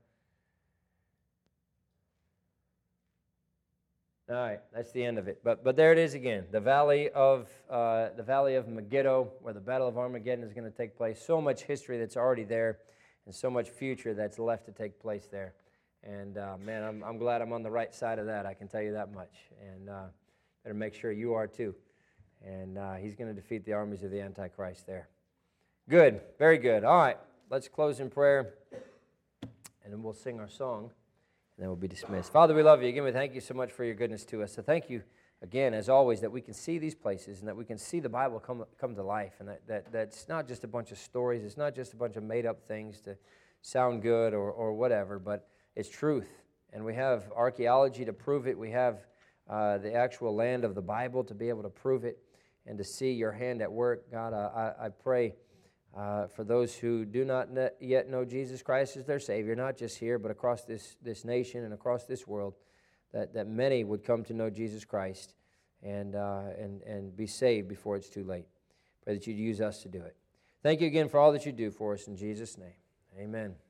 All 4.27 4.37
right, 4.37 4.61
that's 4.73 4.91
the 4.93 5.05
end 5.05 5.19
of 5.19 5.29
it. 5.29 5.41
But, 5.45 5.63
but 5.63 5.77
there 5.77 5.93
it 5.93 5.99
is 5.99 6.15
again, 6.15 6.47
the 6.51 6.61
valley 6.61 7.11
of 7.11 7.47
uh, 7.69 8.09
the 8.17 8.23
valley 8.23 8.55
of 8.55 8.67
Megiddo, 8.67 9.31
where 9.43 9.53
the 9.53 9.61
Battle 9.61 9.87
of 9.87 9.99
Armageddon 9.99 10.43
is 10.43 10.55
going 10.55 10.65
to 10.65 10.75
take 10.75 10.97
place. 10.97 11.23
So 11.23 11.43
much 11.43 11.65
history 11.65 11.99
that's 11.99 12.17
already 12.17 12.45
there, 12.45 12.79
and 13.27 13.35
so 13.35 13.51
much 13.51 13.69
future 13.69 14.15
that's 14.15 14.39
left 14.39 14.65
to 14.65 14.73
take 14.73 14.99
place 14.99 15.29
there. 15.31 15.53
And 16.03 16.39
uh, 16.39 16.57
man, 16.59 16.83
I'm, 16.83 17.05
I'm 17.05 17.19
glad 17.19 17.43
I'm 17.43 17.53
on 17.53 17.63
the 17.63 17.71
right 17.71 17.95
side 17.95 18.19
of 18.19 18.25
that. 18.27 18.47
I 18.47 18.55
can 18.55 18.67
tell 18.67 18.81
you 18.81 18.93
that 18.93 19.13
much. 19.13 19.35
And 19.61 19.91
uh, 19.91 20.05
better 20.63 20.75
make 20.75 20.95
sure 20.95 21.13
you 21.13 21.35
are 21.35 21.47
too. 21.47 21.75
And 22.43 22.79
uh, 22.79 22.95
he's 22.95 23.15
going 23.15 23.29
to 23.29 23.39
defeat 23.39 23.67
the 23.67 23.75
armies 23.75 24.05
of 24.05 24.11
the 24.11 24.23
Antichrist 24.23 24.87
there. 24.87 25.09
Good, 25.89 26.23
very 26.39 26.57
good. 26.57 26.83
All 26.83 26.97
right, 26.97 27.19
let's 27.51 27.69
close 27.69 28.01
in 28.01 28.09
prayer, 28.09 28.55
and 29.85 29.93
then 29.93 30.03
we'll 30.03 30.15
sing 30.15 30.41
our 30.41 30.49
song 30.49 30.93
and 31.57 31.63
then 31.63 31.69
we'll 31.69 31.77
be 31.77 31.89
dismissed. 31.89 32.33
Father, 32.33 32.55
we 32.55 32.63
love 32.63 32.83
you. 32.83 32.89
Again, 32.89 33.05
we 33.05 33.13
thank 33.13 33.35
you 33.35 33.41
so 33.41 33.55
much 33.55 33.71
for 33.71 33.85
your 33.85 33.95
goodness 33.95 34.25
to 34.27 34.43
us. 34.43 34.53
So 34.53 34.63
thank 34.63 34.91
you 34.91 35.03
again, 35.43 35.75
as 35.75 35.89
always, 35.89 36.21
that 36.21 36.33
we 36.33 36.41
can 36.41 36.55
see 36.55 36.79
these 36.79 36.95
places 36.95 37.41
and 37.41 37.49
that 37.49 37.57
we 37.57 37.65
can 37.65 37.79
see 37.79 38.01
the 38.01 38.09
Bible 38.09 38.41
come, 38.41 38.65
come 38.81 38.95
to 38.97 39.03
life 39.03 39.35
and 39.39 39.49
that, 39.49 39.67
that 39.69 39.93
that's 39.93 40.29
not 40.29 40.49
just 40.49 40.65
a 40.65 40.69
bunch 40.69 40.91
of 40.91 40.99
stories, 40.99 41.45
it's 41.45 41.57
not 41.57 41.75
just 41.75 41.93
a 41.93 41.97
bunch 41.97 42.17
of 42.17 42.23
made 42.23 42.47
up 42.47 42.63
things 42.67 43.01
to 43.03 43.17
sound 43.63 44.03
good 44.03 44.35
or, 44.35 44.51
or 44.51 44.75
whatever, 44.75 45.19
but 45.19 45.49
it's 45.77 45.89
truth. 45.89 46.29
And 46.73 46.85
we 46.85 46.95
have 46.95 47.31
archaeology 47.35 48.05
to 48.05 48.13
prove 48.13 48.49
it. 48.49 48.59
We 48.59 48.71
have 48.73 49.07
uh, 49.49 49.79
the 49.79 49.95
actual 49.95 50.35
land 50.35 50.65
of 50.65 50.75
the 50.75 50.83
Bible 50.83 51.23
to 51.25 51.35
be 51.35 51.49
able 51.49 51.63
to 51.63 51.71
prove 51.71 52.05
it 52.05 52.19
and 52.67 52.77
to 52.79 52.85
see 52.85 53.13
your 53.13 53.31
hand 53.31 53.63
at 53.63 53.71
work. 53.71 54.11
God, 54.11 54.33
I, 54.33 54.73
I 54.87 54.89
pray 54.89 55.35
uh, 55.97 56.27
for 56.27 56.45
those 56.45 56.75
who 56.75 57.05
do 57.05 57.25
not 57.25 57.49
yet 57.81 58.11
know 58.11 58.25
Jesus 58.25 58.63
Christ 58.63 58.97
as 58.97 59.05
their 59.05 59.21
Savior, 59.21 59.55
not 59.55 59.77
just 59.77 59.99
here, 59.99 60.19
but 60.19 60.31
across 60.31 60.65
this, 60.65 60.97
this 61.03 61.25
nation 61.25 61.65
and 61.65 61.73
across 61.73 62.05
this 62.05 62.27
world, 62.27 62.55
that, 63.13 63.33
that 63.35 63.47
many 63.47 63.85
would 63.85 64.03
come 64.05 64.25
to 64.25 64.35
know 64.35 64.51
Jesus 64.51 64.85
Christ 64.85 65.35
and, 65.83 66.17
uh, 66.17 66.43
and, 66.59 66.83
and 66.83 67.17
be 67.17 67.27
saved 67.27 67.69
before 67.69 67.97
it's 67.97 68.09
too 68.09 68.25
late. 68.25 68.47
Pray 69.05 69.15
that 69.15 69.27
you'd 69.27 69.39
use 69.39 69.61
us 69.61 69.83
to 69.83 69.89
do 69.89 70.01
it. 70.03 70.17
Thank 70.63 70.81
you 70.81 70.87
again 70.87 71.09
for 71.09 71.21
all 71.21 71.31
that 71.33 71.47
you 71.47 71.53
do 71.53 71.71
for 71.71 71.95
us 71.95 72.09
in 72.09 72.17
Jesus' 72.17 72.59
name. 72.59 72.73
Amen. 73.19 73.64